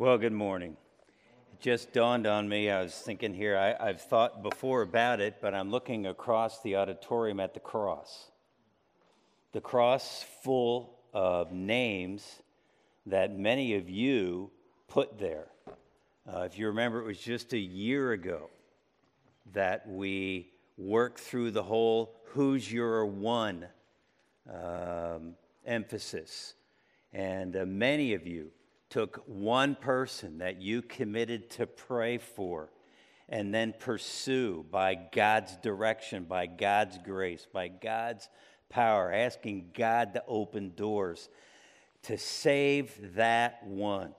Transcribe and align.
Well, 0.00 0.16
good 0.16 0.32
morning. 0.32 0.76
It 1.52 1.60
just 1.60 1.92
dawned 1.92 2.24
on 2.24 2.48
me. 2.48 2.70
I 2.70 2.82
was 2.82 2.94
thinking 2.94 3.34
here, 3.34 3.58
I, 3.58 3.88
have 3.88 4.00
thought 4.00 4.44
before 4.44 4.82
about 4.82 5.18
it, 5.18 5.38
but 5.40 5.54
I'm 5.54 5.72
looking 5.72 6.06
across 6.06 6.62
the 6.62 6.76
auditorium 6.76 7.40
at 7.40 7.52
the 7.52 7.58
cross. 7.58 8.30
The 9.50 9.60
cross 9.60 10.24
full 10.44 11.00
of 11.12 11.50
names 11.50 12.42
that 13.06 13.36
many 13.36 13.74
of 13.74 13.90
you 13.90 14.52
put 14.86 15.18
there. 15.18 15.48
Uh, 16.32 16.42
if 16.42 16.56
you 16.56 16.68
remember, 16.68 17.00
it 17.00 17.04
was 17.04 17.18
just 17.18 17.52
a 17.52 17.58
year 17.58 18.12
ago 18.12 18.50
that 19.52 19.84
we 19.88 20.52
worked 20.76 21.18
through 21.18 21.50
the 21.50 21.64
whole 21.64 22.14
who's 22.26 22.72
your 22.72 23.04
one 23.04 23.66
um, 24.48 25.34
emphasis. 25.66 26.54
And 27.12 27.56
uh, 27.56 27.66
many 27.66 28.14
of 28.14 28.28
you 28.28 28.52
took 28.90 29.22
one 29.26 29.74
person 29.74 30.38
that 30.38 30.60
you 30.60 30.82
committed 30.82 31.50
to 31.50 31.66
pray 31.66 32.18
for 32.18 32.70
and 33.28 33.54
then 33.54 33.74
pursue 33.78 34.64
by 34.70 34.94
God's 34.94 35.56
direction, 35.58 36.24
by 36.24 36.46
God's 36.46 36.98
grace, 37.04 37.46
by 37.52 37.68
God's 37.68 38.28
power, 38.70 39.12
asking 39.12 39.70
God 39.74 40.14
to 40.14 40.22
open 40.26 40.72
doors 40.74 41.28
to 42.02 42.16
save 42.16 43.14
that 43.16 43.66
one. 43.66 44.14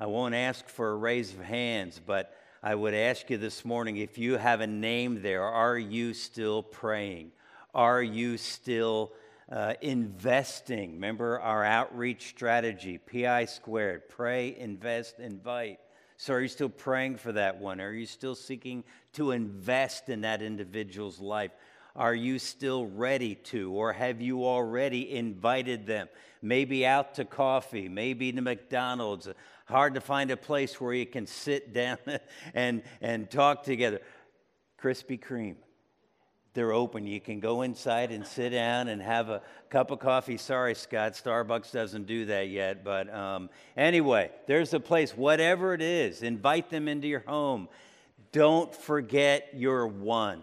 I 0.00 0.06
won't 0.06 0.34
ask 0.34 0.68
for 0.68 0.90
a 0.90 0.96
raise 0.96 1.32
of 1.32 1.40
hands, 1.40 2.00
but 2.04 2.34
I 2.62 2.74
would 2.74 2.94
ask 2.94 3.30
you 3.30 3.38
this 3.38 3.64
morning 3.64 3.96
if 3.96 4.18
you 4.18 4.36
have 4.36 4.60
a 4.60 4.66
name 4.66 5.22
there, 5.22 5.44
are 5.44 5.78
you 5.78 6.14
still 6.14 6.62
praying? 6.62 7.30
Are 7.74 8.02
you 8.02 8.38
still 8.38 9.12
uh, 9.50 9.74
investing. 9.80 10.92
Remember 10.94 11.40
our 11.40 11.64
outreach 11.64 12.28
strategy, 12.28 12.98
PI 12.98 13.44
squared 13.46 14.08
pray, 14.08 14.56
invest, 14.58 15.18
invite. 15.18 15.78
So, 16.16 16.34
are 16.34 16.40
you 16.40 16.48
still 16.48 16.70
praying 16.70 17.18
for 17.18 17.32
that 17.32 17.60
one? 17.60 17.80
Are 17.80 17.92
you 17.92 18.06
still 18.06 18.34
seeking 18.34 18.84
to 19.14 19.32
invest 19.32 20.08
in 20.08 20.22
that 20.22 20.42
individual's 20.42 21.20
life? 21.20 21.50
Are 21.94 22.14
you 22.14 22.38
still 22.38 22.86
ready 22.86 23.34
to, 23.34 23.72
or 23.72 23.92
have 23.92 24.20
you 24.20 24.44
already 24.44 25.14
invited 25.14 25.86
them? 25.86 26.08
Maybe 26.42 26.86
out 26.86 27.14
to 27.14 27.24
coffee, 27.24 27.88
maybe 27.88 28.32
to 28.32 28.40
McDonald's. 28.40 29.28
Hard 29.66 29.94
to 29.94 30.00
find 30.00 30.30
a 30.30 30.36
place 30.36 30.80
where 30.80 30.94
you 30.94 31.06
can 31.06 31.26
sit 31.26 31.72
down 31.74 31.98
and, 32.54 32.82
and 33.00 33.30
talk 33.30 33.62
together. 33.62 34.00
Krispy 34.80 35.18
Kreme 35.18 35.56
they're 36.56 36.72
open. 36.72 37.06
You 37.06 37.20
can 37.20 37.38
go 37.38 37.62
inside 37.62 38.10
and 38.10 38.26
sit 38.26 38.50
down 38.50 38.88
and 38.88 39.00
have 39.00 39.28
a 39.28 39.42
cup 39.70 39.92
of 39.92 40.00
coffee. 40.00 40.36
Sorry, 40.36 40.74
Scott, 40.74 41.12
Starbucks 41.12 41.70
doesn't 41.70 42.06
do 42.06 42.24
that 42.24 42.48
yet. 42.48 42.82
But 42.82 43.12
um, 43.14 43.48
anyway, 43.76 44.32
there's 44.48 44.74
a 44.74 44.80
place, 44.80 45.16
whatever 45.16 45.72
it 45.74 45.82
is, 45.82 46.24
invite 46.24 46.68
them 46.70 46.88
into 46.88 47.06
your 47.06 47.20
home. 47.20 47.68
Don't 48.32 48.74
forget 48.74 49.50
your 49.54 49.86
one. 49.86 50.42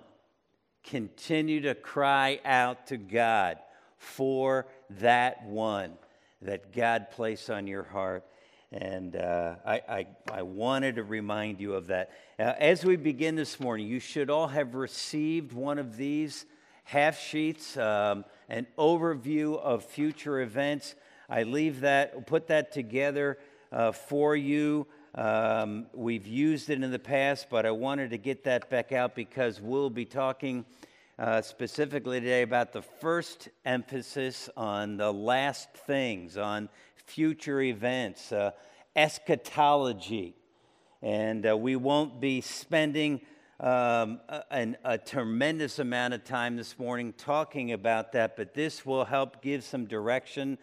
Continue 0.86 1.62
to 1.62 1.76
cry 1.76 2.40
out 2.46 2.88
to 2.88 2.98
God 2.98 3.58
for 3.98 4.68
that 5.02 5.46
one 5.46 5.94
that 6.42 6.74
God 6.74 7.12
placed 7.12 7.50
on 7.50 7.68
your 7.68 7.84
heart. 7.84 8.24
And 8.74 9.16
uh, 9.16 9.56
I, 9.64 9.82
I, 9.88 10.08
I, 10.32 10.42
wanted 10.42 10.96
to 10.96 11.04
remind 11.04 11.60
you 11.60 11.76
of 11.76 11.88
that. 11.88 12.10
Uh, 12.40 12.54
as 12.58 12.84
we 12.84 12.96
begin 12.96 13.36
this 13.36 13.60
morning, 13.60 13.86
you 13.86 14.00
should 14.00 14.32
all 14.32 14.48
have 14.48 14.74
received 14.74 15.54
one 15.54 15.78
of 15.78 15.96
these 15.96 16.48
half 16.84 17.20
sheets, 17.20 17.78
um, 17.78 18.26
an 18.50 18.66
overview 18.80 19.60
of 19.60 19.86
future 19.86 20.42
events. 20.42 20.96
I 21.30 21.44
leave 21.44 21.82
that, 21.82 22.26
put 22.26 22.48
that 22.48 22.72
together 22.72 23.38
uh, 23.72 23.92
for 23.92 24.36
you. 24.36 24.88
Um, 25.14 25.86
we've 25.94 26.26
used 26.26 26.72
it 26.72 26.82
in 26.82 26.90
the 26.90 26.98
past, 26.98 27.52
but 27.52 27.68
I 27.68 27.72
wanted 27.72 28.10
to 28.10 28.18
get 28.18 28.44
that 28.46 28.72
back 28.72 28.92
out 28.92 29.14
because 29.14 29.62
we'll 29.62 29.92
be 29.92 30.06
talking 30.06 30.66
uh, 31.20 31.44
specifically 31.44 32.20
today 32.20 32.42
about 32.42 32.74
the 32.74 32.82
first 32.82 33.50
emphasis 33.66 34.50
on 34.58 34.98
the 34.98 35.14
last 35.14 35.72
things, 35.86 36.38
on 36.38 36.70
future 37.06 37.62
events, 37.62 38.32
uh, 38.32 38.52
eschatology. 38.96 40.36
And 41.02 41.46
uh, 41.46 41.58
we 41.58 41.76
won't 41.76 42.22
be 42.22 42.42
spending 42.42 43.22
um, 43.60 44.20
a, 44.30 44.76
a, 44.84 44.98
tremendous 44.98 45.80
amount 45.80 46.14
of 46.14 46.24
time 46.24 46.56
this 46.58 46.78
morning 46.80 47.14
talking 47.14 47.72
about 47.72 48.12
that, 48.14 48.36
but 48.36 48.54
this 48.54 48.86
will 48.86 49.06
help 49.06 49.42
give 49.42 49.64
some 49.64 49.86
direction. 49.86 50.58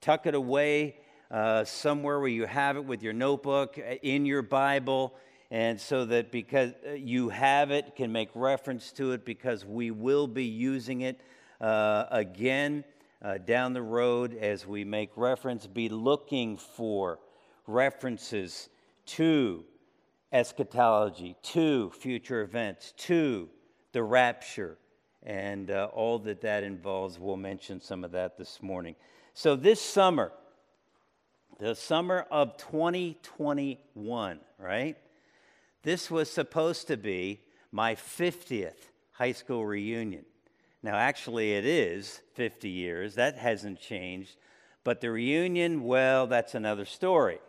Tuck 0.00 0.26
it 0.26 0.34
away 0.34 0.96
uh, 1.30 1.64
somewhere 1.64 2.20
where 2.20 2.28
you 2.28 2.46
have 2.46 2.76
it 2.76 2.84
with 2.84 3.02
your 3.02 3.12
notebook, 3.12 3.78
uh, 3.78 3.94
in 4.02 4.24
your 4.24 4.42
Bible, 4.42 5.14
and 5.50 5.80
so 5.80 6.04
that 6.04 6.30
because 6.30 6.72
uh, 6.86 6.92
you 6.92 7.28
have 7.28 7.70
it, 7.70 7.96
can 7.96 8.12
make 8.12 8.30
reference 8.34 8.92
to 8.92 9.12
it 9.12 9.24
because 9.24 9.64
we 9.64 9.90
will 9.90 10.26
be 10.26 10.44
using 10.44 11.00
it 11.00 11.20
uh, 11.60 12.04
again 12.10 12.84
uh, 13.22 13.38
down 13.38 13.72
the 13.72 13.82
road 13.82 14.36
as 14.36 14.66
we 14.66 14.84
make 14.84 15.10
reference, 15.16 15.66
be 15.66 15.88
looking 15.88 16.56
for 16.56 17.18
references 17.66 18.68
to 19.06 19.64
eschatology, 20.32 21.36
to 21.42 21.90
future 21.90 22.42
events, 22.42 22.92
to 22.96 23.48
the 23.92 24.02
rapture, 24.02 24.78
and 25.22 25.70
uh, 25.70 25.88
all 25.92 26.18
that 26.20 26.40
that 26.42 26.62
involves. 26.62 27.18
We'll 27.18 27.36
mention 27.36 27.80
some 27.80 28.04
of 28.04 28.12
that 28.12 28.36
this 28.36 28.62
morning. 28.62 28.94
So, 29.34 29.56
this 29.56 29.80
summer, 29.80 30.32
the 31.58 31.74
summer 31.74 32.26
of 32.30 32.56
2021, 32.58 34.40
right? 34.58 34.96
This 35.82 36.10
was 36.10 36.30
supposed 36.30 36.88
to 36.88 36.96
be 36.96 37.40
my 37.72 37.94
50th 37.94 38.90
high 39.12 39.32
school 39.32 39.64
reunion. 39.64 40.24
Now, 40.86 40.98
actually, 40.98 41.54
it 41.54 41.64
is 41.64 42.20
50 42.34 42.68
years. 42.68 43.16
That 43.16 43.36
hasn't 43.36 43.80
changed. 43.80 44.36
But 44.84 45.00
the 45.00 45.10
reunion, 45.10 45.82
well, 45.82 46.28
that's 46.28 46.54
another 46.54 46.84
story. 46.84 47.40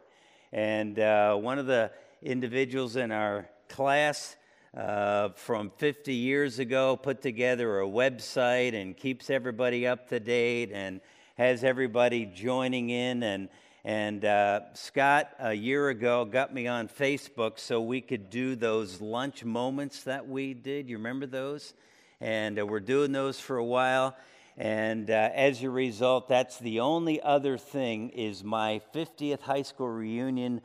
And 0.52 0.98
uh, 0.98 1.36
one 1.36 1.60
of 1.60 1.68
the 1.68 1.92
individuals 2.24 2.96
in 2.96 3.12
our 3.12 3.48
class 3.70 4.38
uh, 4.76 5.30
from 5.36 5.72
50 5.78 6.16
years 6.16 6.58
ago 6.58 6.96
put 6.96 7.22
together 7.22 7.80
a 7.82 7.86
website 7.86 8.74
and 8.74 8.98
keeps 8.98 9.30
everybody 9.30 9.86
up 9.86 10.10
to 10.10 10.20
date 10.20 10.72
and 10.74 11.00
has 11.38 11.64
everybody 11.64 12.26
joining 12.26 12.90
in. 12.90 13.22
And, 13.22 13.50
and 13.84 14.26
uh, 14.26 14.62
Scott, 14.74 15.30
a 15.38 15.54
year 15.54 15.90
ago, 15.90 16.26
got 16.26 16.56
me 16.56 16.66
on 16.66 16.88
Facebook 16.88 17.60
so 17.60 17.82
we 17.82 18.02
could 18.02 18.32
do 18.32 18.56
those 18.56 19.00
lunch 19.00 19.46
moments 19.46 20.06
that 20.06 20.28
we 20.28 20.56
did. 20.56 20.90
You 20.90 20.98
remember 20.98 21.28
those? 21.28 21.76
And 22.20 22.60
uh, 22.60 22.66
we're 22.66 22.80
doing 22.80 23.12
those 23.12 23.40
for 23.40 23.58
a 23.58 23.64
while. 23.64 24.16
And 24.58 25.12
uh, 25.12 25.30
as 25.36 25.62
a 25.62 25.70
result, 25.70 26.28
that's 26.28 26.58
the 26.58 26.80
only 26.80 27.22
other 27.22 27.58
thing 27.58 28.10
is 28.10 28.44
my 28.44 28.82
50th 28.94 29.42
high 29.42 29.62
school 29.62 29.90
reunion 29.90 30.62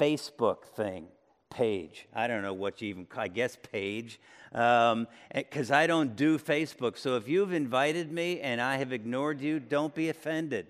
Facebook 0.00 0.64
thing 0.64 1.08
page. 1.50 2.06
I 2.14 2.26
don't 2.26 2.42
know 2.42 2.54
what 2.54 2.80
you 2.82 2.88
even, 2.88 3.06
I 3.16 3.28
guess 3.28 3.56
page, 3.70 4.20
because 4.52 4.90
um, 5.70 5.76
I 5.76 5.86
don't 5.86 6.16
do 6.16 6.38
Facebook. 6.38 6.98
So 6.98 7.16
if 7.16 7.28
you've 7.28 7.52
invited 7.52 8.10
me 8.10 8.40
and 8.40 8.60
I 8.60 8.76
have 8.76 8.92
ignored 8.92 9.40
you, 9.40 9.60
don't 9.60 9.94
be 9.94 10.08
offended. 10.08 10.66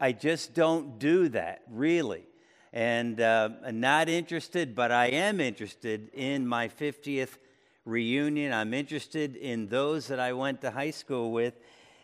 I 0.00 0.12
just 0.12 0.54
don't 0.54 0.98
do 0.98 1.28
that, 1.30 1.62
really. 1.70 2.26
And 2.72 3.20
uh, 3.20 3.50
not 3.70 4.08
interested, 4.08 4.74
but 4.74 4.90
I 4.90 5.06
am 5.06 5.40
interested 5.40 6.10
in 6.12 6.46
my 6.46 6.68
50th 6.68 7.36
reunion. 7.84 8.52
I'm 8.52 8.74
interested 8.74 9.36
in 9.36 9.68
those 9.68 10.08
that 10.08 10.20
I 10.20 10.32
went 10.32 10.60
to 10.62 10.70
high 10.70 10.90
school 10.90 11.32
with. 11.32 11.54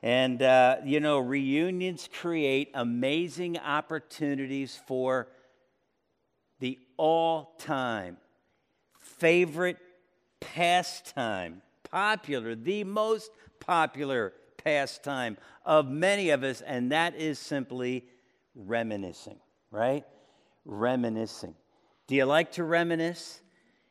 And, 0.03 0.43
uh, 0.43 0.77
you 0.85 1.01
know, 1.01 1.19
reunions 1.19 2.09
create 2.21 2.71
amazing 2.75 3.59
opportunities 3.59 4.79
for 4.87 5.29
the 6.59 6.79
all 6.97 7.55
time 7.59 8.17
favorite 8.99 9.77
pastime, 10.41 11.61
popular, 11.91 12.55
the 12.55 12.85
most 12.85 13.31
popular 13.59 14.33
pastime 14.57 15.37
of 15.65 15.89
many 15.89 16.31
of 16.31 16.43
us, 16.43 16.63
and 16.63 16.93
that 16.93 17.15
is 17.15 17.39
simply 17.39 18.05
reminiscing, 18.55 19.39
right? 19.71 20.05
Reminiscing. 20.65 21.55
Do 22.07 22.15
you 22.15 22.25
like 22.25 22.53
to 22.53 22.65
reminisce? 22.65 23.41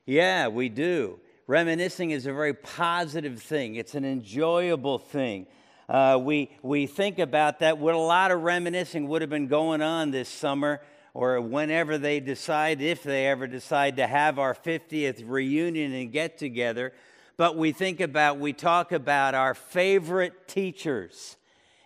Yeah, 0.05 0.47
we 0.47 0.69
do. 0.69 1.19
Reminiscing 1.49 2.11
is 2.11 2.27
a 2.27 2.31
very 2.31 2.53
positive 2.53 3.41
thing, 3.41 3.73
it's 3.73 3.95
an 3.95 4.05
enjoyable 4.05 4.99
thing. 4.99 5.47
Uh, 5.89 6.19
we, 6.21 6.51
we 6.61 6.85
think 6.85 7.17
about 7.17 7.57
that. 7.61 7.79
What 7.79 7.95
a 7.95 7.97
lot 7.97 8.29
of 8.29 8.43
reminiscing 8.43 9.07
would 9.07 9.23
have 9.23 9.31
been 9.31 9.47
going 9.47 9.81
on 9.81 10.11
this 10.11 10.29
summer 10.29 10.79
or 11.15 11.41
whenever 11.41 11.97
they 11.97 12.19
decide, 12.19 12.83
if 12.83 13.01
they 13.01 13.25
ever 13.25 13.47
decide 13.47 13.95
to 13.95 14.05
have 14.05 14.37
our 14.37 14.53
50th 14.53 15.23
reunion 15.25 15.91
and 15.91 16.11
get 16.11 16.37
together. 16.37 16.93
But 17.35 17.57
we 17.57 17.71
think 17.71 17.99
about, 17.99 18.37
we 18.37 18.53
talk 18.53 18.91
about 18.91 19.33
our 19.33 19.55
favorite 19.55 20.47
teachers 20.47 21.35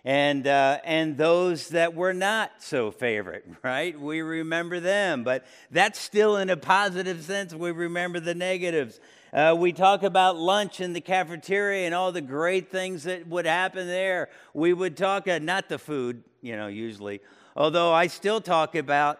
and, 0.04 0.46
uh, 0.46 0.80
and 0.84 1.16
those 1.16 1.70
that 1.70 1.94
were 1.94 2.12
not 2.12 2.50
so 2.58 2.90
favorite, 2.90 3.46
right? 3.62 3.98
We 3.98 4.20
remember 4.20 4.78
them, 4.78 5.24
but 5.24 5.46
that's 5.70 5.98
still 5.98 6.36
in 6.36 6.50
a 6.50 6.56
positive 6.58 7.22
sense. 7.22 7.54
We 7.54 7.70
remember 7.70 8.20
the 8.20 8.34
negatives. 8.34 9.00
Uh, 9.34 9.52
we 9.58 9.72
talk 9.72 10.04
about 10.04 10.36
lunch 10.36 10.80
in 10.80 10.92
the 10.92 11.00
cafeteria 11.00 11.86
and 11.86 11.94
all 11.94 12.12
the 12.12 12.20
great 12.20 12.70
things 12.70 13.02
that 13.02 13.26
would 13.26 13.46
happen 13.46 13.88
there. 13.88 14.28
We 14.52 14.72
would 14.72 14.96
talk, 14.96 15.26
uh, 15.26 15.40
not 15.40 15.68
the 15.68 15.76
food, 15.76 16.22
you 16.40 16.56
know, 16.56 16.68
usually, 16.68 17.20
although 17.56 17.92
I 17.92 18.06
still 18.06 18.40
talk 18.40 18.76
about 18.76 19.18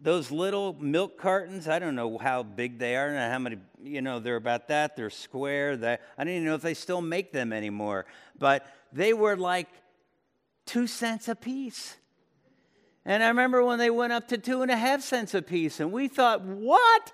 those 0.00 0.30
little 0.30 0.74
milk 0.80 1.18
cartons. 1.18 1.68
I 1.68 1.78
don't 1.80 1.94
know 1.94 2.16
how 2.16 2.42
big 2.42 2.78
they 2.78 2.96
are 2.96 3.14
how 3.14 3.38
many, 3.38 3.58
you 3.84 4.00
know, 4.00 4.20
they're 4.20 4.36
about 4.36 4.68
that. 4.68 4.96
They're 4.96 5.10
square. 5.10 5.76
That 5.76 6.00
I 6.16 6.24
don't 6.24 6.32
even 6.32 6.46
know 6.46 6.54
if 6.54 6.62
they 6.62 6.72
still 6.72 7.02
make 7.02 7.30
them 7.30 7.52
anymore. 7.52 8.06
But 8.38 8.66
they 8.90 9.12
were 9.12 9.36
like 9.36 9.68
two 10.64 10.86
cents 10.86 11.28
a 11.28 11.34
piece. 11.34 11.98
And 13.04 13.22
I 13.22 13.28
remember 13.28 13.62
when 13.62 13.78
they 13.78 13.90
went 13.90 14.14
up 14.14 14.28
to 14.28 14.38
two 14.38 14.62
and 14.62 14.70
a 14.70 14.76
half 14.76 15.02
cents 15.02 15.34
a 15.34 15.42
piece, 15.42 15.78
and 15.78 15.92
we 15.92 16.08
thought, 16.08 16.40
what 16.40 17.12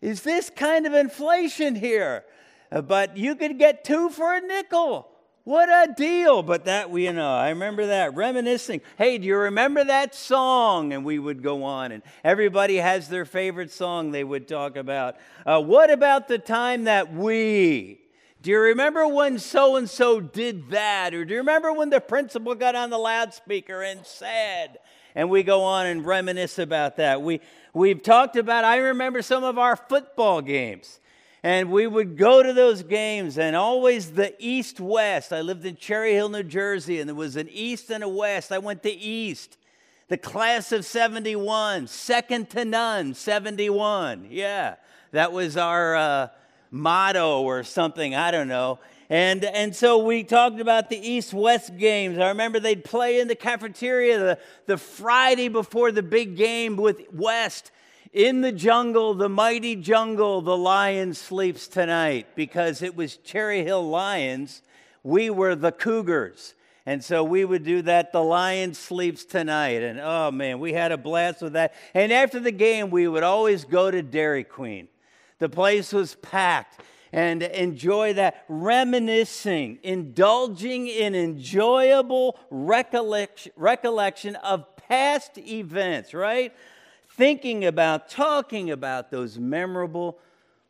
is 0.00 0.22
this 0.22 0.50
kind 0.50 0.86
of 0.86 0.92
inflation 0.92 1.74
here? 1.74 2.24
Uh, 2.70 2.82
but 2.82 3.16
you 3.16 3.34
could 3.36 3.58
get 3.58 3.84
two 3.84 4.10
for 4.10 4.34
a 4.34 4.40
nickel. 4.40 5.08
What 5.44 5.68
a 5.68 5.92
deal. 5.92 6.42
But 6.42 6.64
that, 6.64 6.92
you 6.92 7.12
know, 7.12 7.32
I 7.32 7.50
remember 7.50 7.86
that, 7.86 8.16
reminiscing. 8.16 8.80
Hey, 8.98 9.16
do 9.18 9.26
you 9.28 9.36
remember 9.36 9.84
that 9.84 10.12
song? 10.12 10.92
And 10.92 11.04
we 11.04 11.20
would 11.20 11.40
go 11.40 11.62
on, 11.62 11.92
and 11.92 12.02
everybody 12.24 12.78
has 12.78 13.08
their 13.08 13.24
favorite 13.24 13.70
song 13.70 14.10
they 14.10 14.24
would 14.24 14.48
talk 14.48 14.76
about. 14.76 15.16
Uh, 15.46 15.60
what 15.60 15.90
about 15.90 16.26
the 16.26 16.38
time 16.38 16.84
that 16.84 17.14
we, 17.14 18.00
do 18.42 18.50
you 18.50 18.58
remember 18.58 19.06
when 19.06 19.38
so 19.38 19.76
and 19.76 19.88
so 19.88 20.20
did 20.20 20.70
that? 20.70 21.14
Or 21.14 21.24
do 21.24 21.34
you 21.34 21.38
remember 21.38 21.72
when 21.72 21.90
the 21.90 22.00
principal 22.00 22.56
got 22.56 22.74
on 22.74 22.90
the 22.90 22.98
loudspeaker 22.98 23.82
and 23.82 24.04
said? 24.04 24.78
And 25.16 25.28
we 25.30 25.42
go 25.42 25.64
on 25.64 25.86
and 25.86 26.06
reminisce 26.06 26.60
about 26.60 26.98
that. 26.98 27.22
We, 27.22 27.40
we've 27.72 28.02
talked 28.02 28.36
about, 28.36 28.64
I 28.64 28.76
remember 28.76 29.22
some 29.22 29.42
of 29.42 29.58
our 29.58 29.74
football 29.74 30.42
games. 30.42 31.00
And 31.42 31.72
we 31.72 31.88
would 31.88 32.16
go 32.16 32.42
to 32.42 32.52
those 32.52 32.82
games, 32.82 33.38
and 33.38 33.56
always 33.56 34.12
the 34.12 34.34
east 34.38 34.78
west. 34.78 35.32
I 35.32 35.40
lived 35.40 35.64
in 35.64 35.76
Cherry 35.76 36.12
Hill, 36.12 36.28
New 36.28 36.42
Jersey, 36.42 37.00
and 37.00 37.08
there 37.08 37.14
was 37.14 37.36
an 37.36 37.48
east 37.50 37.90
and 37.90 38.04
a 38.04 38.08
west. 38.08 38.52
I 38.52 38.58
went 38.58 38.82
to 38.82 38.92
east. 38.92 39.56
The 40.08 40.18
class 40.18 40.70
of 40.70 40.84
71, 40.84 41.86
second 41.88 42.50
to 42.50 42.64
none, 42.64 43.14
71. 43.14 44.28
Yeah, 44.30 44.76
that 45.12 45.32
was 45.32 45.56
our. 45.56 45.96
Uh, 45.96 46.28
motto 46.70 47.42
or 47.42 47.64
something, 47.64 48.14
I 48.14 48.30
don't 48.30 48.48
know. 48.48 48.78
And, 49.08 49.44
and 49.44 49.74
so 49.74 49.98
we 49.98 50.24
talked 50.24 50.60
about 50.60 50.90
the 50.90 50.98
East 50.98 51.32
West 51.32 51.76
games. 51.76 52.18
I 52.18 52.28
remember 52.28 52.58
they'd 52.58 52.84
play 52.84 53.20
in 53.20 53.28
the 53.28 53.36
cafeteria 53.36 54.18
the, 54.18 54.38
the 54.66 54.76
Friday 54.76 55.48
before 55.48 55.92
the 55.92 56.02
big 56.02 56.36
game 56.36 56.76
with 56.76 57.02
West. 57.12 57.70
In 58.12 58.40
the 58.40 58.50
jungle, 58.50 59.14
the 59.14 59.28
mighty 59.28 59.76
jungle, 59.76 60.40
the 60.40 60.56
lion 60.56 61.14
sleeps 61.14 61.68
tonight 61.68 62.26
because 62.34 62.82
it 62.82 62.96
was 62.96 63.18
Cherry 63.18 63.62
Hill 63.62 63.88
Lions. 63.88 64.62
We 65.04 65.30
were 65.30 65.54
the 65.54 65.72
Cougars. 65.72 66.54
And 66.84 67.04
so 67.04 67.22
we 67.22 67.44
would 67.44 67.64
do 67.64 67.82
that. 67.82 68.12
The 68.12 68.22
lion 68.22 68.74
sleeps 68.74 69.24
tonight. 69.24 69.82
And 69.82 70.00
oh 70.00 70.30
man, 70.32 70.58
we 70.58 70.72
had 70.72 70.92
a 70.92 70.96
blast 70.96 71.42
with 71.42 71.52
that. 71.52 71.74
And 71.94 72.12
after 72.12 72.40
the 72.40 72.52
game, 72.52 72.90
we 72.90 73.06
would 73.06 73.22
always 73.22 73.64
go 73.64 73.90
to 73.90 74.02
Dairy 74.02 74.44
Queen. 74.44 74.88
The 75.38 75.48
place 75.48 75.92
was 75.92 76.14
packed 76.16 76.80
and 77.12 77.42
enjoy 77.42 78.14
that 78.14 78.44
reminiscing, 78.48 79.78
indulging 79.82 80.86
in 80.86 81.14
enjoyable 81.14 82.38
recollection, 82.50 83.52
recollection 83.56 84.36
of 84.36 84.64
past 84.76 85.38
events, 85.38 86.14
right? 86.14 86.52
Thinking 87.10 87.64
about, 87.64 88.08
talking 88.08 88.70
about 88.70 89.10
those 89.10 89.38
memorable 89.38 90.18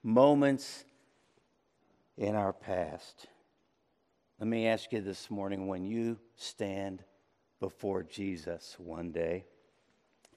moments 0.03 0.85
in 2.17 2.35
our 2.35 2.53
past. 2.53 3.27
Let 4.39 4.49
me 4.49 4.67
ask 4.67 4.93
you 4.93 5.01
this 5.01 5.31
morning 5.31 5.67
when 5.67 5.85
you 5.85 6.19
stand 6.37 7.03
before 7.59 8.03
Jesus 8.03 8.77
one 8.79 9.11
day 9.11 9.45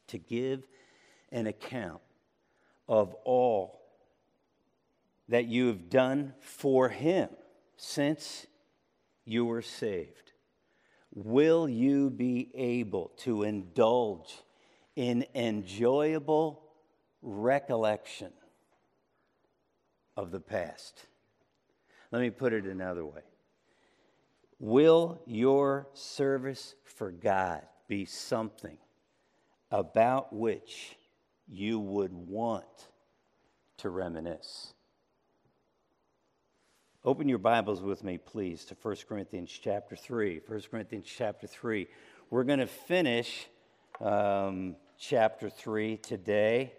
to 0.07 0.18
give 0.18 0.66
an 1.31 1.48
account 1.48 2.02
of 2.88 3.13
all 3.25 3.79
that 5.30 5.46
you 5.46 5.68
have 5.68 5.90
done 5.90 6.34
for 6.40 6.90
him 6.90 7.30
since 7.78 8.46
you 9.26 9.46
were 9.46 9.62
saved? 9.62 10.34
Will 11.14 11.70
you 11.70 12.10
be 12.10 12.50
able 12.54 13.12
to 13.18 13.44
indulge 13.44 14.44
in 14.96 15.26
enjoyable 15.34 16.64
recollection 17.22 18.31
of 20.18 20.31
the 20.31 20.40
past? 20.40 21.06
Let 22.12 22.22
me 22.22 22.31
put 22.31 22.54
it 22.54 22.66
another 22.66 23.06
way. 23.06 23.22
Will 24.60 25.22
your 25.26 25.88
service 25.94 26.76
for 26.84 27.12
God 27.12 27.62
be 27.88 28.06
something 28.06 28.78
about 29.72 30.34
which 30.34 30.98
you 31.48 31.80
would 31.80 32.14
want 32.14 32.66
to 33.78 33.90
reminisce? 33.90 34.74
Open 37.06 37.30
your 37.30 37.38
Bibles 37.38 37.81
with 37.81 38.04
me, 38.04 38.18
please, 38.18 38.66
to 38.66 38.75
1 38.81 38.98
Corinthians 39.07 39.50
chapter 39.50 39.96
3. 39.96 40.42
1 40.46 40.62
Corinthians 40.69 41.06
chapter 41.07 41.48
3. 41.48 41.88
We're 42.30 42.44
going 42.44 42.60
to 42.60 42.68
finish 42.68 43.48
um, 44.01 44.75
chapter 44.98 45.50
3 45.50 45.96
today, 45.96 46.74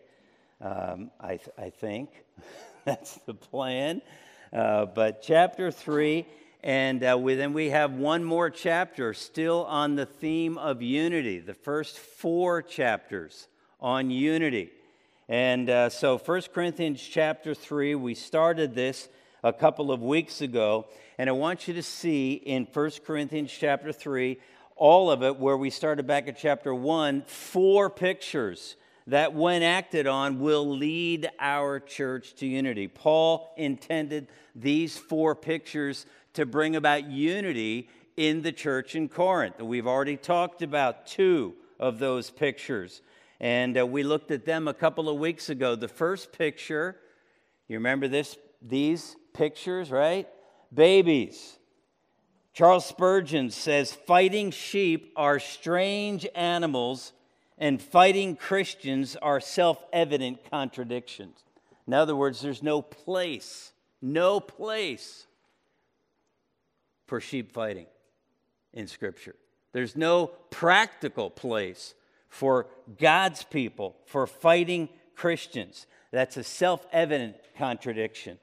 um, 0.61 1.11
I, 1.19 1.39
th- 1.39 1.49
I, 1.57 1.71
think. 1.71 2.11
That's 2.85 3.15
the 3.25 3.33
plan. 3.33 4.03
Uh, 4.53 4.85
but 4.85 5.23
chapter 5.23 5.71
3, 5.71 6.27
and 6.63 7.03
uh, 7.03 7.17
we, 7.19 7.35
then 7.35 7.55
we 7.55 7.71
have 7.71 7.95
one 7.95 8.23
more 8.23 8.51
chapter 8.51 9.15
still 9.15 9.65
on 9.65 9.95
the 9.95 10.05
theme 10.05 10.59
of 10.59 10.83
unity, 10.83 11.39
the 11.39 11.55
first 11.55 11.99
four 11.99 12.61
chapters 12.61 13.49
on 13.81 14.11
unity. 14.11 14.71
And 15.31 15.71
uh, 15.71 15.89
so 15.89 16.19
1 16.19 16.43
Corinthians 16.53 17.01
chapter 17.01 17.55
3, 17.55 17.95
we 17.95 18.15
started 18.15 18.75
this 18.75 19.09
a 19.43 19.53
couple 19.53 19.91
of 19.91 20.03
weeks 20.03 20.41
ago. 20.41 20.87
And 21.19 21.29
I 21.29 21.33
want 21.33 21.69
you 21.69 21.75
to 21.75 21.83
see 21.83 22.35
in 22.35 22.67
1 22.73 22.91
Corinthians 23.07 23.53
chapter 23.53 23.93
3, 23.93 24.39
all 24.77 25.11
of 25.11 25.23
it, 25.23 25.39
where 25.39 25.57
we 25.57 25.71
started 25.71 26.07
back 26.07 26.29
at 26.29 26.39
chapter 26.39 26.75
1, 26.75 27.23
four 27.27 27.91
pictures 27.91 28.77
that, 29.07 29.35
when 29.35 29.63
acted 29.63 30.07
on, 30.07 30.41
will 30.41 30.69
lead 30.69 31.29
our 31.39 31.81
church 31.81 32.35
to 32.37 32.47
unity. 32.47 32.89
Paul 32.89 33.53
intended 33.57 34.29
these 34.55 34.97
four 34.97 35.35
pictures 35.35 36.07
to 36.35 36.47
bring 36.47 36.77
about 36.77 37.11
unity 37.11 37.89
in 38.17 38.43
the 38.43 38.53
church 38.53 38.95
in 38.95 39.09
Corinth. 39.09 39.61
We've 39.61 39.87
already 39.87 40.17
talked 40.17 40.63
about 40.63 41.07
two 41.07 41.55
of 41.79 41.99
those 41.99 42.31
pictures, 42.31 43.03
and 43.41 43.79
uh, 43.79 43.87
we 43.87 44.03
looked 44.03 44.31
at 44.31 44.45
them 44.45 44.69
a 44.69 44.75
couple 44.75 45.09
of 45.09 45.19
weeks 45.19 45.49
ago. 45.49 45.75
The 45.75 45.89
first 45.89 46.33
picture, 46.33 46.97
you 47.69 47.77
remember 47.77 48.09
this? 48.09 48.37
These 48.63 49.17
pictures, 49.33 49.91
right? 49.91 50.29
Babies. 50.73 51.59
Charles 52.53 52.85
Spurgeon 52.85 53.51
says 53.51 53.93
fighting 53.93 54.51
sheep 54.51 55.13
are 55.17 55.39
strange 55.39 56.27
animals 56.35 57.13
and 57.59 57.81
fighting 57.81 58.37
Christians 58.37 59.17
are 59.17 59.41
self 59.41 59.85
evident 59.93 60.51
contradictions. 60.51 61.45
In 61.87 61.95
other 61.95 62.17
words, 62.17 62.41
there's 62.41 62.63
no 62.63 62.83
place, 62.83 63.73
no 64.01 64.41
place 64.41 65.27
for 67.07 67.21
sheep 67.21 67.53
fighting 67.53 67.87
in 68.73 68.87
Scripture. 68.87 69.37
There's 69.73 69.97
no 69.97 70.29
practical 70.51 71.31
place 71.31 71.95
for 72.29 72.67
God's 72.99 73.45
people, 73.45 73.97
for 74.07 74.27
fighting 74.27 74.89
Christians. 75.15 75.87
That's 76.13 76.37
a 76.37 76.45
self 76.45 76.87
evident 76.93 77.37
contradiction 77.57 78.39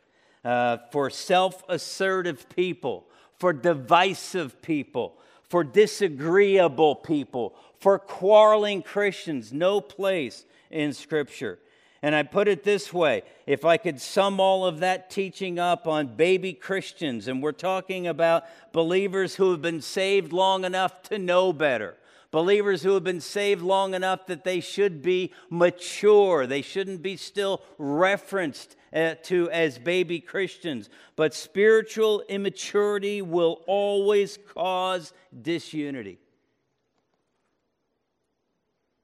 uh, 0.48 0.78
for 0.92 1.10
self 1.10 1.62
assertive 1.68 2.48
people, 2.48 3.06
for 3.38 3.52
divisive 3.52 4.62
people, 4.62 5.18
for 5.50 5.62
disagreeable 5.62 6.96
people, 6.96 7.54
for 7.82 8.00
quarreling 8.00 8.82
Christians. 8.82 9.52
No 9.52 9.82
place 9.82 10.46
in 10.72 10.94
Scripture. 10.94 11.60
And 12.02 12.16
I 12.16 12.24
put 12.24 12.48
it 12.48 12.64
this 12.64 12.94
way 12.94 13.24
if 13.46 13.66
I 13.66 13.76
could 13.76 14.00
sum 14.00 14.40
all 14.40 14.66
of 14.66 14.80
that 14.80 15.10
teaching 15.10 15.60
up 15.60 15.86
on 15.86 16.16
baby 16.16 16.54
Christians, 16.54 17.28
and 17.28 17.44
we're 17.44 17.52
talking 17.52 18.08
about 18.08 18.46
believers 18.72 19.36
who 19.36 19.52
have 19.52 19.62
been 19.62 19.82
saved 19.82 20.32
long 20.32 20.64
enough 20.64 21.02
to 21.04 21.20
know 21.20 21.52
better, 21.52 21.98
Believers 22.32 22.84
who 22.84 22.94
have 22.94 23.04
been 23.04 23.22
saved 23.22 23.62
long 23.62 23.94
enough 23.94 24.28
that 24.28 24.44
they 24.44 24.60
should 24.60 25.02
be 25.02 25.32
mature. 25.50 26.46
They 26.46 26.62
shouldn't 26.62 27.02
be 27.02 27.16
still 27.16 27.62
referenced 27.78 28.76
uh, 28.94 29.16
to 29.24 29.50
as 29.50 29.80
baby 29.80 30.20
Christians. 30.20 30.90
But 31.16 31.34
spiritual 31.34 32.22
immaturity 32.28 33.22
will 33.22 33.62
always 33.66 34.38
cause 34.54 35.14
disunity. 35.42 36.20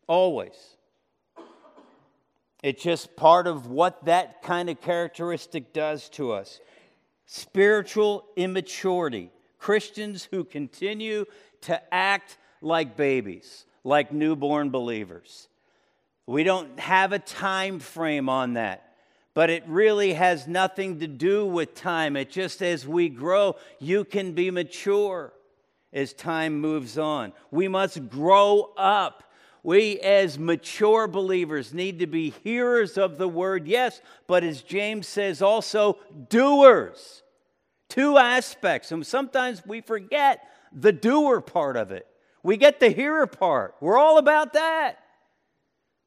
Always. 0.07 0.75
It's 2.61 2.83
just 2.83 3.15
part 3.15 3.47
of 3.47 3.67
what 3.67 4.05
that 4.05 4.41
kind 4.41 4.69
of 4.69 4.81
characteristic 4.81 5.73
does 5.73 6.09
to 6.09 6.33
us. 6.33 6.59
Spiritual 7.25 8.25
immaturity. 8.35 9.31
Christians 9.59 10.27
who 10.29 10.43
continue 10.43 11.25
to 11.61 11.93
act 11.93 12.37
like 12.63 12.95
babies, 12.95 13.65
like 13.83 14.11
newborn 14.11 14.69
believers. 14.69 15.47
We 16.25 16.43
don't 16.43 16.79
have 16.79 17.11
a 17.11 17.19
time 17.19 17.79
frame 17.79 18.29
on 18.29 18.53
that, 18.53 18.95
but 19.33 19.49
it 19.49 19.63
really 19.67 20.13
has 20.13 20.47
nothing 20.47 20.99
to 20.99 21.07
do 21.07 21.45
with 21.45 21.75
time. 21.75 22.15
It 22.15 22.29
just 22.29 22.61
as 22.61 22.87
we 22.87 23.09
grow, 23.09 23.57
you 23.79 24.05
can 24.05 24.31
be 24.31 24.49
mature 24.49 25.33
as 25.91 26.13
time 26.13 26.59
moves 26.59 26.97
on. 26.97 27.33
We 27.51 27.67
must 27.67 28.09
grow 28.09 28.71
up. 28.77 29.23
We, 29.65 29.99
as 30.01 30.37
mature 30.37 31.07
believers, 31.07 31.73
need 31.73 31.99
to 31.99 32.07
be 32.07 32.31
hearers 32.43 32.97
of 32.97 33.17
the 33.17 33.29
word, 33.29 33.65
yes, 33.65 34.01
but 34.27 34.43
as 34.43 34.61
James 34.61 35.07
says, 35.07 35.41
also 35.41 35.99
doers. 36.29 37.23
Two 37.87 38.17
aspects. 38.17 38.91
And 38.91 39.05
sometimes 39.07 39.65
we 39.65 39.79
forget 39.79 40.41
the 40.73 40.91
doer 40.91 41.39
part 41.39 41.77
of 41.77 41.91
it. 41.91 42.07
We 42.43 42.57
get 42.57 42.79
the 42.79 42.89
hearer 42.89 43.25
part. 43.25 43.75
We're 43.79 43.97
all 43.97 44.17
about 44.17 44.53
that. 44.53 44.99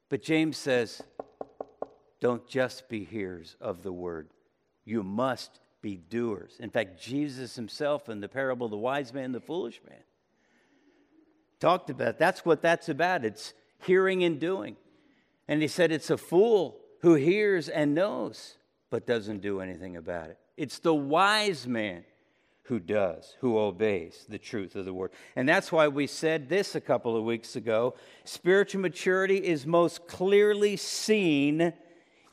But 0.09 0.21
James 0.21 0.55
says, 0.55 1.01
don't 2.21 2.47
just 2.47 2.87
be 2.87 3.03
hearers 3.03 3.55
of 3.59 3.83
the 3.83 3.91
word, 3.91 4.29
you 4.85 5.03
must 5.03 5.59
be 5.81 5.97
doers. 5.97 6.53
In 6.59 6.69
fact, 6.69 7.01
Jesus 7.01 7.55
himself 7.55 8.07
in 8.07 8.21
the 8.21 8.29
parable 8.29 8.65
of 8.65 8.71
the 8.71 8.77
wise 8.77 9.13
man 9.13 9.25
and 9.25 9.35
the 9.35 9.41
foolish 9.41 9.81
man 9.87 9.99
talked 11.59 11.89
about 11.89 12.19
that's 12.19 12.45
what 12.45 12.61
that's 12.61 12.89
about. 12.89 13.25
It's 13.25 13.53
hearing 13.79 14.23
and 14.23 14.39
doing. 14.39 14.75
And 15.47 15.61
he 15.61 15.67
said 15.67 15.91
it's 15.91 16.09
a 16.09 16.17
fool 16.17 16.79
who 17.01 17.15
hears 17.15 17.69
and 17.69 17.95
knows 17.95 18.57
but 18.89 19.05
doesn't 19.05 19.41
do 19.41 19.59
anything 19.59 19.97
about 19.97 20.29
it. 20.29 20.37
It's 20.55 20.79
the 20.79 20.93
wise 20.93 21.67
man 21.67 22.03
who 22.67 22.79
does, 22.79 23.35
who 23.39 23.57
obeys 23.57 24.25
the 24.27 24.37
truth 24.37 24.75
of 24.75 24.83
the 24.83 24.93
word. 24.93 25.11
And 25.35 25.47
that's 25.47 25.71
why 25.71 25.87
we 25.87 26.05
said 26.05 26.49
this 26.49 26.75
a 26.75 26.81
couple 26.81 27.15
of 27.15 27.23
weeks 27.23 27.55
ago 27.55 27.95
spiritual 28.25 28.81
maturity 28.81 29.37
is 29.37 29.65
most 29.65 30.07
clearly 30.07 30.75
seen 30.75 31.73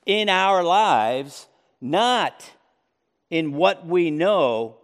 in 0.06 0.28
our 0.28 0.64
lives, 0.64 1.46
not 1.80 2.50
in 3.30 3.52
what 3.52 3.86
we 3.86 4.10
know, 4.10 4.76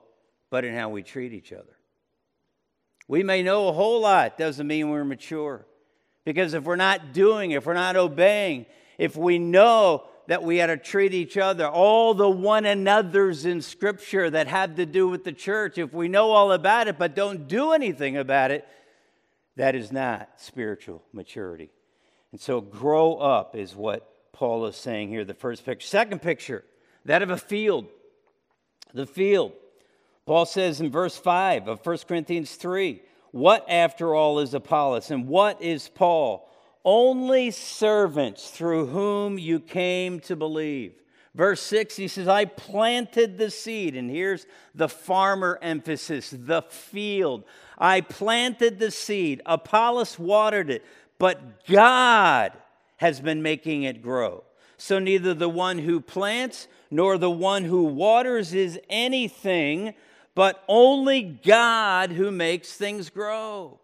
but 0.51 0.65
in 0.65 0.75
how 0.75 0.89
we 0.89 1.03
treat 1.03 1.33
each 1.33 1.53
other. 1.53 1.77
We 3.09 3.25
may 3.25 3.43
know 3.43 3.69
a 3.69 3.73
whole 3.73 4.01
lot, 4.01 4.39
doesn't 4.39 4.67
mean 4.67 4.91
we're 4.91 5.05
mature. 5.05 5.67
Because 6.25 6.55
if 6.55 6.63
we're 6.63 6.77
not 6.77 7.13
doing, 7.13 7.51
if 7.51 7.67
we're 7.67 7.75
not 7.75 7.97
obeying, 7.97 8.67
if 8.99 9.17
we 9.17 9.39
know 9.39 10.05
that 10.27 10.43
we 10.43 10.59
had 10.59 10.67
to 10.67 10.77
treat 10.77 11.15
each 11.15 11.37
other, 11.37 11.67
all 11.67 12.15
the 12.15 12.29
one 12.29 12.67
another's 12.67 13.45
in 13.45 13.63
Scripture 13.63 14.31
that 14.31 14.47
have 14.47 14.77
to 14.77 14.87
do 14.87 15.09
with 15.09 15.25
the 15.25 15.33
church, 15.33 15.79
if 15.79 15.93
we 15.93 16.09
know 16.09 16.31
all 16.31 16.53
about 16.53 16.89
it 16.89 16.99
but 16.99 17.15
don't 17.15 17.49
do 17.49 17.73
anything 17.73 18.17
about 18.17 18.51
it, 18.51 18.67
that 19.57 19.75
is 19.75 19.93
not 19.93 20.29
spiritual 20.37 21.03
maturity. 21.13 21.71
And 22.33 22.41
so, 22.41 22.61
grow 22.61 23.17
up 23.17 23.57
is 23.57 23.75
what 23.75 24.09
Paul 24.33 24.67
is 24.67 24.77
saying 24.77 25.09
here, 25.09 25.25
the 25.25 25.35
first 25.35 25.65
picture. 25.65 25.87
Second 25.87 26.23
picture, 26.23 26.65
that 27.05 27.23
of 27.23 27.31
a 27.31 27.37
field. 27.37 27.87
The 28.95 29.07
field. 29.07 29.53
Paul 30.27 30.47
says 30.47 30.81
in 30.81 30.91
verse 30.91 31.17
5 31.17 31.69
of 31.69 31.85
1 31.85 31.99
Corinthians 32.07 32.55
3 32.55 33.03
What, 33.33 33.65
after 33.69 34.15
all, 34.15 34.39
is 34.39 34.55
Apollos 34.55 35.11
and 35.11 35.27
what 35.27 35.61
is 35.61 35.89
Paul? 35.89 36.50
Only 36.85 37.51
servants 37.51 38.51
through 38.51 38.87
whom 38.87 39.39
you 39.39 39.61
came 39.61 40.21
to 40.21 40.37
believe. 40.37 40.95
Verse 41.35 41.61
6, 41.63 41.97
he 41.97 42.09
says, 42.09 42.27
I 42.27 42.45
planted 42.45 43.39
the 43.39 43.51
seed. 43.51 43.97
And 43.97 44.11
here's 44.11 44.47
the 44.75 44.89
farmer 44.89 45.59
emphasis 45.63 46.31
the 46.31 46.63
field. 46.63 47.45
I 47.79 48.01
planted 48.01 48.79
the 48.79 48.91
seed. 48.91 49.41
Apollos 49.47 50.19
watered 50.19 50.71
it, 50.71 50.85
but 51.19 51.65
God 51.67 52.53
has 52.97 53.21
been 53.21 53.43
making 53.43 53.85
it 53.85 54.03
grow. 54.03 54.45
So 54.77 54.99
neither 54.99 55.35
the 55.35 55.49
one 55.49 55.79
who 55.79 56.01
plants 56.01 56.69
nor 56.91 57.17
the 57.17 57.31
one 57.31 57.65
who 57.65 57.85
waters 57.85 58.53
is 58.53 58.81
anything, 58.89 59.95
but 60.35 60.65
only 60.69 61.23
God 61.23 62.13
who 62.13 62.31
makes 62.31 62.75
things 62.75 63.11
grow. 63.11 63.80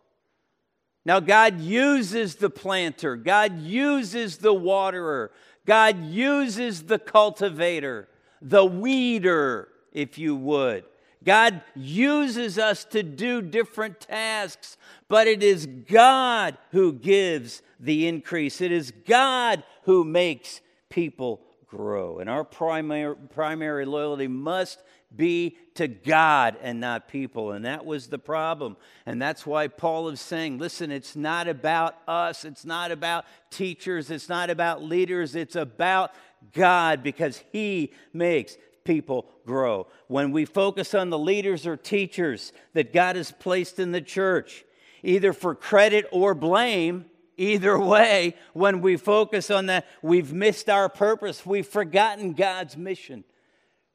Now, 1.07 1.21
God 1.21 1.61
uses 1.61 2.35
the 2.35 2.51
planter, 2.51 3.15
God 3.15 3.61
uses 3.61 4.39
the 4.39 4.53
waterer, 4.53 5.31
God 5.65 6.05
uses 6.05 6.83
the 6.83 6.99
cultivator, 6.99 8.09
the 8.43 8.65
weeder, 8.65 9.69
if 9.93 10.19
you 10.19 10.35
would. 10.35 10.83
God 11.23 11.63
uses 11.77 12.59
us 12.59 12.85
to 12.87 13.05
do 13.05 13.41
different 13.41 14.01
tasks, 14.01 14.77
but 15.09 15.29
it 15.29 15.45
is 15.45 15.67
God 15.67 16.59
who 16.73 16.93
gives 16.93 17.63
the 17.79 18.09
increase. 18.09 18.61
It 18.61 18.73
is 18.73 18.91
God 19.07 19.63
who 19.85 20.03
makes 20.03 20.61
people 20.91 21.41
grow. 21.69 22.19
And 22.19 22.29
our 22.29 22.43
primary, 22.43 23.15
primary 23.15 23.87
loyalty 23.87 24.27
must 24.27 24.83
be 25.17 25.57
to 25.75 25.89
God 25.89 26.57
and 26.63 26.81
not 26.81 27.09
people. 27.09 27.53
And 27.53 27.65
that 27.65 27.85
was 27.85 28.09
the 28.09 28.19
problem. 28.19 28.77
And 29.05 29.21
that's 29.21 29.47
why 29.47 29.69
Paul 29.69 30.09
is 30.09 30.21
saying, 30.21 30.59
listen, 30.59 30.91
it's 30.91 31.17
not 31.17 31.49
about 31.49 31.97
us, 32.07 32.45
it's 32.45 32.65
not 32.65 32.91
about 32.91 33.25
teachers, 33.51 34.11
it's 34.11 34.29
not 34.29 34.51
about 34.51 34.83
leaders, 34.83 35.35
it's 35.35 35.57
about 35.57 36.13
God 36.53 37.03
because 37.03 37.43
He 37.53 37.93
makes 38.13 38.57
people 38.85 39.29
grow. 39.45 39.87
When 40.09 40.33
we 40.33 40.45
focus 40.45 40.95
on 40.95 41.11
the 41.11 41.19
leaders 41.19 41.67
or 41.67 41.77
teachers 41.77 42.53
that 42.73 42.93
God 42.93 43.17
has 43.17 43.33
placed 43.33 43.79
in 43.79 43.93
the 43.93 44.01
church, 44.01 44.65
either 45.03 45.33
for 45.33 45.55
credit 45.55 46.07
or 46.13 46.35
blame, 46.35 47.07
either 47.37 47.79
way, 47.95 48.35
when 48.55 48.81
we 48.81 48.97
focus 48.97 49.51
on 49.51 49.67
that, 49.67 49.87
we've 50.03 50.33
missed 50.33 50.71
our 50.71 50.89
purpose. 50.89 51.45
We've 51.45 51.67
forgotten 51.67 52.33
God's 52.33 52.77
mission 52.77 53.25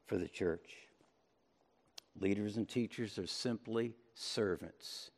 for 0.06 0.16
the 0.16 0.28
church. 0.28 0.81
Leaders 2.20 2.56
and 2.56 2.68
teachers 2.68 3.18
are 3.18 3.26
simply 3.26 3.94
servants. 4.14 5.10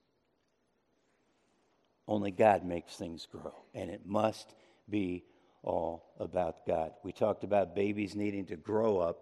Only 2.07 2.31
God 2.31 2.65
makes 2.65 2.97
things 2.97 3.27
grow, 3.31 3.55
and 3.75 3.91
it 3.91 4.07
must 4.07 4.55
be 4.89 5.25
all 5.63 6.13
about 6.21 6.67
God. 6.67 6.93
We 7.03 7.13
talked 7.13 7.45
about 7.45 7.75
babies 7.75 8.15
needing 8.15 8.45
to 8.47 8.57
grow 8.57 8.99
up. 8.99 9.21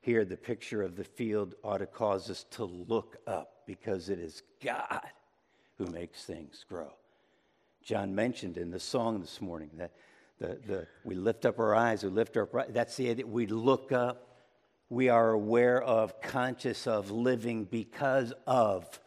Here, 0.00 0.24
the 0.24 0.36
picture 0.36 0.82
of 0.82 0.96
the 0.96 1.04
field 1.04 1.54
ought 1.62 1.78
to 1.78 1.86
cause 1.86 2.30
us 2.30 2.44
to 2.52 2.64
look 2.64 3.18
up 3.26 3.62
because 3.66 4.08
it 4.08 4.18
is 4.18 4.42
God 4.62 5.10
who 5.78 5.86
makes 5.86 6.24
things 6.24 6.64
grow. 6.68 6.92
John 7.82 8.14
mentioned 8.14 8.58
in 8.58 8.70
the 8.70 8.80
song 8.80 9.20
this 9.20 9.40
morning 9.40 9.70
that 9.74 9.92
the, 10.38 10.58
the, 10.66 10.86
we 11.04 11.14
lift 11.14 11.44
up 11.44 11.58
our 11.58 11.74
eyes, 11.74 12.02
we 12.02 12.10
lift 12.10 12.36
our, 12.36 12.48
that's 12.70 12.96
the 12.96 13.10
idea, 13.10 13.26
we 13.26 13.46
look 13.46 13.92
up 13.92 14.29
we 14.90 15.08
are 15.08 15.30
aware 15.30 15.80
of, 15.80 16.20
conscious 16.20 16.86
of, 16.88 17.12
living 17.12 17.64
because 17.64 18.32
of 18.46 19.00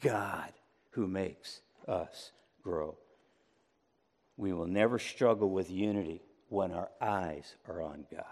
God 0.00 0.50
who 0.92 1.06
makes 1.06 1.60
us 1.86 2.32
grow. 2.62 2.96
We 4.38 4.54
will 4.54 4.66
never 4.66 4.98
struggle 4.98 5.50
with 5.50 5.70
unity 5.70 6.22
when 6.48 6.72
our 6.72 6.88
eyes 7.00 7.56
are 7.68 7.82
on 7.82 8.06
God. 8.10 8.24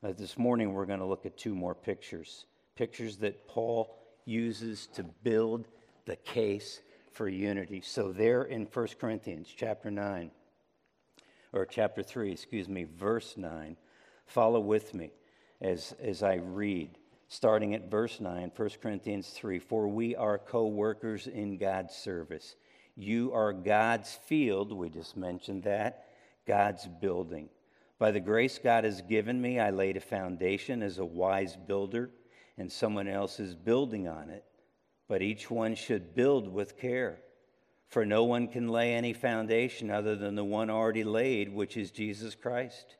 Now, 0.00 0.12
this 0.12 0.38
morning, 0.38 0.72
we're 0.72 0.86
going 0.86 1.00
to 1.00 1.06
look 1.06 1.26
at 1.26 1.36
two 1.36 1.54
more 1.54 1.74
pictures 1.74 2.46
pictures 2.76 3.18
that 3.18 3.46
Paul 3.46 3.94
uses 4.24 4.86
to 4.94 5.02
build 5.02 5.66
the 6.06 6.16
case 6.16 6.80
for 7.12 7.28
unity. 7.28 7.82
So, 7.84 8.12
there 8.12 8.44
in 8.44 8.66
1 8.72 8.88
Corinthians 8.98 9.52
chapter 9.54 9.90
9, 9.90 10.30
or 11.52 11.66
chapter 11.66 12.02
3, 12.02 12.30
excuse 12.32 12.68
me, 12.68 12.84
verse 12.84 13.34
9 13.36 13.76
Follow 14.30 14.60
with 14.60 14.94
me 14.94 15.10
as, 15.60 15.92
as 16.00 16.22
I 16.22 16.34
read, 16.34 16.98
starting 17.26 17.74
at 17.74 17.90
verse 17.90 18.20
9, 18.20 18.52
1 18.54 18.70
Corinthians 18.80 19.28
3 19.30 19.58
For 19.58 19.88
we 19.88 20.14
are 20.14 20.38
co 20.38 20.68
workers 20.68 21.26
in 21.26 21.58
God's 21.58 21.96
service. 21.96 22.54
You 22.94 23.32
are 23.32 23.52
God's 23.52 24.14
field, 24.14 24.72
we 24.72 24.88
just 24.88 25.16
mentioned 25.16 25.64
that, 25.64 26.04
God's 26.46 26.86
building. 27.00 27.48
By 27.98 28.12
the 28.12 28.20
grace 28.20 28.60
God 28.62 28.84
has 28.84 29.02
given 29.02 29.40
me, 29.40 29.58
I 29.58 29.70
laid 29.70 29.96
a 29.96 30.00
foundation 30.00 30.80
as 30.80 30.98
a 30.98 31.04
wise 31.04 31.56
builder, 31.56 32.10
and 32.56 32.70
someone 32.70 33.08
else 33.08 33.40
is 33.40 33.56
building 33.56 34.06
on 34.06 34.30
it. 34.30 34.44
but 35.08 35.22
each 35.22 35.50
one 35.50 35.74
should 35.74 36.14
build 36.14 36.46
with 36.46 36.78
care. 36.78 37.18
For 37.88 38.06
no 38.06 38.22
one 38.22 38.46
can 38.46 38.68
lay 38.68 38.94
any 38.94 39.12
foundation 39.12 39.90
other 39.90 40.14
than 40.14 40.36
the 40.36 40.44
one 40.44 40.70
already 40.70 41.02
laid, 41.02 41.52
which 41.52 41.76
is 41.76 41.90
Jesus 41.90 42.36
Christ. 42.36 42.94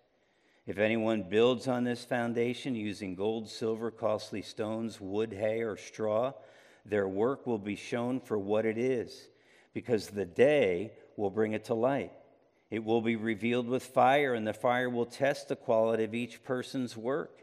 If 0.67 0.79
anyone 0.79 1.25
builds 1.29 1.67
on 1.67 1.85
this 1.85 2.05
foundation 2.05 2.75
using 2.75 3.15
gold, 3.15 3.49
silver, 3.49 3.91
costly 3.91 4.43
stones, 4.43 5.01
wood, 5.01 5.33
hay, 5.33 5.63
or 5.63 5.77
straw, 5.77 6.33
their 6.85 7.09
work 7.09 7.47
will 7.47 7.59
be 7.59 7.77
shown 7.77 8.21
for 8.21 8.39
what 8.39 8.67
it 8.67 8.79
is, 8.79 9.29
because 9.73 10.09
the 10.09 10.27
day 10.27 10.93
will 11.17 11.31
bring 11.31 11.53
it 11.53 11.65
to 11.67 11.75
light. 11.75 12.13
It 12.71 12.85
will 12.85 13.01
be 13.01 13.17
revealed 13.17 13.69
with 13.69 13.83
fire, 13.83 14.35
and 14.35 14.47
the 14.47 14.53
fire 14.53 14.89
will 14.89 15.07
test 15.07 15.49
the 15.49 15.57
quality 15.57 16.05
of 16.05 16.15
each 16.15 16.45
person's 16.45 16.97
work. 16.97 17.43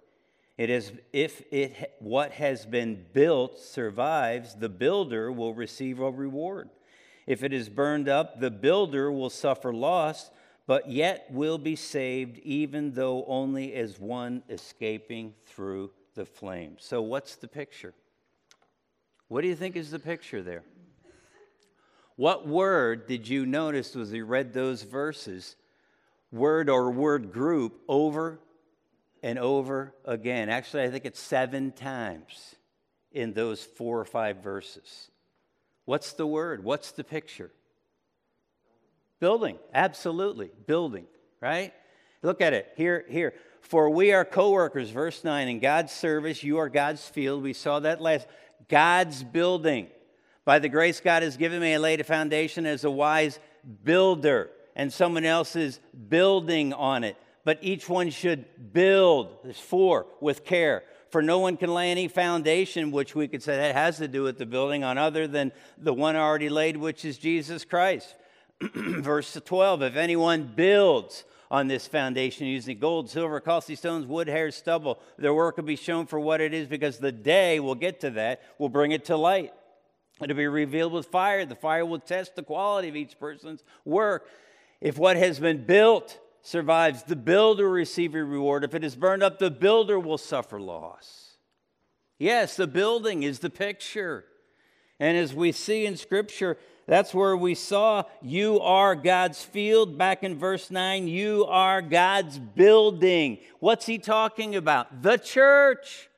It 0.57 0.69
is 0.69 0.91
if 1.13 1.43
it 1.51 1.95
what 1.99 2.31
has 2.31 2.65
been 2.65 3.05
built 3.13 3.59
survives, 3.59 4.55
the 4.55 4.69
builder 4.69 5.31
will 5.31 5.53
receive 5.53 5.99
a 5.99 6.09
reward. 6.09 6.69
If 7.27 7.43
it 7.43 7.51
is 7.51 7.67
burned 7.69 8.07
up, 8.07 8.39
the 8.39 8.49
builder 8.49 9.11
will 9.11 9.29
suffer 9.29 9.73
loss, 9.73 10.31
but 10.67 10.89
yet 10.89 11.27
will 11.31 11.57
be 11.57 11.77
saved, 11.77 12.37
even 12.39 12.91
though 12.91 13.23
only 13.25 13.73
as 13.73 13.97
one 13.99 14.43
escaping 14.49 15.33
through 15.45 15.91
the 16.13 16.25
flames. 16.25 16.83
So, 16.83 17.01
what's 17.01 17.37
the 17.37 17.47
picture? 17.47 17.93
What 19.29 19.41
do 19.41 19.47
you 19.47 19.55
think 19.55 19.75
is 19.75 19.91
the 19.91 19.99
picture 19.99 20.43
there? 20.43 20.63
What 22.17 22.47
word 22.47 23.07
did 23.07 23.27
you 23.27 23.45
notice 23.45 23.95
as 23.95 24.11
you 24.11 24.25
read 24.25 24.53
those 24.53 24.83
verses? 24.83 25.55
Word 26.31 26.69
or 26.69 26.91
word 26.91 27.31
group 27.31 27.79
over 27.87 28.39
and 29.23 29.39
over 29.39 29.93
again. 30.03 30.49
Actually, 30.49 30.83
I 30.83 30.89
think 30.89 31.05
it's 31.05 31.19
seven 31.19 31.71
times 31.71 32.55
in 33.11 33.33
those 33.33 33.63
four 33.63 33.99
or 33.99 34.05
five 34.05 34.37
verses. 34.37 35.09
What's 35.85 36.13
the 36.13 36.27
word? 36.27 36.63
What's 36.63 36.91
the 36.91 37.03
picture? 37.03 37.51
Building, 39.19 39.57
absolutely. 39.73 40.51
Building, 40.65 41.05
right? 41.41 41.73
Look 42.21 42.41
at 42.41 42.53
it. 42.53 42.71
Here, 42.75 43.05
here. 43.09 43.33
For 43.61 43.89
we 43.89 44.13
are 44.13 44.23
co 44.23 44.51
workers, 44.51 44.89
verse 44.89 45.23
9, 45.23 45.47
in 45.47 45.59
God's 45.59 45.91
service, 45.91 46.43
you 46.43 46.57
are 46.57 46.69
God's 46.69 47.05
field. 47.07 47.43
We 47.43 47.53
saw 47.53 47.79
that 47.79 48.01
last. 48.01 48.27
God's 48.69 49.23
building. 49.23 49.87
By 50.45 50.59
the 50.59 50.69
grace 50.69 50.99
God 50.99 51.23
has 51.23 51.37
given 51.37 51.59
me, 51.59 51.73
I 51.73 51.77
laid 51.77 51.99
a 51.99 52.05
foundation 52.05 52.65
as 52.65 52.83
a 52.83 52.91
wise 52.91 53.39
builder, 53.83 54.49
and 54.75 54.91
someone 54.91 55.25
else 55.25 55.55
is 55.55 55.79
building 56.09 56.73
on 56.73 57.03
it 57.03 57.17
but 57.47 57.59
each 57.61 57.87
one 57.87 58.09
should 58.09 58.73
build, 58.73 59.37
there's 59.41 59.57
four, 59.57 60.07
with 60.19 60.43
care. 60.43 60.83
For 61.11 61.21
no 61.21 61.39
one 61.39 61.55
can 61.55 61.73
lay 61.73 61.91
any 61.91 62.09
foundation, 62.09 62.91
which 62.91 63.15
we 63.15 63.29
could 63.29 63.41
say 63.41 63.55
that 63.55 63.73
has 63.73 63.99
to 63.99 64.09
do 64.09 64.21
with 64.21 64.37
the 64.37 64.45
building, 64.45 64.83
on 64.83 64.97
other 64.97 65.29
than 65.29 65.53
the 65.77 65.93
one 65.93 66.17
already 66.17 66.49
laid, 66.49 66.75
which 66.75 67.05
is 67.05 67.17
Jesus 67.17 67.63
Christ. 67.63 68.13
Verse 68.73 69.39
12 69.43 69.81
If 69.83 69.95
anyone 69.95 70.51
builds 70.55 71.23
on 71.49 71.67
this 71.67 71.87
foundation 71.87 72.47
using 72.47 72.79
gold, 72.79 73.09
silver, 73.09 73.39
costly 73.39 73.75
stones, 73.75 74.05
wood, 74.05 74.27
hair, 74.27 74.51
stubble, 74.51 74.99
their 75.17 75.33
work 75.33 75.57
will 75.57 75.63
be 75.63 75.75
shown 75.75 76.05
for 76.05 76.19
what 76.19 76.41
it 76.41 76.53
is, 76.53 76.67
because 76.67 76.97
the 76.97 77.11
day, 77.11 77.59
we'll 77.59 77.75
get 77.75 77.99
to 78.01 78.09
that, 78.11 78.41
will 78.57 78.69
bring 78.69 78.91
it 78.91 79.05
to 79.05 79.15
light. 79.15 79.53
It'll 80.21 80.35
be 80.35 80.47
revealed 80.47 80.93
with 80.93 81.05
fire. 81.07 81.45
The 81.45 81.55
fire 81.55 81.85
will 81.85 81.99
test 81.99 82.35
the 82.35 82.43
quality 82.43 82.89
of 82.89 82.95
each 82.95 83.19
person's 83.19 83.63
work. 83.85 84.27
If 84.81 84.97
what 84.97 85.15
has 85.15 85.39
been 85.39 85.65
built 85.65 86.19
survives, 86.41 87.03
the 87.03 87.15
builder 87.15 87.65
will 87.65 87.73
receive 87.73 88.15
a 88.15 88.23
reward. 88.23 88.63
If 88.63 88.73
it 88.73 88.83
is 88.83 88.95
burned 88.95 89.21
up, 89.21 89.37
the 89.37 89.51
builder 89.51 89.99
will 89.99 90.17
suffer 90.17 90.59
loss. 90.59 91.37
Yes, 92.17 92.55
the 92.55 92.67
building 92.67 93.23
is 93.23 93.39
the 93.39 93.49
picture. 93.49 94.25
And 94.99 95.15
as 95.15 95.35
we 95.35 95.51
see 95.51 95.85
in 95.85 95.97
Scripture, 95.97 96.57
that's 96.87 97.13
where 97.13 97.35
we 97.35 97.53
saw 97.53 98.03
you 98.21 98.59
are 98.61 98.95
God's 98.95 99.43
field. 99.43 99.97
Back 99.97 100.23
in 100.23 100.39
verse 100.39 100.71
9, 100.71 101.07
you 101.07 101.45
are 101.45 101.81
God's 101.81 102.39
building. 102.39 103.39
What's 103.59 103.85
he 103.85 103.97
talking 103.97 104.55
about? 104.55 105.01
The 105.03 105.17
church. 105.17 106.09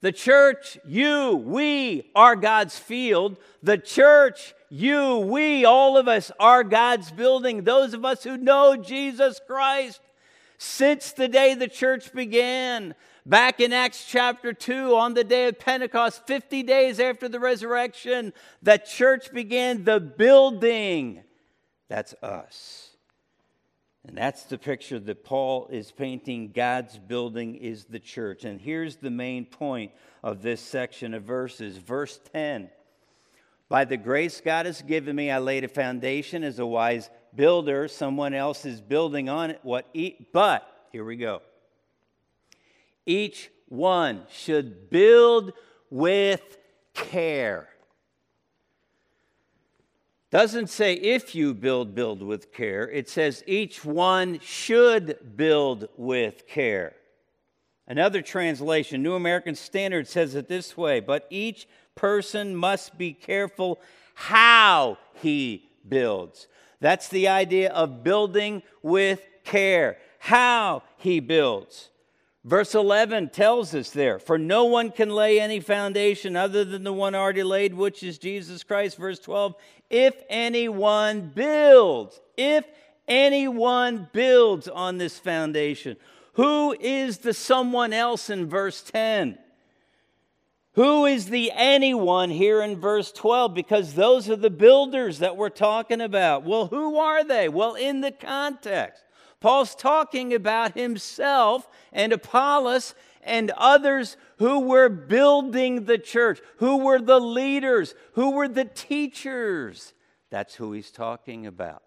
The 0.00 0.10
church, 0.10 0.78
you, 0.84 1.36
we 1.36 2.10
are 2.14 2.34
God's 2.34 2.76
field. 2.76 3.36
The 3.62 3.78
church 3.78 4.54
you, 4.74 5.18
we, 5.18 5.66
all 5.66 5.98
of 5.98 6.08
us 6.08 6.32
are 6.40 6.64
God's 6.64 7.10
building. 7.10 7.62
Those 7.62 7.92
of 7.92 8.06
us 8.06 8.24
who 8.24 8.38
know 8.38 8.74
Jesus 8.74 9.38
Christ. 9.46 10.00
Since 10.56 11.12
the 11.12 11.28
day 11.28 11.54
the 11.54 11.68
church 11.68 12.10
began, 12.14 12.94
back 13.26 13.60
in 13.60 13.72
Acts 13.72 14.04
chapter 14.04 14.52
2, 14.52 14.96
on 14.96 15.14
the 15.14 15.24
day 15.24 15.48
of 15.48 15.58
Pentecost, 15.58 16.26
50 16.26 16.62
days 16.62 17.00
after 17.00 17.28
the 17.28 17.40
resurrection, 17.40 18.32
the 18.62 18.78
church 18.78 19.32
began 19.32 19.84
the 19.84 20.00
building. 20.00 21.22
That's 21.88 22.14
us. 22.22 22.90
And 24.06 24.16
that's 24.16 24.44
the 24.44 24.58
picture 24.58 24.98
that 24.98 25.24
Paul 25.24 25.68
is 25.70 25.92
painting. 25.92 26.52
God's 26.52 26.98
building 26.98 27.54
is 27.54 27.84
the 27.84 28.00
church. 28.00 28.44
And 28.44 28.60
here's 28.60 28.96
the 28.96 29.10
main 29.10 29.44
point 29.44 29.92
of 30.22 30.42
this 30.42 30.60
section 30.60 31.14
of 31.14 31.22
verses. 31.22 31.76
Verse 31.76 32.18
10 32.32 32.70
by 33.72 33.86
the 33.86 33.96
grace 33.96 34.42
God 34.44 34.66
has 34.66 34.82
given 34.82 35.16
me, 35.16 35.30
I 35.30 35.38
laid 35.38 35.64
a 35.64 35.68
foundation 35.68 36.44
as 36.44 36.58
a 36.58 36.66
wise 36.66 37.08
builder. 37.34 37.88
Someone 37.88 38.34
else 38.34 38.66
is 38.66 38.82
building 38.82 39.30
on 39.30 39.50
it. 39.50 39.60
What? 39.62 39.88
E- 39.94 40.26
but 40.30 40.68
here 40.92 41.06
we 41.06 41.16
go. 41.16 41.40
Each 43.06 43.50
one 43.68 44.22
should 44.30 44.90
build 44.90 45.52
with 45.90 46.58
care. 46.94 47.68
Doesn't 50.30 50.70
say 50.70 50.94
if 50.94 51.34
you 51.34 51.52
build, 51.52 51.94
build 51.94 52.22
with 52.22 52.52
care. 52.52 52.88
It 52.88 53.08
says 53.08 53.44
each 53.46 53.84
one 53.84 54.38
should 54.40 55.36
build 55.36 55.88
with 55.98 56.46
care. 56.48 56.96
Another 57.86 58.22
translation, 58.22 59.02
New 59.02 59.14
American 59.14 59.54
Standard, 59.54 60.08
says 60.08 60.34
it 60.34 60.48
this 60.48 60.74
way 60.76 61.00
But 61.00 61.26
each 61.28 61.68
person 61.94 62.56
must 62.56 62.96
be 62.96 63.12
careful 63.12 63.78
how 64.14 64.96
he 65.20 65.68
builds. 65.86 66.48
That's 66.80 67.08
the 67.08 67.28
idea 67.28 67.70
of 67.70 68.02
building 68.02 68.62
with 68.82 69.20
care, 69.44 69.98
how 70.18 70.82
he 70.96 71.20
builds. 71.20 71.90
Verse 72.44 72.74
11 72.74 73.30
tells 73.30 73.72
us 73.72 73.90
there, 73.90 74.18
for 74.18 74.36
no 74.36 74.64
one 74.64 74.90
can 74.90 75.10
lay 75.10 75.38
any 75.38 75.60
foundation 75.60 76.34
other 76.34 76.64
than 76.64 76.82
the 76.82 76.92
one 76.92 77.14
already 77.14 77.44
laid, 77.44 77.72
which 77.72 78.02
is 78.02 78.18
Jesus 78.18 78.64
Christ. 78.64 78.96
Verse 78.96 79.20
12, 79.20 79.54
if 79.90 80.14
anyone 80.28 81.30
builds, 81.32 82.20
if 82.36 82.64
anyone 83.06 84.08
builds 84.12 84.66
on 84.66 84.98
this 84.98 85.20
foundation, 85.20 85.96
who 86.32 86.74
is 86.80 87.18
the 87.18 87.32
someone 87.32 87.92
else 87.92 88.28
in 88.28 88.48
verse 88.48 88.82
10? 88.82 89.38
Who 90.74 91.04
is 91.04 91.26
the 91.26 91.52
anyone 91.54 92.30
here 92.30 92.62
in 92.62 92.80
verse 92.80 93.12
12? 93.12 93.54
Because 93.54 93.94
those 93.94 94.30
are 94.30 94.36
the 94.36 94.50
builders 94.50 95.18
that 95.18 95.36
we're 95.36 95.50
talking 95.50 96.00
about. 96.00 96.44
Well, 96.44 96.66
who 96.66 96.96
are 96.96 97.22
they? 97.22 97.48
Well, 97.48 97.74
in 97.74 98.00
the 98.00 98.10
context, 98.10 99.04
Paul's 99.42 99.74
talking 99.74 100.32
about 100.32 100.74
himself 100.74 101.68
and 101.92 102.12
Apollos 102.12 102.94
and 103.24 103.50
others 103.56 104.16
who 104.38 104.60
were 104.60 104.88
building 104.88 105.84
the 105.84 105.98
church, 105.98 106.40
who 106.58 106.76
were 106.76 107.00
the 107.00 107.18
leaders, 107.18 107.96
who 108.12 108.30
were 108.30 108.46
the 108.46 108.64
teachers. 108.64 109.94
That's 110.30 110.54
who 110.54 110.72
he's 110.72 110.92
talking 110.92 111.46
about. 111.46 111.82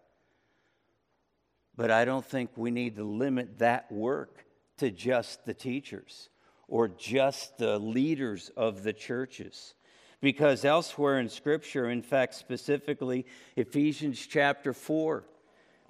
But 1.77 1.91
I 1.91 2.03
don't 2.03 2.25
think 2.25 2.51
we 2.57 2.71
need 2.71 2.97
to 2.97 3.05
limit 3.05 3.59
that 3.59 3.89
work 3.89 4.45
to 4.77 4.91
just 4.91 5.45
the 5.45 5.53
teachers 5.53 6.29
or 6.67 6.89
just 6.89 7.57
the 7.57 7.79
leaders 7.79 8.51
of 8.57 8.83
the 8.83 8.93
churches. 8.93 9.75
Because 10.19 10.65
elsewhere 10.65 11.19
in 11.19 11.29
Scripture, 11.29 11.89
in 11.89 12.01
fact, 12.01 12.33
specifically 12.33 13.25
Ephesians 13.55 14.19
chapter 14.27 14.73
4, 14.73 15.23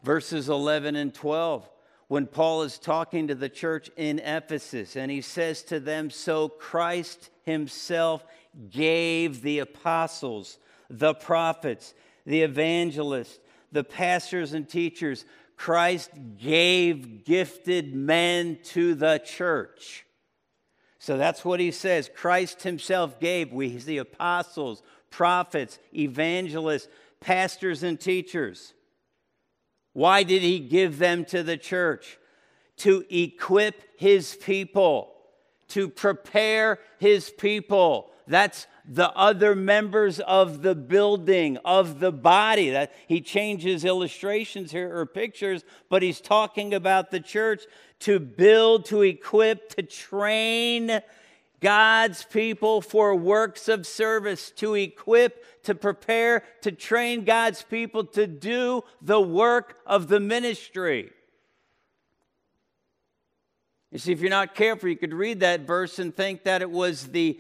verses 0.06 0.48
11 0.48 0.96
and 0.96 1.13
12, 1.13 1.70
when 2.08 2.28
Paul 2.28 2.62
is 2.62 2.78
talking 2.80 3.28
to 3.28 3.36
the 3.36 3.50
church 3.50 3.89
in 3.98 4.20
Ephesus, 4.20 4.96
and 4.96 5.12
he 5.12 5.22
says 5.22 5.63
to 5.63 5.80
them, 5.80 6.10
So 6.10 6.48
Christ 6.48 7.30
himself 7.44 8.24
gave 8.70 9.41
the 9.41 9.60
apostles, 9.60 10.60
the 10.89 11.13
prophets, 11.13 11.94
the 12.26 12.44
evangelists, 12.44 13.39
the 13.72 13.84
pastors 13.84 14.54
and 14.54 14.70
teachers. 14.70 15.26
Christ 15.58 16.12
gave 16.38 17.26
gifted 17.26 17.96
men 17.96 18.60
to 18.65 18.94
the 18.96 19.20
church 19.26 20.06
so 21.06 21.20
that's 21.20 21.46
what 21.46 21.60
he 21.60 21.70
says. 21.70 22.10
Christ 22.15 22.63
himself 22.63 23.20
gave. 23.20 23.54
We 23.54 23.78
the 23.78 24.00
apostles, 24.00 24.82
prophets, 25.12 25.78
evangelists, 25.94 26.88
pastors, 27.20 27.84
and 27.84 28.00
teachers. 28.00 28.74
Why 29.96 30.24
did 30.24 30.42
he 30.42 30.60
give 30.60 30.98
them 31.00 31.24
to 31.28 31.42
the 31.42 31.56
church? 31.56 32.20
To 32.80 33.06
equip 33.10 33.98
his 33.98 34.36
people, 34.36 35.16
to 35.70 35.88
prepare 35.88 36.80
his 37.00 37.30
people. 37.30 38.12
That's 38.28 38.68
the 38.84 39.10
other 39.12 39.56
members 39.56 40.20
of 40.20 40.64
the 40.64 40.76
building, 40.76 41.58
of 41.64 42.02
the 42.02 42.12
body. 42.12 42.72
That 42.72 42.92
he 43.08 43.22
changes 43.22 43.86
illustrations 43.86 44.74
here 44.74 44.94
or 44.94 45.06
pictures, 45.06 45.64
but 45.90 46.04
he's 46.04 46.20
talking 46.20 46.74
about 46.74 47.10
the 47.10 47.22
church 47.22 47.64
to 48.00 48.20
build, 48.20 48.84
to 48.88 49.02
equip, 49.02 49.70
to 49.78 49.84
train 49.84 51.00
God's 51.65 52.23
people 52.25 52.80
for 52.80 53.15
works 53.15 53.67
of 53.69 53.88
service, 53.88 54.51
to 54.58 54.75
equip, 54.75 55.63
to 55.63 55.73
prepare, 55.73 56.43
to 56.62 56.71
train 56.71 57.25
God's 57.25 57.63
people 57.63 58.04
to 58.04 58.28
do 58.28 58.84
the 59.01 59.19
work 59.19 59.80
of 59.84 60.08
the 60.08 60.19
ministry. 60.19 61.10
You 63.91 63.97
see, 63.97 64.12
if 64.12 64.21
you're 64.21 64.30
not 64.30 64.54
careful, 64.54 64.89
you 64.89 64.95
could 64.95 65.12
read 65.12 65.39
that 65.39 65.62
verse 65.62 65.97
and 65.97 66.15
think 66.15 66.43
that 66.43 66.62
it 66.62 66.69
was 66.69 67.08
the 67.08 67.39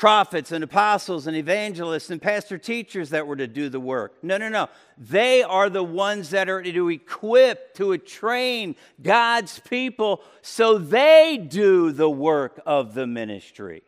prophets 0.00 0.50
and 0.50 0.64
apostles 0.64 1.26
and 1.26 1.36
evangelists 1.36 2.08
and 2.08 2.22
pastor 2.22 2.56
teachers 2.56 3.10
that 3.10 3.26
were 3.26 3.36
to 3.36 3.46
do 3.46 3.68
the 3.68 3.78
work. 3.78 4.14
No, 4.22 4.38
no, 4.38 4.48
no. 4.48 4.70
They 4.96 5.42
are 5.42 5.68
the 5.68 5.84
ones 5.84 6.30
that 6.30 6.48
are 6.48 6.62
to 6.62 6.88
equip, 6.88 7.74
to 7.74 7.98
train 7.98 8.76
God's 9.02 9.58
people 9.58 10.22
so 10.40 10.78
they 10.78 11.36
do 11.36 11.92
the 11.92 12.08
work 12.08 12.62
of 12.64 12.94
the 12.94 13.06
ministry. 13.06 13.82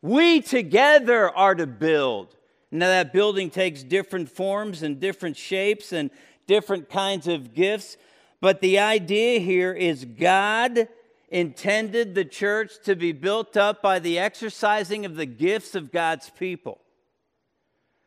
We 0.00 0.40
together 0.40 1.28
are 1.28 1.54
to 1.54 1.66
build. 1.66 2.34
Now, 2.70 2.86
that 2.86 3.12
building 3.12 3.50
takes 3.50 3.82
different 3.82 4.30
forms 4.30 4.82
and 4.82 4.98
different 4.98 5.36
shapes 5.36 5.92
and 5.92 6.08
different 6.46 6.88
kinds 6.88 7.28
of 7.28 7.52
gifts, 7.52 7.98
but 8.40 8.62
the 8.62 8.78
idea 8.78 9.38
here 9.38 9.74
is 9.74 10.06
God 10.06 10.88
intended 11.34 12.14
the 12.14 12.24
church 12.24 12.74
to 12.84 12.94
be 12.94 13.10
built 13.10 13.56
up 13.56 13.82
by 13.82 13.98
the 13.98 14.20
exercising 14.20 15.04
of 15.04 15.16
the 15.16 15.26
gifts 15.26 15.74
of 15.74 15.90
God's 15.90 16.30
people. 16.30 16.78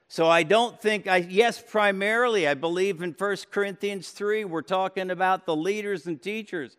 So 0.08 0.30
I 0.30 0.44
don't 0.44 0.80
think 0.82 1.08
I 1.08 1.18
yes 1.18 1.62
primarily 1.62 2.48
I 2.48 2.54
believe 2.54 3.02
in 3.02 3.12
1 3.12 3.38
Corinthians 3.52 4.12
3 4.12 4.46
we're 4.46 4.62
talking 4.62 5.12
about 5.12 5.46
the 5.46 5.58
leaders 5.58 6.08
and 6.08 6.22
teachers. 6.22 6.78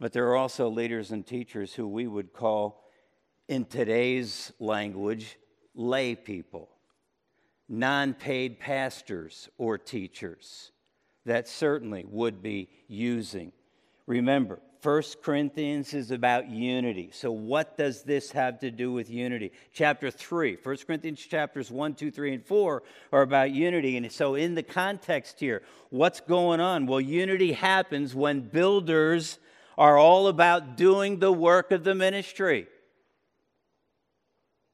But 0.00 0.14
there 0.14 0.26
are 0.28 0.36
also 0.36 0.70
leaders 0.70 1.10
and 1.10 1.26
teachers 1.26 1.74
who 1.74 1.86
we 1.86 2.06
would 2.06 2.32
call 2.32 2.82
in 3.46 3.66
today's 3.66 4.50
language 4.58 5.36
lay 5.74 6.14
people, 6.14 6.70
non-paid 7.68 8.58
pastors 8.58 9.50
or 9.58 9.76
teachers 9.76 10.72
that 11.26 11.48
certainly 11.48 12.06
would 12.08 12.42
be 12.42 12.70
using. 12.88 13.52
Remember, 14.06 14.60
First 14.84 15.22
Corinthians 15.22 15.94
is 15.94 16.10
about 16.10 16.50
unity. 16.50 17.08
So, 17.10 17.32
what 17.32 17.78
does 17.78 18.02
this 18.02 18.32
have 18.32 18.58
to 18.58 18.70
do 18.70 18.92
with 18.92 19.08
unity? 19.08 19.52
Chapter 19.72 20.10
3, 20.10 20.58
1 20.62 20.76
Corinthians 20.86 21.20
chapters 21.20 21.70
1, 21.70 21.94
2, 21.94 22.10
3, 22.10 22.34
and 22.34 22.44
4 22.44 22.82
are 23.10 23.22
about 23.22 23.50
unity. 23.50 23.96
And 23.96 24.12
so, 24.12 24.34
in 24.34 24.54
the 24.54 24.62
context 24.62 25.40
here, 25.40 25.62
what's 25.88 26.20
going 26.20 26.60
on? 26.60 26.84
Well, 26.84 27.00
unity 27.00 27.52
happens 27.52 28.14
when 28.14 28.40
builders 28.42 29.38
are 29.78 29.96
all 29.96 30.28
about 30.28 30.76
doing 30.76 31.18
the 31.18 31.32
work 31.32 31.72
of 31.72 31.82
the 31.82 31.94
ministry. 31.94 32.66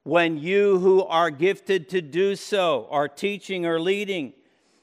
When 0.02 0.38
you 0.38 0.80
who 0.80 1.04
are 1.04 1.30
gifted 1.30 1.88
to 1.90 2.02
do 2.02 2.34
so 2.34 2.88
are 2.90 3.06
teaching 3.06 3.64
or 3.64 3.78
leading, 3.78 4.32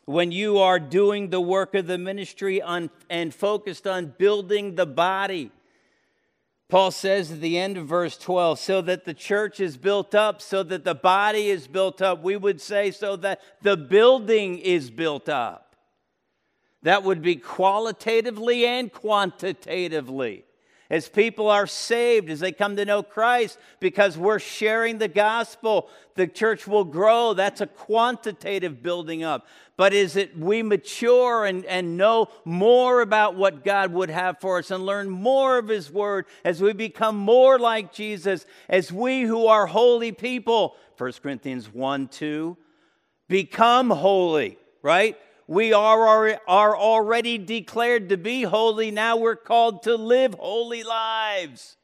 when 0.08 0.32
you 0.32 0.58
are 0.60 0.80
doing 0.80 1.30
the 1.30 1.42
work 1.42 1.76
of 1.76 1.86
the 1.86 1.98
ministry 1.98 2.62
on, 2.62 2.90
and 3.10 3.36
focused 3.36 3.86
on 3.86 4.14
building 4.18 4.76
the 4.76 4.86
body. 4.86 5.52
Paul 6.70 6.92
says 6.92 7.30
at 7.30 7.42
the 7.42 7.58
end 7.58 7.76
of 7.76 7.88
verse 7.88 8.18
12, 8.18 8.58
so 8.58 8.82
that 8.82 9.04
the 9.04 9.14
church 9.14 9.60
is 9.60 9.76
built 9.76 10.16
up, 10.16 10.42
so 10.42 10.64
that 10.64 10.86
the 10.86 10.96
body 10.96 11.50
is 11.50 11.68
built 11.68 12.02
up. 12.02 12.24
We 12.24 12.38
would 12.38 12.62
say 12.62 12.92
so 12.92 13.18
that 13.18 13.42
the 13.62 13.76
building 13.76 14.60
is 14.60 14.90
built 14.90 15.28
up. 15.28 15.76
That 16.84 17.04
would 17.04 17.22
be 17.22 17.36
qualitatively 17.36 18.66
and 18.66 18.92
quantitatively 18.92 20.46
as 20.90 21.10
people 21.10 21.50
are 21.50 21.68
saved, 21.68 22.30
as 22.30 22.40
they 22.40 22.52
come 22.52 22.76
to 22.78 22.86
know 22.86 23.04
Christ, 23.04 23.58
because 23.80 24.18
we're 24.18 24.40
sharing 24.40 24.98
the 24.98 25.08
gospel, 25.08 25.90
the 26.16 26.28
church 26.28 26.68
will 26.68 26.86
grow. 26.86 27.34
That's 27.34 27.62
a 27.62 27.68
quantitative 27.68 28.82
building 28.82 29.24
up. 29.24 29.48
But 29.76 29.94
is 29.94 30.16
it 30.16 30.38
we 30.38 30.64
mature 30.64 31.46
and, 31.46 31.64
and 31.66 31.98
know 31.98 32.30
more 32.46 33.02
about 33.02 33.36
what 33.36 33.64
God 33.64 33.94
would 33.94 34.10
have 34.10 34.40
for 34.40 34.60
us 34.60 34.72
and 34.72 34.86
learn 34.86 35.10
more 35.10 35.58
of 35.58 35.68
His 35.68 35.92
Word 35.92 36.26
as 36.44 36.62
we 36.62 36.74
become 36.74 37.18
more 37.18 37.60
like 37.60 37.94
Jesus, 37.94 38.46
as 38.70 38.92
we 38.92 39.22
who 39.22 39.48
are 39.48 39.68
holy 39.68 40.12
people, 40.12 40.76
1 40.98 41.14
Corinthians 41.22 41.72
1 41.72 42.08
2, 42.08 42.58
become 43.28 43.90
holy, 43.90 44.58
right? 44.82 45.18
We 45.48 45.72
are, 45.72 46.40
are 46.46 46.78
already 46.78 47.38
declared 47.38 48.10
to 48.10 48.18
be 48.18 48.44
holy. 48.44 48.92
Now 48.92 49.16
we're 49.16 49.38
called 49.38 49.84
to 49.84 49.96
live 49.96 50.36
holy 50.36 50.84
lives. 50.84 51.78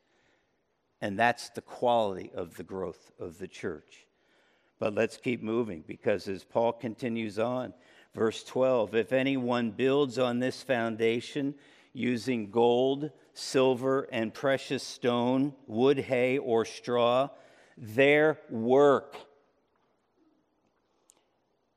And 0.99 1.17
that's 1.17 1.49
the 1.49 1.61
quality 1.61 2.31
of 2.35 2.55
the 2.55 2.63
growth 2.63 3.11
of 3.19 3.37
the 3.37 3.47
church. 3.47 4.05
But 4.79 4.95
let's 4.95 5.15
keep 5.15 5.41
moving 5.41 5.83
because 5.87 6.27
as 6.27 6.43
Paul 6.43 6.73
continues 6.73 7.39
on, 7.39 7.73
verse 8.13 8.43
12 8.43 8.95
if 8.95 9.13
anyone 9.13 9.71
builds 9.71 10.19
on 10.19 10.39
this 10.39 10.61
foundation 10.61 11.55
using 11.93 12.51
gold, 12.51 13.11
silver, 13.33 14.09
and 14.11 14.33
precious 14.33 14.83
stone, 14.83 15.53
wood, 15.67 15.99
hay, 15.99 16.37
or 16.37 16.65
straw, 16.65 17.29
their 17.77 18.39
work 18.49 19.15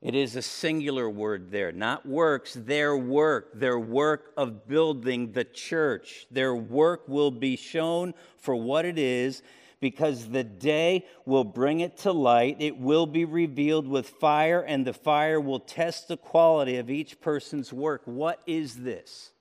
it 0.01 0.13
is 0.13 0.35
a 0.35 0.41
singular 0.43 1.09
word 1.09 1.49
there, 1.49 1.71
not 1.71 2.05
works, 2.05 2.53
their 2.53 2.95
work, 2.95 3.51
their 3.59 3.79
work 3.79 4.31
of 4.37 4.67
building 4.67 5.31
the 5.31 5.43
church. 5.43 6.27
Their 6.29 6.55
work 6.55 7.07
will 7.07 7.31
be 7.31 7.55
shown 7.55 8.13
for 8.37 8.55
what 8.55 8.85
it 8.85 8.99
is 8.99 9.41
because 9.79 10.29
the 10.29 10.43
day 10.43 11.05
will 11.25 11.43
bring 11.43 11.79
it 11.79 11.97
to 11.97 12.11
light. 12.11 12.57
It 12.59 12.77
will 12.77 13.07
be 13.07 13.25
revealed 13.25 13.87
with 13.87 14.07
fire, 14.07 14.61
and 14.61 14.85
the 14.85 14.93
fire 14.93 15.41
will 15.41 15.59
test 15.59 16.07
the 16.07 16.17
quality 16.17 16.77
of 16.77 16.91
each 16.91 17.19
person's 17.19 17.73
work. 17.73 18.03
What 18.05 18.41
is 18.45 18.75
this? 18.75 19.31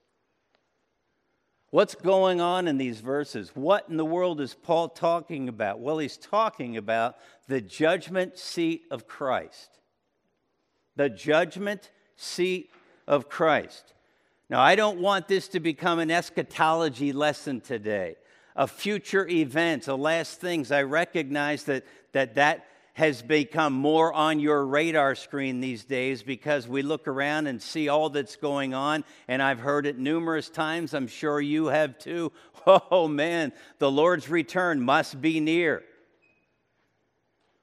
What's 1.69 1.95
going 1.95 2.41
on 2.41 2.67
in 2.67 2.79
these 2.79 3.01
verses? 3.01 3.51
What 3.55 3.87
in 3.91 3.99
the 3.99 4.05
world 4.05 4.41
is 4.41 4.55
Paul 4.55 4.89
talking 4.89 5.51
about? 5.51 5.81
Well, 5.81 5.99
he's 5.99 6.17
talking 6.17 6.79
about 6.79 7.17
the 7.47 7.61
judgment 7.61 8.39
seat 8.39 8.85
of 8.91 9.07
Christ 9.07 9.76
the 10.97 11.09
judgment 11.09 11.91
seat 12.17 12.71
of 13.07 13.29
Christ. 13.29 13.93
Now, 14.49 14.61
I 14.61 14.77
don't 14.77 15.01
want 15.01 15.29
this 15.29 15.49
to 15.49 15.61
become 15.61 15.99
an 15.99 16.11
eschatology 16.11 17.13
lesson 17.13 17.61
today, 17.61 18.17
of 18.55 18.71
future 18.71 19.27
events, 19.29 19.89
of 19.89 20.01
last 20.01 20.41
things. 20.41 20.73
I 20.73 20.83
recognize 20.83 21.65
that 21.65 21.85
that, 22.13 22.37
that 22.37 22.67
has 22.95 23.21
become 23.21 23.75
more 23.75 24.11
on 24.15 24.41
your 24.41 24.65
radar 24.65 25.15
screen 25.15 25.61
these 25.61 25.85
days 25.85 26.23
because 26.23 26.67
we 26.67 26.81
look 26.81 27.07
around 27.07 27.47
and 27.47 27.61
see 27.61 27.91
all 27.91 28.09
that's 28.09 28.37
going 28.37 28.73
on. 28.73 29.05
And 29.29 29.43
I've 29.43 29.61
heard 29.61 29.85
it 29.85 29.99
numerous 29.99 30.49
times. 30.49 30.95
I'm 30.95 31.07
sure 31.07 31.39
you 31.39 31.67
have 31.67 31.99
too. 31.99 32.33
Oh 32.69 33.07
man, 33.07 33.53
the 33.79 33.89
Lord's 33.89 34.29
return 34.29 34.81
must 34.81 35.21
be 35.21 35.39
near. 35.39 35.85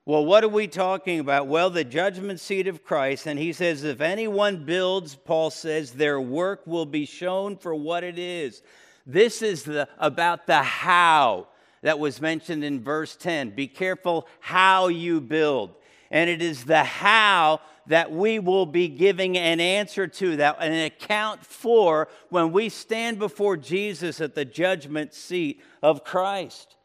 Well, 0.05 0.25
what 0.25 0.43
are 0.43 0.49
we 0.49 0.67
talking 0.67 1.21
about? 1.21 1.47
Well, 1.47 1.69
the 1.69 1.85
judgment 1.85 2.41
seat 2.41 2.67
of 2.67 2.83
Christ. 2.83 3.25
And 3.25 3.39
he 3.39 3.53
says, 3.53 3.85
if 3.85 4.01
anyone 4.01 4.65
builds, 4.65 5.15
Paul 5.15 5.49
says, 5.49 5.91
their 5.91 6.19
work 6.19 6.67
will 6.67 6.85
be 6.85 7.05
shown 7.05 7.55
for 7.55 7.73
what 7.73 8.03
it 8.03 8.19
is. 8.19 8.61
This 9.05 9.41
is 9.41 9.63
the, 9.63 9.87
about 9.97 10.45
the 10.45 10.61
how 10.61 11.47
that 11.83 11.99
was 11.99 12.19
mentioned 12.19 12.65
in 12.65 12.83
verse 12.83 13.15
10. 13.15 13.51
Be 13.51 13.67
careful 13.67 14.27
how 14.41 14.89
you 14.89 15.21
build. 15.21 15.73
And 16.11 16.29
it 16.29 16.41
is 16.41 16.65
the 16.65 16.83
how 16.83 17.61
that 17.87 18.11
we 18.11 18.39
will 18.39 18.65
be 18.65 18.89
giving 18.89 19.37
an 19.37 19.61
answer 19.61 20.07
to, 20.07 20.35
that 20.35 20.57
an 20.59 20.85
account 20.85 21.45
for 21.45 22.09
when 22.29 22.51
we 22.51 22.67
stand 22.67 23.19
before 23.19 23.55
Jesus 23.55 24.19
at 24.19 24.35
the 24.35 24.45
judgment 24.45 25.13
seat 25.13 25.61
of 25.81 26.03
Christ. 26.03 26.75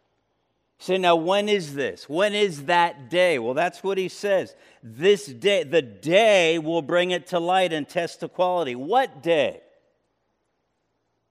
Say, 0.81 0.97
now 0.97 1.17
when 1.17 1.49
is 1.49 1.75
this? 1.75 2.09
When 2.09 2.35
is 2.35 2.67
that 2.67 3.11
day? 3.11 3.39
Well, 3.39 3.55
that's 3.55 3.83
what 3.83 3.99
he 3.99 4.09
says. 4.09 4.55
This 4.83 5.27
day, 5.27 5.65
the 5.65 5.83
day 5.83 6.59
will 6.59 6.83
bring 6.83 7.11
it 7.11 7.27
to 7.29 7.41
light 7.41 7.73
and 7.73 7.89
test 7.89 8.21
the 8.21 8.29
quality. 8.29 8.77
What 8.77 9.23
day? 9.23 9.61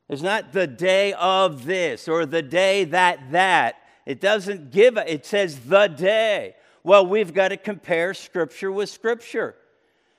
It's 0.10 0.22
not 0.22 0.52
the 0.52 0.68
day 0.68 1.14
of 1.14 1.66
this 1.66 2.08
or 2.08 2.26
the 2.26 2.42
day 2.42 2.84
that 2.86 3.32
that. 3.32 3.76
It 4.06 4.22
doesn't 4.22 4.72
give 4.72 4.98
it, 4.98 5.08
it 5.08 5.26
says 5.26 5.60
the 5.60 5.88
day. 5.88 6.56
Well, 6.84 7.06
we've 7.06 7.34
got 7.34 7.50
to 7.50 7.58
compare 7.58 8.14
Scripture 8.14 8.72
with 8.72 8.90
Scripture. 8.90 9.56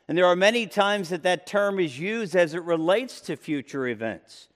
And 0.06 0.16
there 0.16 0.26
are 0.26 0.36
many 0.36 0.66
times 0.66 1.10
that 1.10 1.22
that 1.22 1.46
term 1.46 1.78
is 1.78 1.98
used 1.98 2.34
as 2.34 2.54
it 2.54 2.62
relates 2.62 3.20
to 3.22 3.36
future 3.36 3.86
events. 3.86 4.48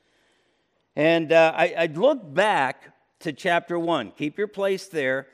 And 0.97 1.33
uh, 1.33 1.53
I, 1.55 1.75
I 1.77 1.87
look 1.87 2.35
back 2.35 2.92
to 3.23 3.33
chapter 3.33 3.79
1. 3.79 4.13
Keep 4.13 4.39
your 4.39 4.49
place 4.49 4.87
there. 4.87 5.27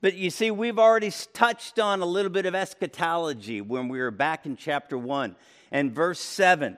But 0.00 0.14
you 0.14 0.30
see, 0.30 0.50
we've 0.50 0.78
already 0.78 1.12
touched 1.32 1.78
on 1.78 2.00
a 2.00 2.06
little 2.06 2.30
bit 2.30 2.46
of 2.46 2.54
eschatology 2.54 3.60
when 3.60 3.88
we 3.88 3.98
were 3.98 4.12
back 4.12 4.46
in 4.46 4.56
chapter 4.56 4.96
1 4.96 5.34
and 5.72 5.92
verse 5.92 6.20
7. 6.20 6.76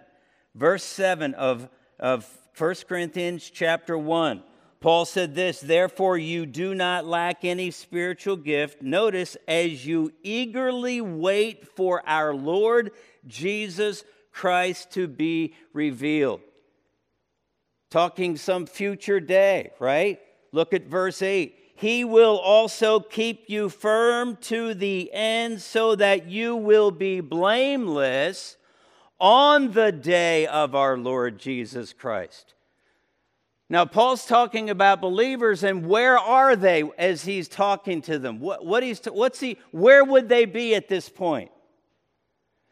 Verse 0.54 0.84
7 0.84 1.34
of, 1.34 1.68
of 1.98 2.26
1 2.56 2.74
Corinthians 2.88 3.50
chapter 3.50 3.96
1. 3.96 4.42
Paul 4.80 5.04
said 5.04 5.34
this, 5.34 5.60
therefore 5.60 6.16
you 6.16 6.46
do 6.46 6.74
not 6.74 7.04
lack 7.04 7.44
any 7.44 7.70
spiritual 7.70 8.36
gift. 8.36 8.80
Notice, 8.80 9.36
as 9.46 9.84
you 9.84 10.12
eagerly 10.22 11.02
wait 11.02 11.68
for 11.68 12.02
our 12.06 12.34
Lord 12.34 12.92
Jesus 13.26 14.04
Christ 14.32 14.92
to 14.92 15.06
be 15.06 15.54
revealed. 15.74 16.40
Talking 17.90 18.36
some 18.38 18.64
future 18.64 19.20
day, 19.20 19.72
right? 19.78 20.18
Look 20.52 20.74
at 20.74 20.86
verse 20.86 21.22
8. 21.22 21.56
He 21.74 22.04
will 22.04 22.38
also 22.38 23.00
keep 23.00 23.48
you 23.48 23.68
firm 23.68 24.36
to 24.42 24.74
the 24.74 25.10
end 25.12 25.62
so 25.62 25.94
that 25.94 26.26
you 26.26 26.54
will 26.54 26.90
be 26.90 27.20
blameless 27.20 28.56
on 29.18 29.72
the 29.72 29.92
day 29.92 30.46
of 30.46 30.74
our 30.74 30.98
Lord 30.98 31.38
Jesus 31.38 31.92
Christ. 31.92 32.54
Now, 33.70 33.84
Paul's 33.84 34.26
talking 34.26 34.68
about 34.68 35.00
believers, 35.00 35.62
and 35.62 35.86
where 35.86 36.18
are 36.18 36.56
they 36.56 36.82
as 36.98 37.24
he's 37.24 37.46
talking 37.46 38.02
to 38.02 38.18
them? 38.18 38.40
What, 38.40 38.66
what 38.66 38.82
he's, 38.82 39.00
what's 39.06 39.38
he, 39.38 39.58
where 39.70 40.04
would 40.04 40.28
they 40.28 40.44
be 40.44 40.74
at 40.74 40.88
this 40.88 41.08
point? 41.08 41.52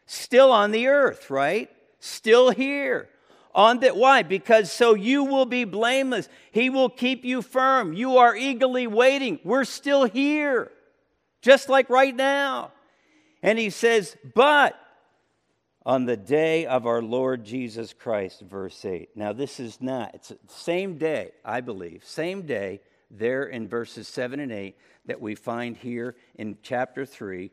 Still 0.05 0.51
on 0.51 0.71
the 0.71 0.87
earth, 0.87 1.29
right? 1.29 1.69
Still 1.99 2.49
here. 2.49 3.07
On 3.55 3.79
that, 3.79 3.97
why? 3.97 4.23
Because 4.23 4.71
so 4.71 4.93
you 4.93 5.23
will 5.23 5.45
be 5.45 5.63
blameless. 5.63 6.29
He 6.51 6.69
will 6.69 6.89
keep 6.89 7.25
you 7.25 7.41
firm. 7.41 7.93
You 7.93 8.17
are 8.17 8.35
eagerly 8.35 8.87
waiting. 8.87 9.39
We're 9.43 9.63
still 9.63 10.05
here, 10.05 10.71
just 11.41 11.67
like 11.67 11.89
right 11.89 12.15
now. 12.15 12.71
And 13.41 13.57
he 13.57 13.69
says, 13.69 14.15
but 14.35 14.75
on 15.85 16.05
the 16.05 16.17
day 16.17 16.65
of 16.67 16.85
our 16.85 17.01
Lord 17.01 17.43
Jesus 17.43 17.93
Christ, 17.93 18.41
verse 18.41 18.85
8. 18.85 19.09
Now, 19.15 19.33
this 19.33 19.59
is 19.59 19.81
not, 19.81 20.13
it's 20.13 20.29
the 20.29 20.37
same 20.47 20.97
day, 20.97 21.31
I 21.43 21.61
believe, 21.61 22.03
same 22.05 22.43
day 22.43 22.81
there 23.09 23.43
in 23.43 23.67
verses 23.67 24.07
7 24.07 24.39
and 24.39 24.51
8 24.51 24.77
that 25.07 25.19
we 25.19 25.33
find 25.33 25.75
here 25.75 26.15
in 26.35 26.57
chapter 26.61 27.05
3 27.05 27.49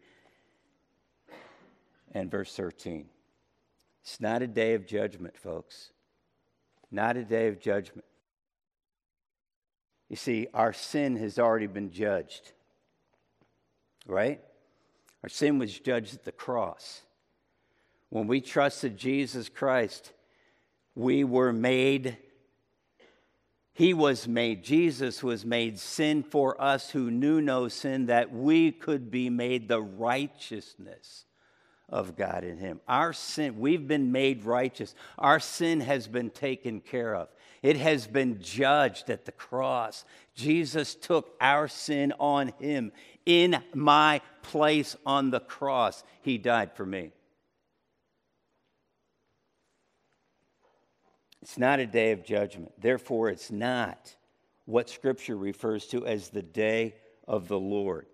and 2.13 2.31
verse 2.31 2.55
13. 2.55 3.07
It's 4.07 4.21
not 4.21 4.41
a 4.41 4.47
day 4.47 4.75
of 4.75 4.87
judgment, 4.87 5.37
folks. 5.37 5.91
Not 6.93 7.17
a 7.17 7.25
day 7.25 7.49
of 7.49 7.59
judgment. 7.59 8.05
You 10.09 10.15
see, 10.15 10.47
our 10.55 10.73
sin 10.73 11.17
has 11.17 11.41
already 11.41 11.67
been 11.67 11.91
judged, 11.91 12.53
right? 14.07 14.41
Our 15.25 15.29
sin 15.29 15.59
was 15.59 15.77
judged 15.77 16.15
at 16.15 16.25
the 16.25 16.31
cross. 16.31 17.03
When 18.09 18.29
we 18.29 18.41
trusted 18.41 18.97
Jesus 18.97 19.49
Christ, 19.49 20.13
we 20.95 21.25
were 21.25 21.53
made, 21.53 22.17
He 23.73 23.93
was 23.93 24.29
made, 24.29 24.63
Jesus 24.63 25.25
was 25.25 25.45
made 25.45 25.81
sin 25.81 26.23
for 26.23 26.63
us 26.63 26.91
who 26.91 27.11
knew 27.11 27.41
no 27.41 27.67
sin, 27.67 28.07
that 28.07 28.33
we 28.33 28.71
could 28.71 29.11
be 29.11 29.31
made 29.31 29.67
the 29.67 29.83
righteousness 29.83 31.25
of 31.89 32.17
God 32.17 32.45
in 32.45 32.59
Him. 32.59 32.81
Our 32.89 33.13
sin, 33.13 33.59
we've 33.59 33.87
been 33.87 34.13
made 34.13 34.45
righteous. 34.45 34.95
Our 35.19 35.41
sin 35.41 35.81
has 35.81 36.09
been 36.09 36.31
taken 36.31 36.81
care 36.81 37.15
of. 37.15 37.29
It 37.63 37.77
has 37.77 38.07
been 38.07 38.41
judged 38.41 39.11
at 39.11 39.25
the 39.25 39.33
cross. 39.33 40.05
Jesus 40.35 40.95
took 40.95 41.35
our 41.41 41.69
sin 41.69 42.13
on 42.19 42.53
Him 42.59 42.93
in 43.25 43.63
my 43.75 44.21
place 44.43 44.97
on 45.07 45.31
the 45.31 45.41
cross. 45.41 46.05
He 46.23 46.39
died 46.39 46.73
for 46.75 46.87
me. 46.87 47.13
It's 51.43 51.59
not 51.59 51.79
a 51.79 51.87
day 51.87 52.11
of 52.11 52.25
judgment. 52.25 52.73
Therefore, 52.81 53.31
it's 53.31 53.53
not 53.53 54.17
what 54.65 54.91
Scripture 54.91 55.37
refers 55.37 55.87
to 55.89 56.05
as 56.05 56.29
the 56.29 56.43
day 56.43 56.97
of 57.29 57.47
the 57.47 57.59
Lord. 57.59 58.07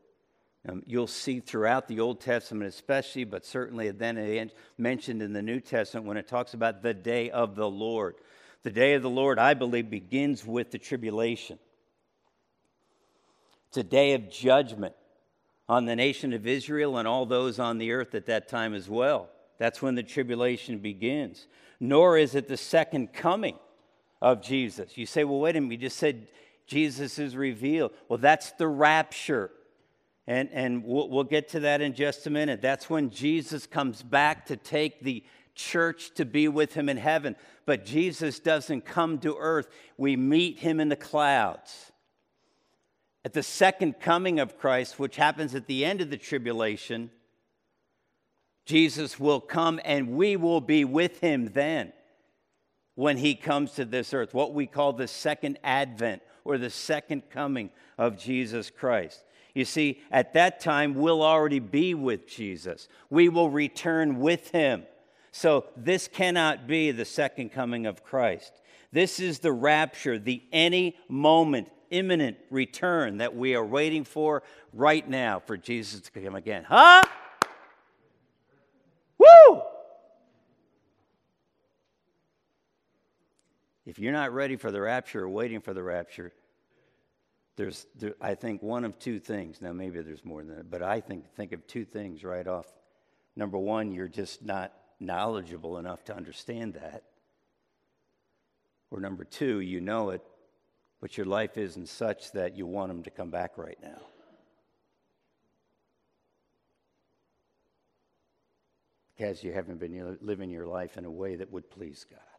Um, 0.68 0.82
you'll 0.86 1.08
see 1.08 1.40
throughout 1.40 1.88
the 1.88 2.00
Old 2.00 2.20
Testament, 2.20 2.68
especially, 2.68 3.24
but 3.24 3.44
certainly 3.44 3.90
then 3.90 4.50
mentioned 4.78 5.22
in 5.22 5.32
the 5.32 5.42
New 5.42 5.60
Testament 5.60 6.06
when 6.06 6.16
it 6.16 6.28
talks 6.28 6.54
about 6.54 6.82
the 6.82 6.94
day 6.94 7.30
of 7.30 7.56
the 7.56 7.68
Lord. 7.68 8.14
The 8.62 8.70
day 8.70 8.94
of 8.94 9.02
the 9.02 9.10
Lord, 9.10 9.38
I 9.40 9.54
believe, 9.54 9.90
begins 9.90 10.46
with 10.46 10.70
the 10.70 10.78
tribulation. 10.78 11.58
It's 13.68 13.78
a 13.78 13.82
day 13.82 14.12
of 14.12 14.30
judgment 14.30 14.94
on 15.68 15.86
the 15.86 15.96
nation 15.96 16.32
of 16.32 16.46
Israel 16.46 16.98
and 16.98 17.08
all 17.08 17.26
those 17.26 17.58
on 17.58 17.78
the 17.78 17.92
earth 17.92 18.14
at 18.14 18.26
that 18.26 18.48
time 18.48 18.74
as 18.74 18.88
well. 18.88 19.30
That's 19.58 19.82
when 19.82 19.96
the 19.96 20.02
tribulation 20.02 20.78
begins 20.78 21.46
nor 21.82 22.16
is 22.16 22.36
it 22.36 22.46
the 22.46 22.56
second 22.56 23.12
coming 23.12 23.58
of 24.22 24.40
Jesus. 24.40 24.96
You 24.96 25.04
say, 25.04 25.24
well, 25.24 25.40
wait 25.40 25.56
a 25.56 25.60
minute, 25.60 25.72
you 25.72 25.78
just 25.78 25.96
said 25.96 26.28
Jesus 26.64 27.18
is 27.18 27.36
revealed. 27.36 27.90
Well, 28.08 28.20
that's 28.20 28.52
the 28.52 28.68
rapture. 28.68 29.50
And, 30.32 30.48
and 30.54 30.82
we'll, 30.82 31.10
we'll 31.10 31.24
get 31.24 31.50
to 31.50 31.60
that 31.60 31.82
in 31.82 31.92
just 31.92 32.26
a 32.26 32.30
minute. 32.30 32.62
That's 32.62 32.88
when 32.88 33.10
Jesus 33.10 33.66
comes 33.66 34.02
back 34.02 34.46
to 34.46 34.56
take 34.56 35.02
the 35.02 35.22
church 35.54 36.14
to 36.14 36.24
be 36.24 36.48
with 36.48 36.72
him 36.72 36.88
in 36.88 36.96
heaven. 36.96 37.36
But 37.66 37.84
Jesus 37.84 38.38
doesn't 38.38 38.86
come 38.86 39.18
to 39.18 39.36
earth, 39.38 39.68
we 39.98 40.16
meet 40.16 40.60
him 40.60 40.80
in 40.80 40.88
the 40.88 40.96
clouds. 40.96 41.92
At 43.26 43.34
the 43.34 43.42
second 43.42 44.00
coming 44.00 44.40
of 44.40 44.56
Christ, 44.56 44.98
which 44.98 45.16
happens 45.16 45.54
at 45.54 45.66
the 45.66 45.84
end 45.84 46.00
of 46.00 46.08
the 46.08 46.16
tribulation, 46.16 47.10
Jesus 48.64 49.20
will 49.20 49.40
come 49.40 49.80
and 49.84 50.16
we 50.16 50.36
will 50.36 50.62
be 50.62 50.86
with 50.86 51.20
him 51.20 51.50
then 51.52 51.92
when 52.94 53.18
he 53.18 53.34
comes 53.34 53.72
to 53.72 53.84
this 53.84 54.14
earth, 54.14 54.32
what 54.32 54.54
we 54.54 54.66
call 54.66 54.94
the 54.94 55.08
second 55.08 55.58
advent 55.62 56.22
or 56.42 56.56
the 56.56 56.70
second 56.70 57.28
coming 57.28 57.68
of 57.98 58.16
Jesus 58.16 58.70
Christ. 58.70 59.22
You 59.54 59.64
see, 59.64 60.00
at 60.10 60.32
that 60.34 60.60
time, 60.60 60.94
we'll 60.94 61.22
already 61.22 61.58
be 61.58 61.94
with 61.94 62.26
Jesus. 62.26 62.88
We 63.10 63.28
will 63.28 63.50
return 63.50 64.18
with 64.18 64.50
him. 64.50 64.84
So, 65.30 65.66
this 65.76 66.08
cannot 66.08 66.66
be 66.66 66.90
the 66.90 67.04
second 67.04 67.50
coming 67.50 67.86
of 67.86 68.04
Christ. 68.04 68.52
This 68.92 69.20
is 69.20 69.38
the 69.38 69.52
rapture, 69.52 70.18
the 70.18 70.42
any 70.52 70.96
moment, 71.08 71.68
imminent 71.90 72.36
return 72.50 73.18
that 73.18 73.34
we 73.34 73.54
are 73.54 73.64
waiting 73.64 74.04
for 74.04 74.42
right 74.72 75.08
now 75.08 75.40
for 75.40 75.56
Jesus 75.56 76.00
to 76.00 76.10
come 76.10 76.34
again. 76.34 76.64
Huh? 76.64 77.02
Woo! 79.18 79.62
If 83.84 83.98
you're 83.98 84.12
not 84.12 84.32
ready 84.32 84.56
for 84.56 84.70
the 84.70 84.80
rapture 84.80 85.24
or 85.24 85.28
waiting 85.28 85.60
for 85.60 85.74
the 85.74 85.82
rapture, 85.82 86.32
there's, 87.56 87.86
there, 87.96 88.14
I 88.20 88.34
think, 88.34 88.62
one 88.62 88.84
of 88.84 88.98
two 88.98 89.20
things. 89.20 89.60
Now, 89.60 89.72
maybe 89.72 90.00
there's 90.00 90.24
more 90.24 90.42
than 90.42 90.56
that, 90.56 90.70
but 90.70 90.82
I 90.82 91.00
think, 91.00 91.34
think 91.34 91.52
of 91.52 91.66
two 91.66 91.84
things 91.84 92.24
right 92.24 92.46
off. 92.46 92.66
Number 93.36 93.58
one, 93.58 93.92
you're 93.92 94.08
just 94.08 94.44
not 94.44 94.72
knowledgeable 95.00 95.78
enough 95.78 96.04
to 96.04 96.16
understand 96.16 96.74
that. 96.74 97.02
Or 98.90 99.00
number 99.00 99.24
two, 99.24 99.60
you 99.60 99.80
know 99.80 100.10
it, 100.10 100.22
but 101.00 101.16
your 101.16 101.26
life 101.26 101.56
isn't 101.56 101.88
such 101.88 102.32
that 102.32 102.56
you 102.56 102.66
want 102.66 102.88
them 102.88 103.02
to 103.04 103.10
come 103.10 103.30
back 103.30 103.56
right 103.56 103.78
now. 103.82 104.00
because 109.22 109.44
you 109.44 109.52
haven't 109.52 109.78
been 109.78 110.18
living 110.20 110.50
your 110.50 110.66
life 110.66 110.96
in 110.96 111.04
a 111.04 111.10
way 111.10 111.36
that 111.36 111.52
would 111.52 111.70
please 111.70 112.04
God. 112.10 112.31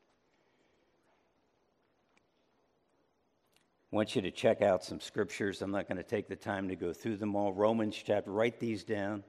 I 3.93 3.95
want 3.95 4.15
you 4.15 4.23
to 4.23 4.31
check 4.31 4.63
out 4.63 4.83
some 4.83 4.99
scriptures. 4.99 5.61
I'm 5.61 5.69
not 5.69 5.87
going 5.87 5.99
to 5.99 6.03
take 6.03 6.27
the 6.27 6.35
time 6.35 6.69
to 6.69 6.75
go 6.75 6.93
through 6.93 7.17
them 7.17 7.35
all. 7.35 7.53
Romans 7.53 7.95
chapter, 7.95 8.31
write 8.31 8.59
these 8.59 8.83
down. 8.83 9.23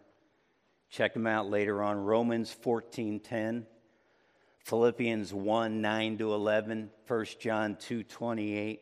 Check 0.89 1.13
them 1.13 1.27
out 1.27 1.51
later 1.51 1.83
on. 1.83 1.99
Romans 1.99 2.57
14:10, 2.65 3.67
Philippians 4.61 5.35
1, 5.35 5.83
9 5.83 6.17
to 6.17 6.33
11, 6.33 6.91
1 7.07 7.27
John 7.39 7.77
2, 7.77 8.05
28. 8.05 8.81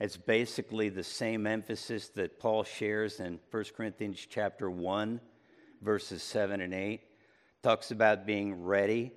It's 0.00 0.16
basically 0.16 0.88
the 0.88 1.04
same 1.04 1.46
emphasis 1.46 2.08
that 2.14 2.40
Paul 2.40 2.64
shares 2.64 3.20
in 3.20 3.38
1 3.50 3.64
Corinthians 3.76 4.26
chapter 4.30 4.70
1, 4.70 5.20
verses 5.82 6.22
7 6.22 6.62
and 6.62 6.72
8 6.72 7.02
talks 7.62 7.90
about 7.90 8.24
being 8.24 8.62
ready. 8.64 9.12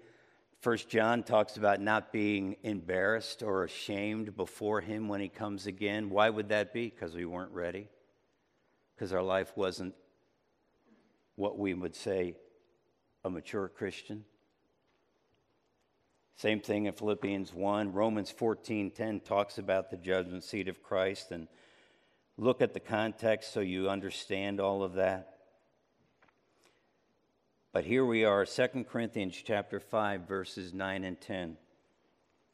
First 0.61 0.89
John 0.89 1.23
talks 1.23 1.57
about 1.57 1.81
not 1.81 2.13
being 2.13 2.55
embarrassed 2.61 3.41
or 3.41 3.63
ashamed 3.63 4.35
before 4.35 4.79
him 4.79 5.07
when 5.07 5.19
he 5.19 5.27
comes 5.27 5.65
again. 5.65 6.11
Why 6.11 6.29
would 6.29 6.49
that 6.49 6.71
be? 6.71 6.87
Because 6.87 7.15
we 7.15 7.25
weren't 7.25 7.51
ready. 7.51 7.87
Because 8.95 9.11
our 9.11 9.23
life 9.23 9.51
wasn't 9.55 9.95
what 11.35 11.57
we 11.57 11.73
would 11.73 11.95
say 11.95 12.35
a 13.23 13.29
mature 13.29 13.67
Christian. 13.69 14.23
Same 16.35 16.59
thing 16.59 16.85
in 16.85 16.93
Philippians 16.93 17.51
1. 17.53 17.91
Romans 17.91 18.31
14:10 18.31 19.19
talks 19.21 19.57
about 19.57 19.89
the 19.89 19.97
judgment 19.97 20.43
seat 20.43 20.67
of 20.67 20.83
Christ 20.83 21.31
and 21.31 21.47
look 22.37 22.61
at 22.61 22.75
the 22.75 22.79
context 22.79 23.51
so 23.51 23.61
you 23.61 23.89
understand 23.89 24.59
all 24.59 24.83
of 24.83 24.93
that. 24.93 25.30
But 27.73 27.85
here 27.85 28.03
we 28.03 28.25
are, 28.25 28.45
2 28.45 28.85
Corinthians 28.89 29.41
chapter 29.45 29.79
5, 29.79 30.27
verses 30.27 30.73
9 30.73 31.05
and 31.05 31.19
10. 31.21 31.55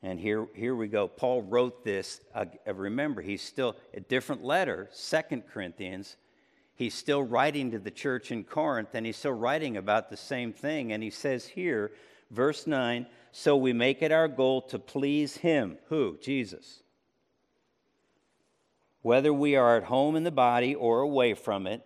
And 0.03 0.19
here, 0.19 0.45
here 0.53 0.75
we 0.75 0.88
go. 0.88 1.08
Paul 1.08 1.41
wrote 1.41 1.84
this. 1.84 2.21
Uh, 2.36 2.45
remember, 2.67 3.23
he's 3.23 3.41
still 3.41 3.75
a 3.95 3.99
different 3.99 4.43
letter, 4.43 4.88
Second 4.91 5.47
Corinthians. 5.51 6.17
He's 6.75 6.93
still 6.93 7.23
writing 7.23 7.71
to 7.71 7.80
the 7.80 7.89
church 7.89 8.32
in 8.32 8.43
Corinth, 8.43 8.89
and 8.93 9.08
he's 9.08 9.17
still 9.17 9.34
writing 9.34 9.75
about 9.75 10.12
the 10.12 10.17
same 10.17 10.53
thing. 10.53 10.91
And 10.91 11.01
he 11.01 11.10
says 11.10 11.47
here, 11.47 11.93
verse 12.30 12.67
9, 12.67 13.08
so 13.32 13.58
we 13.58 13.73
make 13.73 14.03
it 14.03 14.12
our 14.12 14.27
goal 14.27 14.62
to 14.63 14.77
please 14.77 15.38
him. 15.38 15.80
Who? 15.89 16.19
Jesus. 16.21 16.84
Whether 19.01 19.34
we 19.34 19.56
are 19.56 19.77
at 19.77 19.86
home 19.86 20.15
in 20.15 20.23
the 20.23 20.32
body 20.32 20.75
or 20.75 20.99
away 20.99 21.34
from 21.34 21.65
it, 21.65 21.84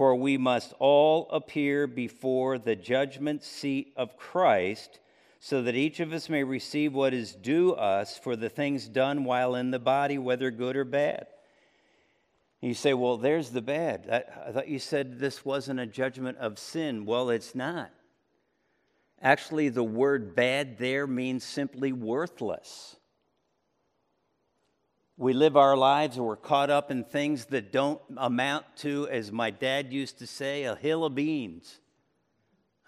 for 0.00 0.16
we 0.16 0.38
must 0.38 0.72
all 0.78 1.28
appear 1.30 1.86
before 1.86 2.58
the 2.58 2.74
judgment 2.74 3.44
seat 3.44 3.92
of 3.98 4.16
Christ 4.16 4.98
so 5.40 5.60
that 5.60 5.74
each 5.74 6.00
of 6.00 6.10
us 6.14 6.30
may 6.30 6.42
receive 6.42 6.94
what 6.94 7.12
is 7.12 7.34
due 7.34 7.72
us 7.72 8.16
for 8.16 8.34
the 8.34 8.48
things 8.48 8.88
done 8.88 9.24
while 9.24 9.54
in 9.54 9.72
the 9.72 9.78
body, 9.78 10.16
whether 10.16 10.50
good 10.50 10.74
or 10.74 10.86
bad. 10.86 11.26
you 12.62 12.72
say, 12.72 12.94
Well, 12.94 13.18
there's 13.18 13.50
the 13.50 13.60
bad. 13.60 14.08
I, 14.10 14.52
thought 14.52 14.68
you 14.68 14.78
said 14.78 15.18
this 15.18 15.44
wasn't 15.44 15.80
a 15.80 15.86
judgment 15.86 16.38
of 16.38 16.58
sin. 16.58 17.04
Well, 17.04 17.28
it's 17.28 17.54
not. 17.54 17.90
Actually, 19.20 19.68
the 19.68 19.84
word 19.84 20.34
bad 20.34 20.78
there 20.78 21.06
means 21.06 21.44
simply 21.44 21.92
worthless. 21.92 22.96
We 25.20 25.34
live 25.34 25.54
our 25.54 25.76
lives 25.76 26.16
and 26.16 26.24
we're 26.24 26.34
caught 26.34 26.70
up 26.70 26.90
in 26.90 27.04
things 27.04 27.44
that 27.50 27.72
don't 27.72 28.00
amount 28.16 28.64
to, 28.78 29.06
as 29.10 29.30
my 29.30 29.50
dad 29.50 29.92
used 29.92 30.18
to 30.20 30.26
say, 30.26 30.62
a 30.62 30.74
hill 30.74 31.04
of 31.04 31.14
beans. 31.14 31.78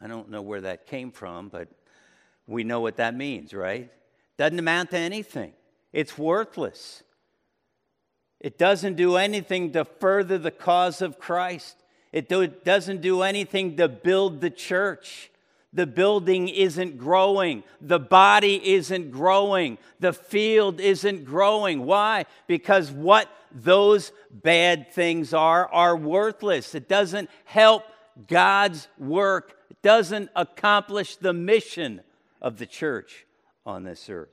I 0.00 0.06
don't 0.06 0.30
know 0.30 0.40
where 0.40 0.62
that 0.62 0.86
came 0.86 1.10
from, 1.10 1.50
but 1.50 1.68
we 2.46 2.64
know 2.64 2.80
what 2.80 2.96
that 2.96 3.14
means, 3.14 3.52
right? 3.52 3.92
Doesn't 4.38 4.58
amount 4.58 4.92
to 4.92 4.96
anything, 4.96 5.52
it's 5.92 6.16
worthless. 6.16 7.02
It 8.40 8.56
doesn't 8.56 8.94
do 8.94 9.16
anything 9.16 9.72
to 9.72 9.84
further 9.84 10.38
the 10.38 10.50
cause 10.50 11.02
of 11.02 11.18
Christ. 11.18 11.76
It 12.12 12.30
do, 12.30 12.46
doesn't 12.46 13.02
do 13.02 13.20
anything 13.20 13.76
to 13.76 13.88
build 13.88 14.40
the 14.40 14.48
church. 14.48 15.30
The 15.72 15.86
building 15.86 16.48
isn't 16.48 16.98
growing. 16.98 17.64
The 17.80 17.98
body 17.98 18.74
isn't 18.74 19.10
growing. 19.10 19.78
The 20.00 20.12
field 20.12 20.80
isn't 20.80 21.24
growing. 21.24 21.86
Why? 21.86 22.26
Because 22.46 22.90
what 22.90 23.28
those 23.50 24.12
bad 24.30 24.92
things 24.92 25.32
are 25.32 25.66
are 25.68 25.96
worthless. 25.96 26.74
It 26.74 26.88
doesn't 26.88 27.30
help 27.44 27.84
God's 28.26 28.88
work, 28.98 29.56
it 29.70 29.80
doesn't 29.82 30.30
accomplish 30.36 31.16
the 31.16 31.32
mission 31.32 32.02
of 32.42 32.58
the 32.58 32.66
church 32.66 33.26
on 33.64 33.84
this 33.84 34.10
earth. 34.10 34.28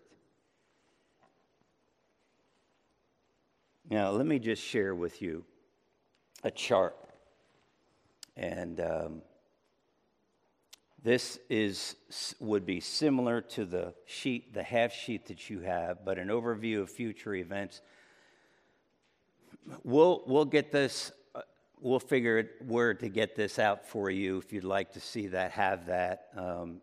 Now, 3.89 4.11
let 4.11 4.25
me 4.25 4.37
just 4.37 4.61
share 4.61 4.93
with 4.93 5.21
you 5.21 5.45
a 6.43 6.51
chart. 6.51 6.95
And 8.35 8.79
um, 8.79 9.21
this 11.03 11.39
is, 11.49 11.95
would 12.39 12.65
be 12.65 12.79
similar 12.79 13.41
to 13.41 13.65
the 13.65 13.93
sheet, 14.05 14.53
the 14.53 14.63
half 14.63 14.93
sheet 14.93 15.27
that 15.27 15.49
you 15.49 15.61
have, 15.61 16.03
but 16.03 16.17
an 16.17 16.27
overview 16.27 16.81
of 16.81 16.89
future 16.89 17.35
events. 17.35 17.81
We'll, 19.83 20.23
we'll 20.25 20.45
get 20.45 20.71
this, 20.71 21.11
uh, 21.35 21.41
we'll 21.79 21.99
figure 21.99 22.37
it, 22.39 22.55
where 22.65 22.93
to 22.93 23.07
get 23.07 23.35
this 23.35 23.59
out 23.59 23.85
for 23.85 24.09
you 24.09 24.39
if 24.39 24.51
you'd 24.51 24.63
like 24.63 24.91
to 24.93 24.99
see 24.99 25.27
that, 25.27 25.51
have 25.51 25.85
that. 25.85 26.27
Um, 26.35 26.81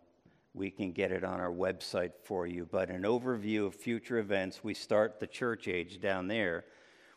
we 0.54 0.70
can 0.70 0.92
get 0.92 1.12
it 1.12 1.22
on 1.22 1.38
our 1.38 1.52
website 1.52 2.12
for 2.24 2.46
you. 2.46 2.66
But 2.70 2.88
an 2.88 3.02
overview 3.02 3.66
of 3.66 3.74
future 3.74 4.18
events, 4.18 4.64
we 4.64 4.72
start 4.72 5.20
the 5.20 5.26
church 5.26 5.68
age 5.68 6.00
down 6.00 6.28
there, 6.28 6.64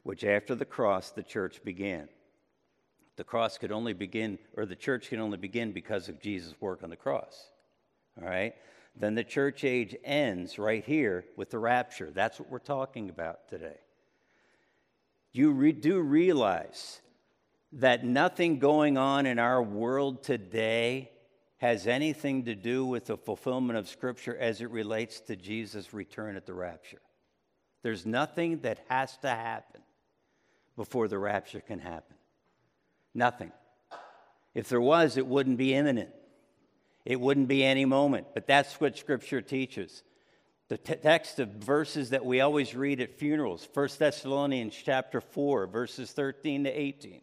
which 0.03 0.25
after 0.25 0.55
the 0.55 0.65
cross, 0.65 1.11
the 1.11 1.23
church 1.23 1.63
began. 1.63 2.09
The 3.19 3.25
cross 3.25 3.57
could 3.57 3.73
only 3.73 3.91
begin, 3.91 4.39
or 4.55 4.65
the 4.65 4.77
church 4.77 5.09
can 5.09 5.19
only 5.19 5.37
begin 5.37 5.73
because 5.73 6.07
of 6.07 6.21
Jesus' 6.21 6.53
work 6.61 6.83
on 6.83 6.89
the 6.89 6.95
cross. 6.95 7.49
All 8.17 8.25
right? 8.25 8.55
Then 8.95 9.13
the 9.13 9.25
church 9.25 9.65
age 9.65 9.93
ends 10.05 10.57
right 10.57 10.85
here 10.85 11.25
with 11.35 11.49
the 11.49 11.59
rapture. 11.59 12.11
That's 12.11 12.39
what 12.39 12.49
we're 12.49 12.59
talking 12.59 13.09
about 13.09 13.49
today. 13.49 13.75
You 15.33 15.51
re- 15.51 15.73
do 15.73 15.99
realize 15.99 17.01
that 17.73 18.05
nothing 18.05 18.57
going 18.57 18.97
on 18.97 19.25
in 19.25 19.37
our 19.37 19.61
world 19.61 20.23
today 20.23 21.11
has 21.57 21.87
anything 21.87 22.45
to 22.45 22.55
do 22.55 22.85
with 22.85 23.07
the 23.07 23.17
fulfillment 23.17 23.77
of 23.77 23.89
Scripture 23.89 24.37
as 24.37 24.61
it 24.61 24.71
relates 24.71 25.19
to 25.19 25.35
Jesus' 25.35 25.93
return 25.93 26.37
at 26.37 26.45
the 26.45 26.53
rapture. 26.53 27.01
There's 27.83 28.05
nothing 28.05 28.59
that 28.61 28.79
has 28.87 29.17
to 29.17 29.29
happen 29.29 29.81
before 30.77 31.09
the 31.09 31.19
rapture 31.19 31.59
can 31.59 31.79
happen. 31.79 32.15
Nothing. 33.13 33.51
If 34.53 34.69
there 34.69 34.81
was, 34.81 35.17
it 35.17 35.27
wouldn't 35.27 35.57
be 35.57 35.73
imminent. 35.73 36.09
It 37.05 37.19
wouldn't 37.19 37.47
be 37.47 37.63
any 37.63 37.85
moment. 37.85 38.27
But 38.33 38.47
that's 38.47 38.79
what 38.79 38.97
Scripture 38.97 39.41
teaches. 39.41 40.03
The 40.67 40.77
t- 40.77 40.95
text 40.95 41.39
of 41.39 41.49
verses 41.49 42.11
that 42.11 42.25
we 42.25 42.41
always 42.41 42.75
read 42.75 43.01
at 43.01 43.17
funerals, 43.17 43.67
1 43.73 43.89
Thessalonians 43.97 44.75
chapter 44.75 45.21
4, 45.21 45.67
verses 45.67 46.11
13 46.11 46.65
to 46.65 46.69
18 46.69 47.21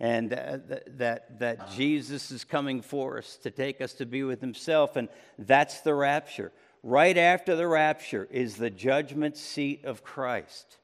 and 0.00 0.32
uh, 0.32 0.58
th- 0.66 0.82
that, 0.96 1.38
that 1.38 1.70
Jesus 1.72 2.30
is 2.30 2.42
coming 2.42 2.80
for 2.80 3.18
us 3.18 3.36
to 3.42 3.50
take 3.50 3.82
us 3.82 3.92
to 3.94 4.06
be 4.06 4.22
with 4.22 4.40
himself, 4.40 4.96
and 4.96 5.08
that's 5.38 5.82
the 5.82 5.94
rapture. 5.94 6.52
Right 6.82 7.18
after 7.18 7.54
the 7.54 7.68
rapture 7.68 8.26
is 8.30 8.56
the 8.56 8.70
judgment 8.70 9.36
seat 9.36 9.84
of 9.84 10.02
Christ. 10.02 10.78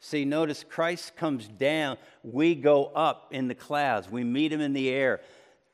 See, 0.00 0.24
notice 0.24 0.64
Christ 0.68 1.16
comes 1.16 1.48
down, 1.48 1.96
we 2.22 2.54
go 2.54 2.86
up 2.86 3.28
in 3.32 3.48
the 3.48 3.54
clouds, 3.54 4.10
we 4.10 4.24
meet 4.24 4.52
him 4.52 4.60
in 4.60 4.72
the 4.72 4.90
air. 4.90 5.20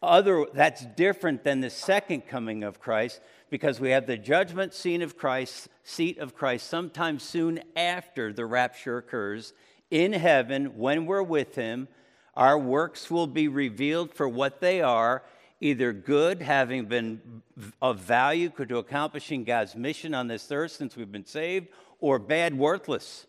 Other, 0.00 0.46
that's 0.52 0.85
different 0.96 1.44
than 1.44 1.61
the 1.61 1.70
second 1.70 2.26
coming 2.26 2.64
of 2.64 2.80
Christ 2.80 3.20
because 3.50 3.78
we 3.78 3.90
have 3.90 4.06
the 4.06 4.16
judgment 4.16 4.74
seat 4.74 5.02
of 5.02 5.16
Christ, 5.16 5.68
seat 5.85 6.18
of 6.18 6.35
Christ 6.35 6.66
sometime 6.66 7.18
soon 7.18 7.61
after 7.76 8.32
the 8.32 8.46
rapture 8.46 8.98
occurs 8.98 9.52
in 9.90 10.12
heaven 10.12 10.76
when 10.78 11.06
we're 11.06 11.22
with 11.22 11.54
him 11.54 11.87
our 12.35 12.58
works 12.58 13.11
will 13.11 13.26
be 13.26 13.48
revealed 13.48 14.14
for 14.14 14.28
what 14.28 14.61
they 14.61 14.80
are 14.80 15.22
either 15.61 15.92
good, 15.92 16.42
having 16.42 16.87
been 16.87 17.42
of 17.80 17.98
value 17.98 18.48
to 18.48 18.78
accomplishing 18.78 19.44
God's 19.44 19.76
mission 19.76 20.12
on 20.12 20.26
this 20.26 20.50
earth 20.50 20.72
since 20.72 20.96
we've 20.96 21.12
been 21.12 21.26
saved, 21.26 21.68
or 22.00 22.18
bad, 22.18 22.58
worthless. 22.58 23.26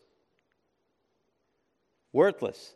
Worthless. 2.13 2.75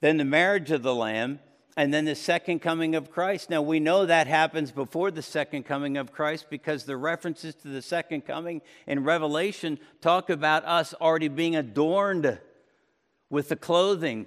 Then 0.00 0.18
the 0.18 0.24
marriage 0.24 0.70
of 0.70 0.82
the 0.82 0.94
Lamb, 0.94 1.38
and 1.76 1.92
then 1.92 2.04
the 2.04 2.14
second 2.14 2.60
coming 2.60 2.94
of 2.94 3.10
Christ. 3.10 3.50
Now, 3.50 3.62
we 3.62 3.80
know 3.80 4.06
that 4.06 4.26
happens 4.26 4.70
before 4.70 5.10
the 5.10 5.22
second 5.22 5.64
coming 5.64 5.96
of 5.96 6.12
Christ 6.12 6.46
because 6.50 6.84
the 6.84 6.96
references 6.96 7.54
to 7.56 7.68
the 7.68 7.82
second 7.82 8.26
coming 8.26 8.62
in 8.86 9.02
Revelation 9.02 9.78
talk 10.00 10.30
about 10.30 10.64
us 10.64 10.94
already 10.94 11.28
being 11.28 11.56
adorned 11.56 12.38
with 13.28 13.48
the 13.48 13.56
clothing 13.56 14.26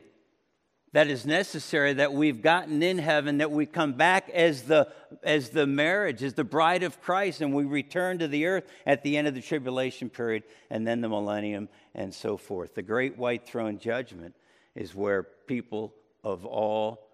that 0.93 1.07
is 1.07 1.25
necessary 1.25 1.93
that 1.93 2.13
we've 2.13 2.41
gotten 2.41 2.81
in 2.81 2.97
heaven 2.97 3.39
that 3.39 3.51
we 3.51 3.65
come 3.65 3.93
back 3.93 4.29
as 4.29 4.63
the 4.63 4.87
as 5.23 5.49
the 5.49 5.67
marriage 5.67 6.23
as 6.23 6.33
the 6.33 6.43
bride 6.43 6.83
of 6.83 7.01
christ 7.01 7.41
and 7.41 7.53
we 7.53 7.65
return 7.65 8.17
to 8.19 8.27
the 8.27 8.45
earth 8.45 8.65
at 8.85 9.03
the 9.03 9.17
end 9.17 9.27
of 9.27 9.35
the 9.35 9.41
tribulation 9.41 10.09
period 10.09 10.43
and 10.69 10.87
then 10.87 11.01
the 11.01 11.09
millennium 11.09 11.69
and 11.93 12.13
so 12.13 12.37
forth. 12.37 12.75
The 12.75 12.81
great 12.81 13.17
white 13.17 13.45
throne 13.45 13.79
judgment 13.79 14.35
is 14.75 14.95
where 14.95 15.23
people 15.23 15.93
of 16.23 16.45
all 16.45 17.09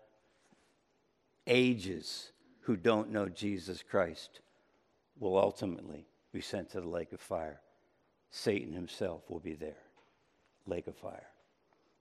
ages 1.48 2.32
who 2.62 2.78
don't 2.78 3.12
know 3.12 3.28
jesus 3.28 3.84
christ 3.84 4.40
will 5.20 5.38
ultimately 5.38 6.06
be 6.32 6.42
sent 6.42 6.72
to 6.72 6.82
the 6.82 6.88
lake 6.88 7.12
of 7.12 7.20
fire. 7.20 7.60
Satan 8.32 8.74
himself 8.74 9.30
will 9.30 9.40
be 9.40 9.54
there 9.54 9.78
lake 10.66 10.88
of 10.88 10.96
fire. 10.96 11.28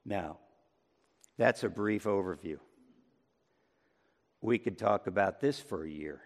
Now 0.05 0.37
that's 1.37 1.63
a 1.63 1.69
brief 1.69 2.03
overview. 2.03 2.57
We 4.41 4.57
could 4.57 4.77
talk 4.77 5.07
about 5.07 5.39
this 5.39 5.59
for 5.59 5.83
a 5.83 5.89
year. 5.89 6.21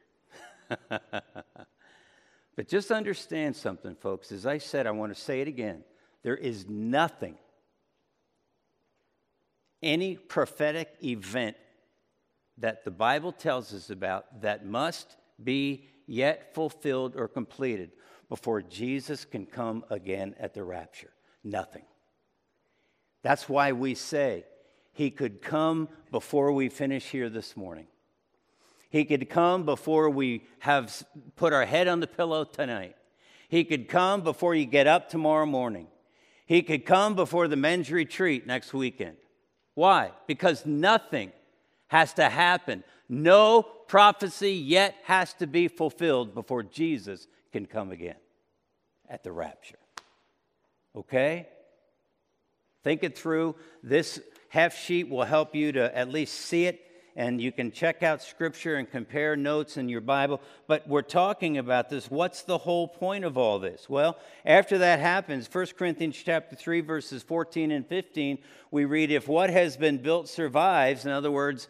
but 0.90 2.68
just 2.68 2.92
understand 2.92 3.56
something, 3.56 3.96
folks. 3.96 4.32
As 4.32 4.46
I 4.46 4.58
said, 4.58 4.88
I 4.88 4.92
want 4.92 5.16
to 5.16 5.22
say 5.22 5.42
it 5.42 5.48
again. 5.48 5.84
There 6.24 6.36
is 6.36 6.68
nothing, 6.68 7.38
any 9.82 10.18
prophetic 10.18 10.90
event 11.04 11.56
that 12.58 12.84
the 12.84 12.92
Bible 12.92 13.32
tells 13.32 13.74
us 13.74 13.90
about 13.90 14.42
that 14.42 14.66
must 14.66 15.16
be 15.42 15.88
yet 16.08 16.54
fulfilled 16.56 17.16
or 17.16 17.28
completed 17.28 17.92
before 18.30 18.62
Jesus 18.62 19.26
can 19.26 19.46
come 19.46 19.86
again 19.90 20.36
at 20.40 20.54
the 20.54 20.64
rapture. 20.64 21.12
Nothing. 21.44 21.86
That's 23.22 23.48
why 23.48 23.72
we 23.72 23.94
say 23.94 24.46
he 24.98 25.12
could 25.12 25.44
come 25.44 25.90
before 26.12 26.52
we 26.52 26.70
finish 26.70 27.06
here 27.06 27.30
this 27.30 27.56
morning. 27.56 27.86
He 28.90 29.06
could 29.06 29.30
come 29.30 29.64
before 29.64 30.10
we 30.10 30.44
have 30.58 31.06
put 31.36 31.54
our 31.54 31.66
head 31.66 31.88
on 31.88 32.00
the 32.00 32.08
pillow 32.08 32.46
tonight. 32.46 32.96
He 33.48 33.64
could 33.64 33.90
come 33.90 34.22
before 34.22 34.56
you 34.56 34.66
get 34.66 34.88
up 34.88 35.08
tomorrow 35.08 35.46
morning. 35.46 35.86
He 36.48 36.64
could 36.64 36.84
come 36.84 37.14
before 37.14 37.48
the 37.48 37.56
men's 37.56 37.92
retreat 37.92 38.48
next 38.48 38.74
weekend. 38.74 39.18
Why? 39.76 40.14
Because 40.26 40.66
nothing 40.66 41.32
has 41.90 42.16
to 42.16 42.28
happen. 42.28 42.84
No 43.08 43.62
prophecy 43.62 44.54
yet 44.54 44.96
has 45.04 45.32
to 45.36 45.46
be 45.46 45.68
fulfilled 45.68 46.34
before 46.34 46.64
Jesus 46.64 47.28
can 47.52 47.68
come 47.68 47.92
again 47.92 48.18
at 49.08 49.24
the 49.24 49.32
rapture. 49.32 49.78
Okay? 50.96 51.48
Think 52.84 53.04
it 53.04 53.16
through. 53.16 53.56
This 53.84 54.20
half 54.58 54.76
sheet 54.76 55.08
will 55.08 55.24
help 55.24 55.54
you 55.54 55.72
to 55.72 55.96
at 55.96 56.10
least 56.10 56.34
see 56.34 56.66
it 56.66 56.84
and 57.16 57.40
you 57.40 57.52
can 57.52 57.72
check 57.72 58.02
out 58.02 58.24
scripture 58.24 58.78
and 58.78 58.90
compare 58.90 59.36
notes 59.36 59.78
in 59.78 59.88
your 59.88 60.02
Bible. 60.02 60.42
But 60.66 60.88
we're 60.88 61.04
talking 61.04 61.60
about 61.60 61.90
this. 61.92 62.10
What's 62.10 62.42
the 62.42 62.58
whole 62.58 62.88
point 62.88 63.24
of 63.24 63.38
all 63.38 63.60
this? 63.60 63.88
Well, 63.88 64.18
after 64.44 64.80
that 64.80 65.00
happens, 65.00 65.48
1 65.52 65.68
Corinthians 65.78 66.20
chapter 66.24 66.56
3, 66.56 66.82
verses 66.82 67.22
14 67.22 67.70
and 67.70 67.86
15, 67.86 68.40
we 68.72 68.86
read, 68.86 69.12
If 69.12 69.28
what 69.28 69.52
has 69.52 69.78
been 69.78 70.00
built 70.00 70.28
survives, 70.28 71.06
in 71.06 71.12
other 71.12 71.32
words, 71.32 71.68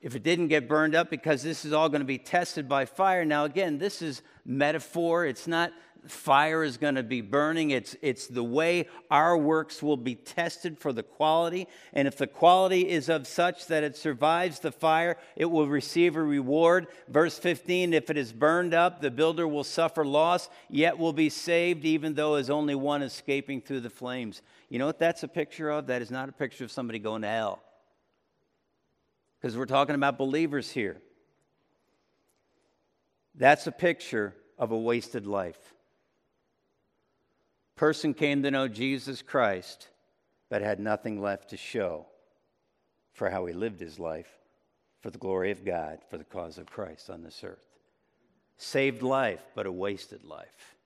if 0.00 0.14
it 0.14 0.22
didn't 0.22 0.48
get 0.48 0.68
burned 0.68 0.94
up, 0.94 1.10
because 1.10 1.42
this 1.42 1.64
is 1.64 1.72
all 1.72 1.88
going 1.88 2.00
to 2.00 2.06
be 2.06 2.18
tested 2.18 2.68
by 2.68 2.84
fire. 2.84 3.24
Now, 3.24 3.44
again, 3.44 3.78
this 3.78 4.02
is 4.02 4.22
metaphor. 4.44 5.26
It's 5.26 5.48
not 5.48 5.72
fire 6.06 6.62
is 6.62 6.76
going 6.76 6.94
to 6.94 7.02
be 7.02 7.20
burning. 7.20 7.70
It's, 7.70 7.96
it's 8.02 8.26
the 8.26 8.44
way 8.44 8.86
our 9.10 9.36
works 9.36 9.82
will 9.82 9.96
be 9.96 10.14
tested 10.14 10.78
for 10.78 10.92
the 10.92 11.02
quality. 11.02 11.68
And 11.92 12.08
if 12.08 12.16
the 12.16 12.26
quality 12.26 12.88
is 12.88 13.08
of 13.08 13.26
such 13.26 13.66
that 13.66 13.84
it 13.84 13.96
survives 13.96 14.60
the 14.60 14.72
fire, 14.72 15.16
it 15.36 15.46
will 15.46 15.68
receive 15.68 16.16
a 16.16 16.22
reward. 16.22 16.86
Verse 17.08 17.38
15 17.38 17.92
if 17.92 18.10
it 18.10 18.16
is 18.16 18.32
burned 18.32 18.74
up, 18.74 19.00
the 19.00 19.10
builder 19.10 19.46
will 19.46 19.64
suffer 19.64 20.04
loss, 20.04 20.48
yet 20.68 20.98
will 20.98 21.12
be 21.12 21.28
saved, 21.28 21.84
even 21.84 22.14
though 22.14 22.34
as 22.34 22.50
only 22.50 22.74
one 22.74 23.02
escaping 23.02 23.60
through 23.60 23.80
the 23.80 23.90
flames. 23.90 24.42
You 24.68 24.78
know 24.78 24.86
what 24.86 24.98
that's 24.98 25.22
a 25.22 25.28
picture 25.28 25.70
of? 25.70 25.86
That 25.86 26.02
is 26.02 26.10
not 26.10 26.28
a 26.28 26.32
picture 26.32 26.64
of 26.64 26.70
somebody 26.70 26.98
going 26.98 27.22
to 27.22 27.28
hell. 27.28 27.62
Because 29.40 29.56
we're 29.56 29.66
talking 29.66 29.94
about 29.94 30.18
believers 30.18 30.70
here. 30.70 31.00
That's 33.34 33.66
a 33.68 33.72
picture 33.72 34.34
of 34.58 34.72
a 34.72 34.78
wasted 34.78 35.26
life 35.26 35.74
person 37.78 38.12
came 38.12 38.42
to 38.42 38.50
know 38.50 38.66
Jesus 38.66 39.22
Christ 39.22 39.88
but 40.50 40.62
had 40.62 40.80
nothing 40.80 41.22
left 41.22 41.50
to 41.50 41.56
show 41.56 42.06
for 43.12 43.30
how 43.30 43.46
he 43.46 43.54
lived 43.54 43.78
his 43.78 43.98
life 44.00 44.38
for 45.00 45.10
the 45.10 45.18
glory 45.18 45.52
of 45.52 45.64
God, 45.64 46.00
for 46.10 46.18
the 46.18 46.24
cause 46.24 46.58
of 46.58 46.66
Christ 46.66 47.08
on 47.08 47.22
this 47.22 47.42
earth. 47.44 47.62
Saved 48.56 49.02
life, 49.02 49.44
but 49.54 49.66
a 49.66 49.72
wasted 49.72 50.24
life. 50.24 50.76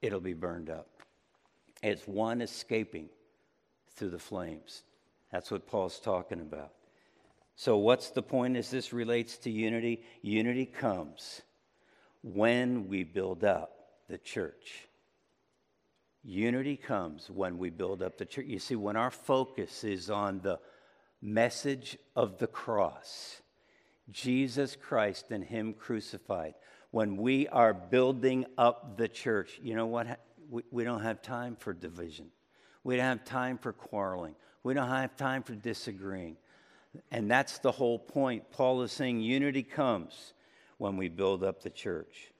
It'll 0.00 0.20
be 0.20 0.32
burned 0.32 0.70
up. 0.70 0.88
It's 1.82 2.08
one 2.08 2.40
escaping 2.40 3.10
through 3.94 4.10
the 4.10 4.18
flames. 4.18 4.82
That's 5.30 5.50
what 5.50 5.66
Paul's 5.66 6.00
talking 6.00 6.40
about. 6.40 6.72
So, 7.56 7.76
what's 7.76 8.08
the 8.08 8.22
point 8.22 8.56
as 8.56 8.70
this 8.70 8.94
relates 8.94 9.36
to 9.38 9.50
unity? 9.50 10.02
Unity 10.22 10.64
comes 10.64 11.42
when 12.22 12.88
we 12.88 13.04
build 13.04 13.44
up 13.44 13.72
the 14.08 14.16
church. 14.16 14.88
Unity 16.22 16.76
comes 16.76 17.30
when 17.30 17.58
we 17.58 17.70
build 17.70 18.02
up 18.02 18.18
the 18.18 18.26
church. 18.26 18.46
You 18.46 18.58
see, 18.58 18.76
when 18.76 18.96
our 18.96 19.10
focus 19.10 19.84
is 19.84 20.10
on 20.10 20.40
the 20.40 20.58
message 21.22 21.96
of 22.14 22.38
the 22.38 22.46
cross, 22.46 23.40
Jesus 24.10 24.76
Christ 24.76 25.30
and 25.30 25.42
Him 25.42 25.72
crucified, 25.72 26.54
when 26.90 27.16
we 27.16 27.48
are 27.48 27.72
building 27.72 28.44
up 28.58 28.98
the 28.98 29.08
church, 29.08 29.58
you 29.62 29.74
know 29.74 29.86
what? 29.86 30.20
We, 30.50 30.62
we 30.70 30.84
don't 30.84 31.02
have 31.02 31.22
time 31.22 31.56
for 31.56 31.72
division. 31.72 32.26
We 32.84 32.96
don't 32.96 33.06
have 33.06 33.24
time 33.24 33.56
for 33.58 33.72
quarreling. 33.72 34.34
We 34.62 34.74
don't 34.74 34.88
have 34.88 35.16
time 35.16 35.42
for 35.42 35.54
disagreeing. 35.54 36.36
And 37.10 37.30
that's 37.30 37.58
the 37.58 37.72
whole 37.72 37.98
point. 37.98 38.50
Paul 38.50 38.82
is 38.82 38.92
saying 38.92 39.20
unity 39.20 39.62
comes 39.62 40.34
when 40.78 40.96
we 40.96 41.08
build 41.08 41.44
up 41.44 41.62
the 41.62 41.70
church 41.70 42.32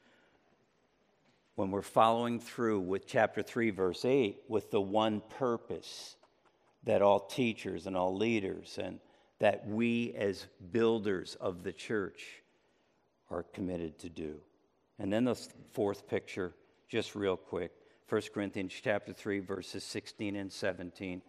when 1.54 1.70
we're 1.70 1.82
following 1.82 2.40
through 2.40 2.80
with 2.80 3.06
chapter 3.06 3.42
3, 3.42 3.70
verse 3.70 4.04
8, 4.04 4.42
with 4.48 4.70
the 4.70 4.80
one 4.80 5.22
purpose 5.38 6.16
that 6.84 7.02
all 7.02 7.20
teachers 7.20 7.86
and 7.86 7.96
all 7.96 8.16
leaders 8.16 8.78
and 8.82 9.00
that 9.38 9.66
we 9.66 10.14
as 10.16 10.46
builders 10.72 11.36
of 11.40 11.62
the 11.62 11.72
church 11.72 12.22
are 13.30 13.42
committed 13.42 13.98
to 13.98 14.08
do. 14.08 14.36
And 14.98 15.12
then 15.12 15.24
the 15.24 15.34
fourth 15.72 16.06
picture, 16.06 16.54
just 16.88 17.14
real 17.14 17.36
quick 17.36 17.72
1 18.10 18.22
Corinthians 18.34 18.72
chapter 18.82 19.12
3, 19.12 19.38
verses 19.38 19.84
16 19.84 20.34
and 20.34 20.52
17. 20.52 21.22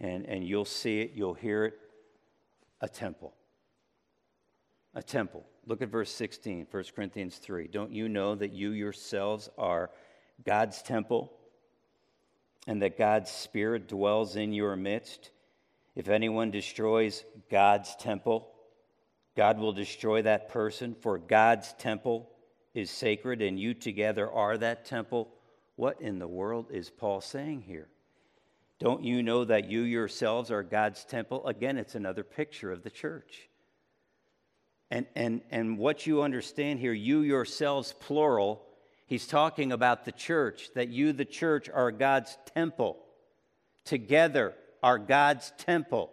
And, 0.00 0.26
and 0.26 0.46
you'll 0.46 0.64
see 0.64 1.00
it, 1.00 1.12
you'll 1.14 1.34
hear 1.34 1.64
it 1.64 1.78
a 2.80 2.88
temple. 2.88 3.34
A 4.94 5.02
temple. 5.02 5.44
Look 5.66 5.80
at 5.80 5.88
verse 5.88 6.10
16, 6.10 6.66
1 6.70 6.84
Corinthians 6.94 7.36
3. 7.36 7.68
Don't 7.68 7.92
you 7.92 8.08
know 8.08 8.34
that 8.34 8.52
you 8.52 8.70
yourselves 8.70 9.48
are 9.56 9.90
God's 10.44 10.82
temple 10.82 11.32
and 12.66 12.82
that 12.82 12.98
God's 12.98 13.30
Spirit 13.30 13.88
dwells 13.88 14.34
in 14.34 14.52
your 14.52 14.74
midst? 14.74 15.30
If 15.94 16.08
anyone 16.08 16.50
destroys 16.50 17.24
God's 17.50 17.94
temple, 17.96 18.48
God 19.36 19.58
will 19.58 19.72
destroy 19.72 20.22
that 20.22 20.48
person, 20.48 20.94
for 21.00 21.16
God's 21.18 21.72
temple 21.74 22.28
is 22.74 22.90
sacred 22.90 23.40
and 23.40 23.58
you 23.58 23.72
together 23.74 24.30
are 24.30 24.58
that 24.58 24.84
temple. 24.84 25.28
What 25.76 26.00
in 26.00 26.18
the 26.18 26.28
world 26.28 26.66
is 26.70 26.90
Paul 26.90 27.20
saying 27.20 27.62
here? 27.62 27.88
Don't 28.78 29.04
you 29.04 29.22
know 29.22 29.44
that 29.44 29.70
you 29.70 29.82
yourselves 29.82 30.50
are 30.50 30.64
God's 30.64 31.04
temple? 31.04 31.46
Again, 31.46 31.78
it's 31.78 31.94
another 31.94 32.24
picture 32.24 32.72
of 32.72 32.82
the 32.82 32.90
church. 32.90 33.48
And, 34.92 35.06
and, 35.16 35.40
and 35.50 35.78
what 35.78 36.06
you 36.06 36.20
understand 36.20 36.78
here, 36.78 36.92
you 36.92 37.22
yourselves, 37.22 37.94
plural, 37.98 38.62
he's 39.06 39.26
talking 39.26 39.72
about 39.72 40.04
the 40.04 40.12
church, 40.12 40.68
that 40.74 40.90
you, 40.90 41.14
the 41.14 41.24
church, 41.24 41.70
are 41.70 41.90
God's 41.90 42.36
temple. 42.54 42.98
Together 43.86 44.52
are 44.82 44.98
God's 44.98 45.50
temple. 45.56 46.10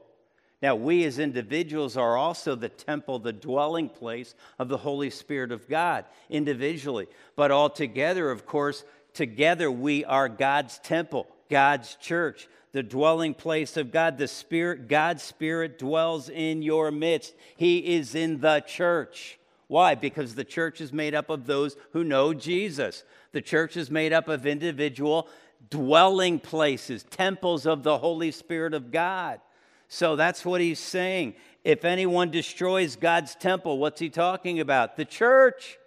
Now, 0.61 0.75
we 0.75 1.03
as 1.03 1.19
individuals 1.19 1.97
are 1.97 2.15
also 2.15 2.55
the 2.55 2.69
temple, 2.69 3.19
the 3.19 3.33
dwelling 3.33 3.89
place 3.89 4.33
of 4.57 4.69
the 4.69 4.77
Holy 4.77 5.09
Spirit 5.09 5.51
of 5.51 5.67
God, 5.67 6.05
individually. 6.29 7.07
But 7.35 7.51
all 7.51 7.69
together, 7.69 8.31
of 8.31 8.45
course, 8.45 8.85
together 9.13 9.69
we 9.69 10.05
are 10.05 10.29
God's 10.29 10.79
temple, 10.79 11.27
God's 11.49 11.95
church 11.95 12.47
the 12.71 12.83
dwelling 12.83 13.33
place 13.33 13.77
of 13.77 13.91
God. 13.91 14.17
The 14.17 14.27
Spirit, 14.27 14.87
God's 14.87 15.23
Spirit 15.23 15.79
dwells 15.79 16.29
in 16.29 16.61
your 16.61 16.91
midst. 16.91 17.33
He 17.57 17.95
is 17.95 18.15
in 18.15 18.39
the 18.41 18.61
church. 18.61 19.39
Why? 19.67 19.95
Because 19.95 20.35
the 20.35 20.43
church 20.43 20.81
is 20.81 20.91
made 20.91 21.13
up 21.13 21.29
of 21.29 21.45
those 21.45 21.75
who 21.93 22.03
know 22.03 22.33
Jesus. 22.33 23.03
The 23.31 23.41
church 23.41 23.77
is 23.77 23.91
made 23.91 24.13
up 24.13 24.27
of 24.27 24.45
individual 24.45 25.27
dwelling 25.69 26.39
places, 26.39 27.03
temples 27.03 27.65
of 27.65 27.83
the 27.83 27.97
Holy 27.97 28.31
Spirit 28.31 28.73
of 28.73 28.91
God. 28.91 29.39
So 29.87 30.15
that's 30.15 30.45
what 30.45 30.61
he's 30.61 30.79
saying. 30.79 31.35
If 31.63 31.85
anyone 31.85 32.31
destroys 32.31 32.95
God's 32.95 33.35
temple, 33.35 33.77
what's 33.77 33.99
he 33.99 34.09
talking 34.09 34.59
about? 34.59 34.95
The 34.95 35.05
church. 35.05 35.77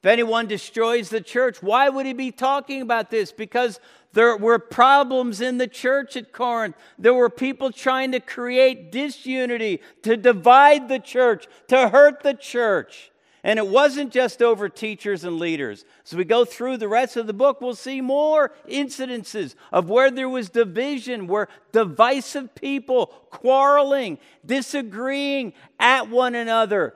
If 0.00 0.06
anyone 0.06 0.46
destroys 0.46 1.08
the 1.08 1.20
church, 1.20 1.60
why 1.60 1.88
would 1.88 2.06
he 2.06 2.12
be 2.12 2.30
talking 2.30 2.82
about 2.82 3.10
this? 3.10 3.32
Because 3.32 3.80
there 4.12 4.36
were 4.36 4.58
problems 4.58 5.40
in 5.40 5.58
the 5.58 5.66
church 5.66 6.16
at 6.16 6.32
Corinth. 6.32 6.76
There 6.98 7.14
were 7.14 7.30
people 7.30 7.70
trying 7.70 8.12
to 8.12 8.20
create 8.20 8.90
disunity, 8.90 9.80
to 10.02 10.16
divide 10.16 10.88
the 10.88 10.98
church, 10.98 11.46
to 11.68 11.88
hurt 11.88 12.22
the 12.22 12.34
church. 12.34 13.10
And 13.44 13.58
it 13.58 13.68
wasn't 13.68 14.12
just 14.12 14.42
over 14.42 14.68
teachers 14.68 15.24
and 15.24 15.38
leaders. 15.38 15.84
As 16.04 16.14
we 16.14 16.24
go 16.24 16.44
through 16.44 16.78
the 16.78 16.88
rest 16.88 17.16
of 17.16 17.26
the 17.26 17.32
book, 17.32 17.60
we'll 17.60 17.74
see 17.74 18.00
more 18.00 18.52
incidences 18.68 19.54
of 19.72 19.88
where 19.88 20.10
there 20.10 20.28
was 20.28 20.48
division, 20.48 21.28
where 21.28 21.48
divisive 21.70 22.54
people 22.54 23.06
quarreling, 23.30 24.18
disagreeing 24.44 25.52
at 25.78 26.08
one 26.08 26.34
another, 26.34 26.94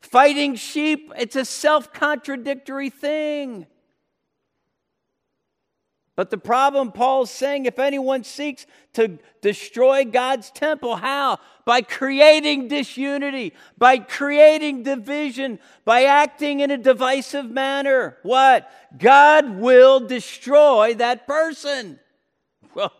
fighting 0.00 0.54
sheep. 0.54 1.12
It's 1.18 1.36
a 1.36 1.44
self 1.44 1.92
contradictory 1.92 2.90
thing. 2.90 3.66
But 6.16 6.30
the 6.30 6.38
problem, 6.38 6.92
Paul's 6.92 7.30
saying, 7.30 7.66
if 7.66 7.80
anyone 7.80 8.22
seeks 8.22 8.66
to 8.92 9.18
destroy 9.40 10.04
God's 10.04 10.50
temple, 10.52 10.96
how? 10.96 11.38
By 11.64 11.82
creating 11.82 12.68
disunity, 12.68 13.52
by 13.76 13.98
creating 13.98 14.84
division, 14.84 15.58
by 15.84 16.04
acting 16.04 16.60
in 16.60 16.70
a 16.70 16.78
divisive 16.78 17.50
manner. 17.50 18.18
What? 18.22 18.70
God 18.96 19.58
will 19.58 19.98
destroy 19.98 20.94
that 20.94 21.26
person. 21.26 21.98
Well, 22.74 22.92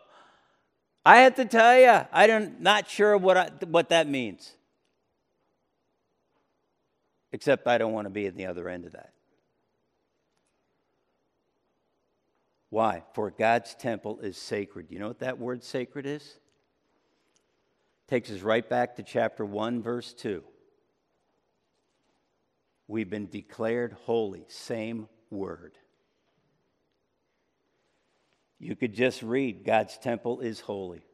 I 1.05 1.19
have 1.19 1.37
to 1.37 1.45
tell 1.45 1.79
you, 1.79 2.07
I'm 2.12 2.57
not 2.59 2.91
sure 2.91 3.17
what, 3.17 3.37
I, 3.37 3.51
what 3.67 3.91
that 3.91 4.09
means. 4.09 4.55
Except 7.31 7.69
I 7.69 7.79
don't 7.79 7.93
want 7.93 8.07
to 8.07 8.11
be 8.11 8.27
at 8.27 8.37
the 8.37 8.47
other 8.47 8.69
end 8.69 8.87
of 8.87 8.93
that. 8.93 9.12
Why? 12.75 13.05
For 13.12 13.31
God's 13.31 13.72
temple 13.77 14.18
is 14.18 14.37
sacred. 14.37 14.87
You 14.91 14.99
know 14.99 15.07
what 15.07 15.20
that 15.20 15.39
word 15.39 15.62
sacred 15.62 16.07
is? 16.07 16.41
Takes 18.09 18.33
us 18.33 18.41
right 18.41 18.68
back 18.68 18.97
to 18.97 19.05
chapter 19.05 19.45
1, 19.45 19.81
verse 19.81 20.12
2. 20.12 20.43
We've 22.89 23.09
been 23.09 23.29
declared 23.29 23.95
holy, 24.07 24.45
same 24.49 25.09
word. 25.31 25.79
You 28.59 28.75
could 28.75 28.93
just 28.93 29.22
read 29.22 29.64
God's 29.64 29.97
temple 29.97 30.41
is 30.41 30.59
holy. 30.59 31.05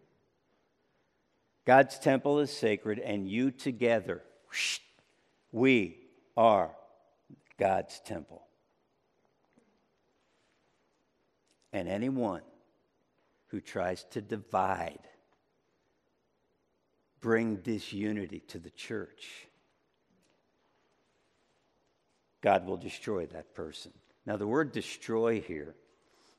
God's 1.66 1.98
temple 1.98 2.40
is 2.40 2.50
sacred, 2.50 2.98
and 2.98 3.28
you 3.28 3.50
together, 3.50 4.22
we 5.52 5.98
are 6.38 6.70
God's 7.58 8.00
temple. 8.00 8.46
And 11.72 11.88
anyone 11.88 12.42
who 13.48 13.60
tries 13.60 14.04
to 14.10 14.20
divide, 14.20 15.00
bring 17.20 17.56
disunity 17.56 18.40
to 18.48 18.58
the 18.58 18.70
church, 18.70 19.46
God 22.40 22.66
will 22.66 22.76
destroy 22.76 23.26
that 23.26 23.54
person. 23.54 23.92
Now, 24.26 24.36
the 24.36 24.46
word 24.46 24.72
destroy 24.72 25.40
here 25.40 25.74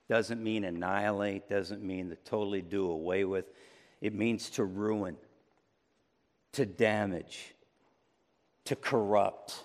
doesn't 0.09 0.43
mean 0.43 0.63
annihilate, 0.63 1.47
doesn't 1.47 1.81
mean 1.81 2.09
to 2.09 2.15
totally 2.17 2.61
do 2.61 2.89
away 2.89 3.23
with. 3.23 3.45
It 4.01 4.13
means 4.13 4.49
to 4.51 4.65
ruin, 4.65 5.15
to 6.53 6.65
damage, 6.65 7.53
to 8.65 8.75
corrupt. 8.75 9.63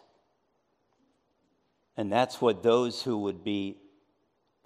And 1.97 2.13
that's 2.13 2.41
what 2.41 2.63
those 2.63 3.03
who 3.03 3.19
would 3.19 3.43
be 3.43 3.79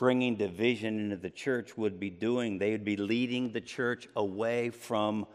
bringing 0.00 0.34
division 0.34 0.98
into 0.98 1.16
the 1.16 1.28
church 1.28 1.76
would 1.76 2.00
be 2.00 2.08
doing. 2.08 2.56
They 2.56 2.70
would 2.70 2.86
be 2.86 2.96
leading 2.96 3.52
the 3.52 3.60
church 3.60 4.08
away 4.16 4.70
from 4.70 5.26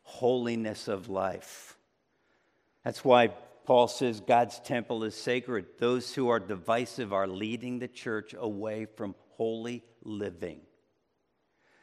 holiness 0.00 0.88
of 0.88 1.10
life. 1.10 1.76
That's 2.86 3.04
why 3.04 3.28
Paul 3.66 3.88
says 3.88 4.20
God's 4.20 4.58
temple 4.60 5.04
is 5.04 5.14
sacred. 5.14 5.66
Those 5.78 6.14
who 6.14 6.30
are 6.30 6.40
divisive 6.40 7.12
are 7.12 7.28
leading 7.28 7.80
the 7.80 7.86
church 7.86 8.34
away 8.36 8.86
from 8.86 9.14
holy 9.36 9.84
living. 10.02 10.62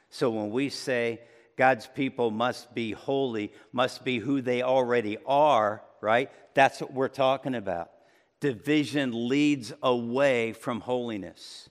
So 0.10 0.32
when 0.32 0.49
we 0.49 0.70
say 0.70 1.22
God's 1.57 1.86
people 1.86 2.32
must 2.32 2.74
be 2.74 2.91
holy, 2.91 3.53
must 3.72 4.03
be 4.03 4.18
who 4.18 4.41
they 4.41 4.64
already 4.64 5.20
are, 5.28 5.84
right? 6.01 6.32
That's 6.55 6.82
what 6.82 6.91
we're 6.91 7.07
talking 7.07 7.53
about. 7.53 7.91
Division 8.39 9.28
leads 9.28 9.74
away 9.84 10.53
from 10.53 10.82
holiness. 10.82 11.70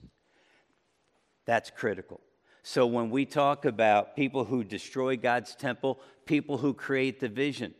That's 1.49 1.71
critical. 1.71 2.21
So 2.61 2.85
when 2.85 3.09
we 3.09 3.25
talk 3.25 3.65
about 3.65 4.15
people 4.15 4.45
who 4.45 4.63
destroy 4.63 5.17
God's 5.17 5.55
temple, 5.55 5.99
people 6.27 6.59
who 6.59 6.75
create 6.75 7.19
division, 7.19 7.73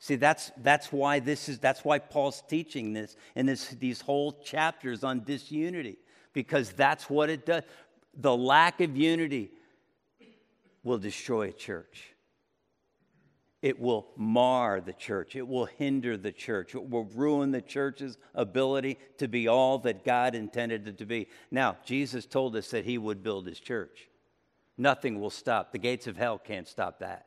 See, 0.00 0.16
that's, 0.16 0.52
that's 0.58 0.92
why 0.92 1.18
this 1.18 1.48
is, 1.48 1.58
that's 1.58 1.84
why 1.84 1.98
Paul's 1.98 2.42
teaching 2.46 2.92
this 2.92 3.16
in 3.34 3.46
this, 3.46 3.68
these 3.80 4.02
whole 4.02 4.32
chapters 4.32 5.02
on 5.02 5.24
disunity, 5.24 5.96
because 6.34 6.70
that's 6.72 7.08
what 7.08 7.30
it 7.30 7.46
does. 7.46 7.62
The 8.14 8.36
lack 8.36 8.82
of 8.82 8.96
unity 8.96 9.50
will 10.84 10.98
destroy 10.98 11.48
a 11.48 11.52
church. 11.52 12.14
It 13.60 13.80
will 13.80 14.06
mar 14.16 14.80
the 14.80 14.92
church. 14.92 15.34
It 15.34 15.46
will 15.46 15.64
hinder 15.66 16.16
the 16.16 16.30
church. 16.30 16.74
It 16.74 16.88
will 16.88 17.04
ruin 17.06 17.50
the 17.50 17.60
church's 17.60 18.16
ability 18.34 18.98
to 19.18 19.26
be 19.26 19.48
all 19.48 19.78
that 19.80 20.04
God 20.04 20.36
intended 20.36 20.86
it 20.86 20.98
to 20.98 21.06
be. 21.06 21.28
Now, 21.50 21.76
Jesus 21.84 22.24
told 22.24 22.54
us 22.54 22.70
that 22.70 22.84
He 22.84 22.98
would 22.98 23.22
build 23.22 23.46
His 23.46 23.58
church. 23.58 24.08
Nothing 24.76 25.20
will 25.20 25.30
stop. 25.30 25.72
The 25.72 25.78
gates 25.78 26.06
of 26.06 26.16
hell 26.16 26.38
can't 26.38 26.68
stop 26.68 27.00
that. 27.00 27.26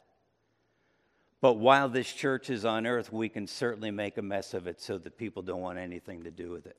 But 1.41 1.55
while 1.55 1.89
this 1.89 2.11
church 2.13 2.49
is 2.49 2.63
on 2.63 2.88
earth, 2.88 3.11
we 3.11 3.27
can 3.27 3.45
certainly 3.45 3.91
make 3.91 4.17
a 4.17 4.21
mess 4.21 4.53
of 4.53 4.67
it 4.67 4.79
so 4.79 4.97
that 4.99 5.17
people 5.17 5.41
don't 5.41 5.59
want 5.59 5.79
anything 5.79 6.23
to 6.23 6.32
do 6.32 6.49
with 6.49 6.65
it. 6.65 6.77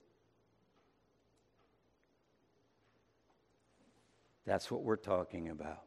That's 4.46 4.70
what 4.70 4.82
we're 4.82 4.96
talking 4.96 5.50
about. 5.50 5.82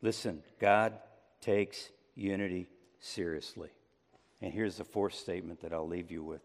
Listen, 0.00 0.42
God 0.58 0.94
takes 1.44 1.90
unity 2.14 2.68
seriously. 3.00 3.68
And 4.40 4.52
here's 4.52 4.76
the 4.76 4.84
fourth 4.84 5.14
statement 5.14 5.60
that 5.60 5.72
I'll 5.72 5.86
leave 5.86 6.10
you 6.10 6.22
with 6.22 6.42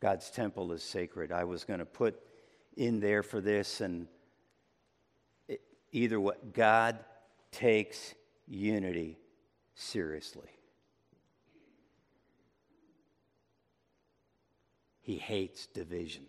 God's 0.00 0.30
temple 0.30 0.72
is 0.72 0.82
sacred. 0.82 1.30
I 1.30 1.44
was 1.44 1.62
going 1.62 1.78
to 1.78 1.86
put 1.86 2.18
in 2.76 2.98
there 2.98 3.22
for 3.22 3.40
this, 3.40 3.80
and 3.80 4.08
either 5.92 6.18
what 6.18 6.52
God 6.52 6.98
takes 7.52 8.14
unity 8.48 9.18
seriously. 9.76 10.48
He 15.00 15.16
hates 15.16 15.66
division. 15.66 16.24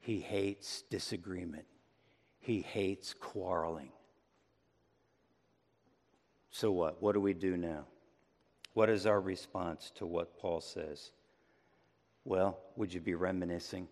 He 0.00 0.20
hates 0.20 0.84
disagreement. 0.88 1.66
He 2.40 2.62
hates 2.62 3.12
quarreling. 3.12 3.92
So, 6.52 6.70
what? 6.70 7.02
What 7.02 7.14
do 7.14 7.20
we 7.20 7.32
do 7.32 7.56
now? 7.56 7.86
What 8.74 8.90
is 8.90 9.06
our 9.06 9.20
response 9.20 9.90
to 9.96 10.06
what 10.06 10.38
Paul 10.38 10.60
says? 10.60 11.10
Well, 12.24 12.58
would 12.76 12.92
you 12.92 13.00
be 13.00 13.14
reminiscing? 13.14 13.88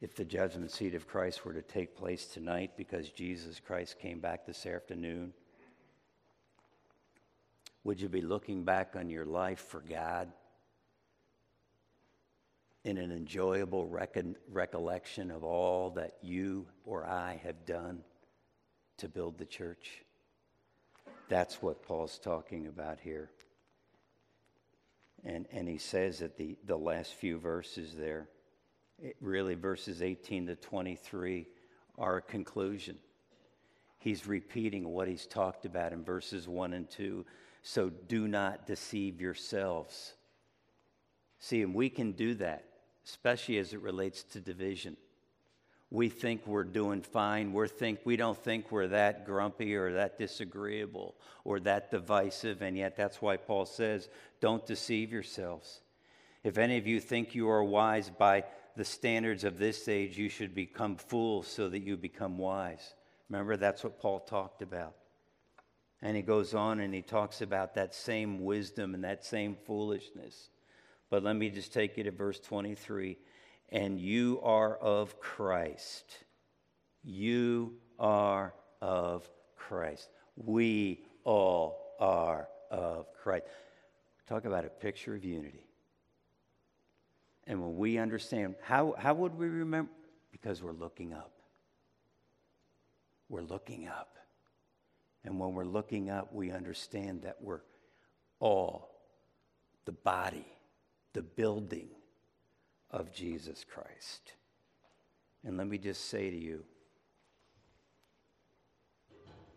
If 0.00 0.14
the 0.14 0.24
judgment 0.24 0.70
seat 0.70 0.94
of 0.94 1.06
Christ 1.06 1.44
were 1.44 1.52
to 1.52 1.62
take 1.62 1.96
place 1.96 2.26
tonight 2.26 2.70
because 2.76 3.10
Jesus 3.10 3.60
Christ 3.60 3.98
came 3.98 4.20
back 4.20 4.46
this 4.46 4.66
afternoon, 4.66 5.34
would 7.82 8.00
you 8.00 8.08
be 8.08 8.22
looking 8.22 8.64
back 8.64 8.94
on 8.96 9.10
your 9.10 9.26
life 9.26 9.66
for 9.68 9.80
God 9.80 10.30
in 12.84 12.98
an 12.98 13.10
enjoyable 13.10 13.88
recollection 14.48 15.30
of 15.32 15.42
all 15.42 15.90
that 15.90 16.14
you 16.22 16.66
or 16.84 17.04
I 17.04 17.40
have 17.42 17.66
done 17.66 18.02
to 18.98 19.08
build 19.08 19.36
the 19.36 19.44
church? 19.44 20.04
That's 21.30 21.62
what 21.62 21.82
Paul's 21.84 22.18
talking 22.18 22.66
about 22.66 22.98
here. 23.00 23.30
And, 25.24 25.46
and 25.52 25.68
he 25.68 25.78
says 25.78 26.22
at 26.22 26.36
the, 26.36 26.58
the 26.66 26.76
last 26.76 27.14
few 27.14 27.38
verses 27.38 27.94
there, 27.94 28.28
really 29.20 29.54
verses 29.54 30.02
18 30.02 30.48
to 30.48 30.56
23 30.56 31.46
are 31.96 32.16
a 32.16 32.22
conclusion. 32.22 32.98
He's 33.98 34.26
repeating 34.26 34.88
what 34.88 35.06
he's 35.06 35.26
talked 35.26 35.64
about 35.64 35.92
in 35.92 36.02
verses 36.04 36.48
1 36.48 36.72
and 36.72 36.90
2 36.90 37.24
so 37.62 37.90
do 37.90 38.26
not 38.26 38.66
deceive 38.66 39.20
yourselves. 39.20 40.14
See, 41.38 41.62
and 41.62 41.74
we 41.74 41.90
can 41.90 42.12
do 42.12 42.34
that, 42.36 42.64
especially 43.04 43.58
as 43.58 43.72
it 43.72 43.80
relates 43.80 44.22
to 44.24 44.40
division. 44.40 44.96
We 45.90 46.08
think 46.08 46.46
we're 46.46 46.64
doing 46.64 47.02
fine. 47.02 47.52
We 47.52 47.66
think 47.66 48.00
we 48.04 48.16
don't 48.16 48.38
think 48.38 48.70
we're 48.70 48.88
that 48.88 49.26
grumpy 49.26 49.74
or 49.74 49.92
that 49.94 50.18
disagreeable 50.18 51.16
or 51.44 51.58
that 51.60 51.90
divisive, 51.90 52.62
and 52.62 52.76
yet 52.76 52.96
that's 52.96 53.20
why 53.20 53.36
Paul 53.36 53.66
says, 53.66 54.08
"Don't 54.40 54.64
deceive 54.64 55.12
yourselves." 55.12 55.82
If 56.44 56.58
any 56.58 56.78
of 56.78 56.86
you 56.86 57.00
think 57.00 57.34
you 57.34 57.50
are 57.50 57.64
wise 57.64 58.08
by 58.08 58.44
the 58.76 58.84
standards 58.84 59.44
of 59.44 59.58
this 59.58 59.88
age, 59.88 60.16
you 60.16 60.28
should 60.28 60.54
become 60.54 60.96
fools 60.96 61.48
so 61.48 61.68
that 61.68 61.80
you 61.80 61.96
become 61.96 62.38
wise. 62.38 62.94
Remember, 63.28 63.56
that's 63.56 63.84
what 63.84 63.98
Paul 63.98 64.20
talked 64.20 64.62
about. 64.62 64.94
And 66.02 66.16
he 66.16 66.22
goes 66.22 66.54
on 66.54 66.80
and 66.80 66.94
he 66.94 67.02
talks 67.02 67.42
about 67.42 67.74
that 67.74 67.94
same 67.94 68.44
wisdom 68.44 68.94
and 68.94 69.04
that 69.04 69.24
same 69.24 69.54
foolishness. 69.54 70.50
But 71.10 71.22
let 71.22 71.36
me 71.36 71.50
just 71.50 71.72
take 71.72 71.96
you 71.96 72.04
to 72.04 72.10
verse 72.10 72.40
23. 72.40 73.18
And 73.70 74.00
you 74.00 74.40
are 74.42 74.76
of 74.76 75.20
Christ. 75.20 76.04
You 77.04 77.74
are 77.98 78.54
of 78.80 79.28
Christ. 79.56 80.08
We 80.36 81.04
all 81.24 81.94
are 82.00 82.48
of 82.70 83.06
Christ. 83.22 83.44
Talk 84.28 84.44
about 84.44 84.64
a 84.64 84.68
picture 84.68 85.14
of 85.14 85.24
unity. 85.24 85.66
And 87.46 87.60
when 87.60 87.76
we 87.76 87.98
understand, 87.98 88.56
how, 88.62 88.94
how 88.98 89.14
would 89.14 89.36
we 89.36 89.48
remember? 89.48 89.90
Because 90.30 90.62
we're 90.62 90.72
looking 90.72 91.12
up. 91.12 91.32
We're 93.28 93.42
looking 93.42 93.88
up. 93.88 94.16
And 95.24 95.38
when 95.38 95.54
we're 95.54 95.64
looking 95.64 96.10
up, 96.10 96.32
we 96.32 96.50
understand 96.50 97.22
that 97.22 97.36
we're 97.40 97.62
all 98.40 98.90
the 99.84 99.92
body, 99.92 100.46
the 101.12 101.22
building 101.22 101.88
of 102.90 103.12
Jesus 103.12 103.64
Christ. 103.64 104.32
And 105.44 105.56
let 105.56 105.66
me 105.66 105.78
just 105.78 106.08
say 106.08 106.30
to 106.30 106.36
you 106.36 106.64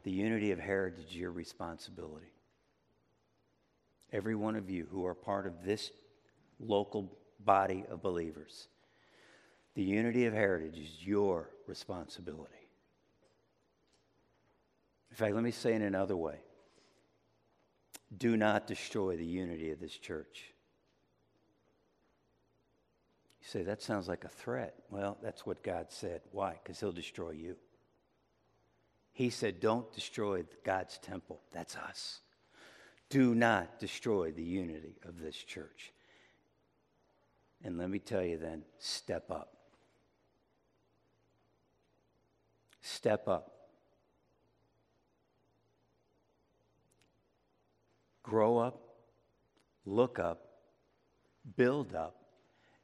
the 0.04 0.12
unity 0.12 0.52
of 0.52 0.60
heritage 0.60 1.06
is 1.10 1.16
your 1.16 1.32
responsibility. 1.32 2.32
Every 4.12 4.36
one 4.36 4.56
of 4.56 4.70
you 4.70 4.86
who 4.92 5.06
are 5.06 5.16
part 5.16 5.48
of 5.48 5.64
this 5.64 5.92
local 6.60 7.18
body 7.40 7.84
of 7.90 8.02
believers, 8.02 8.68
the 9.76 9.84
unity 9.84 10.26
of 10.26 10.34
heritage 10.34 10.78
is 10.78 11.06
your 11.06 11.50
responsibility. 11.68 12.54
In 15.10 15.16
fact, 15.18 15.34
let 15.34 15.44
me 15.44 15.52
say 15.52 15.74
it 15.74 15.82
another 15.82 16.18
way 16.18 16.40
do 18.16 18.38
not 18.38 18.68
destroy 18.68 19.16
the 19.16 19.26
unity 19.26 19.72
of 19.72 19.80
this 19.80 19.98
church. 19.98 20.53
You 23.44 23.50
say, 23.50 23.64
that 23.64 23.82
sounds 23.82 24.08
like 24.08 24.24
a 24.24 24.30
threat. 24.30 24.74
Well, 24.90 25.18
that's 25.22 25.46
what 25.46 25.64
God 25.64 25.88
said. 25.90 26.22
Why? 26.32 26.56
Because 26.64 26.80
he'll 26.80 26.94
destroy 26.94 27.32
you. 27.32 27.58
He 29.12 29.30
said, 29.30 29.60
don't 29.60 29.92
destroy 29.92 30.46
God's 30.64 30.98
temple. 30.98 31.42
That's 31.52 31.76
us. 31.76 32.22
Do 33.10 33.36
not 33.36 33.80
destroy 33.80 34.32
the 34.32 34.44
unity 34.44 34.96
of 35.04 35.20
this 35.20 35.36
church. 35.36 35.92
And 37.66 37.78
let 37.78 37.90
me 37.90 38.00
tell 38.00 38.24
you 38.24 38.38
then 38.38 38.64
step 38.80 39.30
up. 39.30 39.58
Step 42.82 43.28
up. 43.28 43.52
Grow 48.24 48.58
up, 48.58 48.80
look 49.86 50.18
up, 50.18 50.48
build 51.58 51.94
up, 51.94 52.23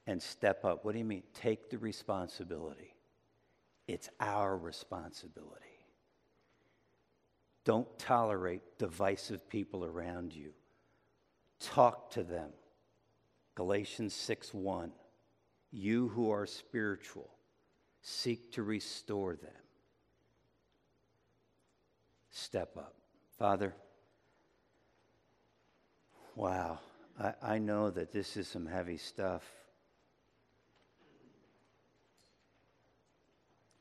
and 0.10 0.20
step 0.20 0.66
up. 0.66 0.84
What 0.84 0.94
do 0.94 0.98
you 0.98 1.06
mean? 1.06 1.22
Take 1.36 1.70
the 1.70 1.78
responsibility. 1.78 2.96
It's 3.88 4.10
our 4.20 4.58
responsibility. 4.58 5.54
Don't 7.64 7.88
tolerate 8.00 8.80
divisive 8.80 9.48
people 9.48 9.86
around 9.86 10.34
you. 10.34 10.50
Talk 11.60 12.10
to 12.12 12.24
them. 12.24 12.50
Galatians 13.54 14.16
6 14.16 14.52
1. 14.52 14.92
You 15.72 16.08
who 16.08 16.32
are 16.32 16.48
spiritual, 16.48 17.30
seek 18.02 18.52
to 18.54 18.64
restore 18.64 19.36
them. 19.36 19.52
Step 22.32 22.76
up. 22.78 22.96
Father, 23.38 23.76
wow, 26.36 26.80
I, 27.22 27.34
I 27.44 27.58
know 27.60 27.92
that 27.92 28.12
this 28.12 28.38
is 28.38 28.48
some 28.48 28.66
heavy 28.66 28.98
stuff. 28.98 29.44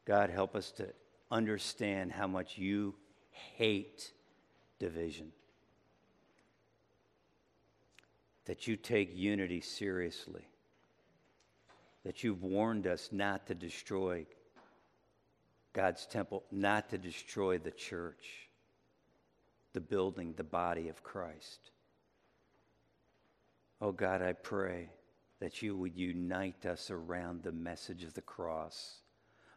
God, 0.09 0.31
help 0.31 0.57
us 0.57 0.71
to 0.73 0.87
understand 1.31 2.13
how 2.13 2.27
much 2.27 2.57
you 2.57 2.95
hate 3.31 4.11
division. 4.79 5.33
That 8.47 8.67
you 8.67 8.77
take 8.77 9.15
unity 9.15 9.61
seriously. 9.61 10.49
That 12.07 12.25
you've 12.25 12.43
warned 12.43 12.87
us 12.87 13.11
not 13.13 13.49
to 13.49 13.55
destroy 13.55 14.25
God's 15.75 16.07
temple, 16.07 16.43
not 16.51 16.89
to 16.89 16.97
destroy 16.97 17.59
the 17.59 17.71
church, 17.71 18.49
the 19.75 19.81
building, 19.83 20.33
the 20.39 20.43
body 20.43 20.89
of 20.89 21.03
Christ. 21.03 21.71
Oh 23.83 23.93
God, 23.93 24.23
I 24.23 24.33
pray 24.33 24.89
that 25.41 25.61
you 25.61 25.77
would 25.77 25.95
unite 25.95 26.65
us 26.65 26.91
around 26.91 27.43
the 27.43 27.53
message 27.53 28.05
of 28.05 28.15
the 28.15 28.23
cross 28.23 29.03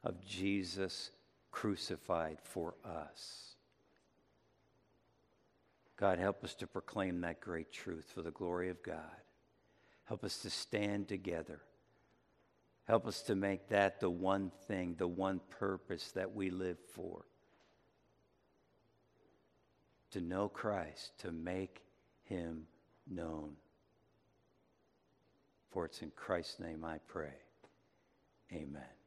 of 0.03 0.25
Jesus 0.25 1.11
crucified 1.51 2.37
for 2.43 2.75
us. 2.85 3.55
God, 5.97 6.17
help 6.17 6.43
us 6.43 6.55
to 6.55 6.67
proclaim 6.67 7.21
that 7.21 7.41
great 7.41 7.71
truth 7.71 8.09
for 8.13 8.21
the 8.21 8.31
glory 8.31 8.69
of 8.69 8.81
God. 8.81 9.21
Help 10.05 10.23
us 10.23 10.39
to 10.39 10.49
stand 10.49 11.07
together. 11.07 11.61
Help 12.85 13.05
us 13.05 13.21
to 13.21 13.35
make 13.35 13.69
that 13.69 13.99
the 13.99 14.09
one 14.09 14.51
thing, 14.67 14.95
the 14.97 15.07
one 15.07 15.39
purpose 15.51 16.11
that 16.11 16.33
we 16.33 16.49
live 16.49 16.79
for. 16.93 17.25
To 20.11 20.21
know 20.21 20.49
Christ, 20.49 21.11
to 21.19 21.31
make 21.31 21.83
him 22.23 22.65
known. 23.09 23.51
For 25.69 25.85
it's 25.85 26.01
in 26.01 26.11
Christ's 26.15 26.59
name 26.59 26.83
I 26.83 26.97
pray. 27.07 27.35
Amen. 28.51 29.00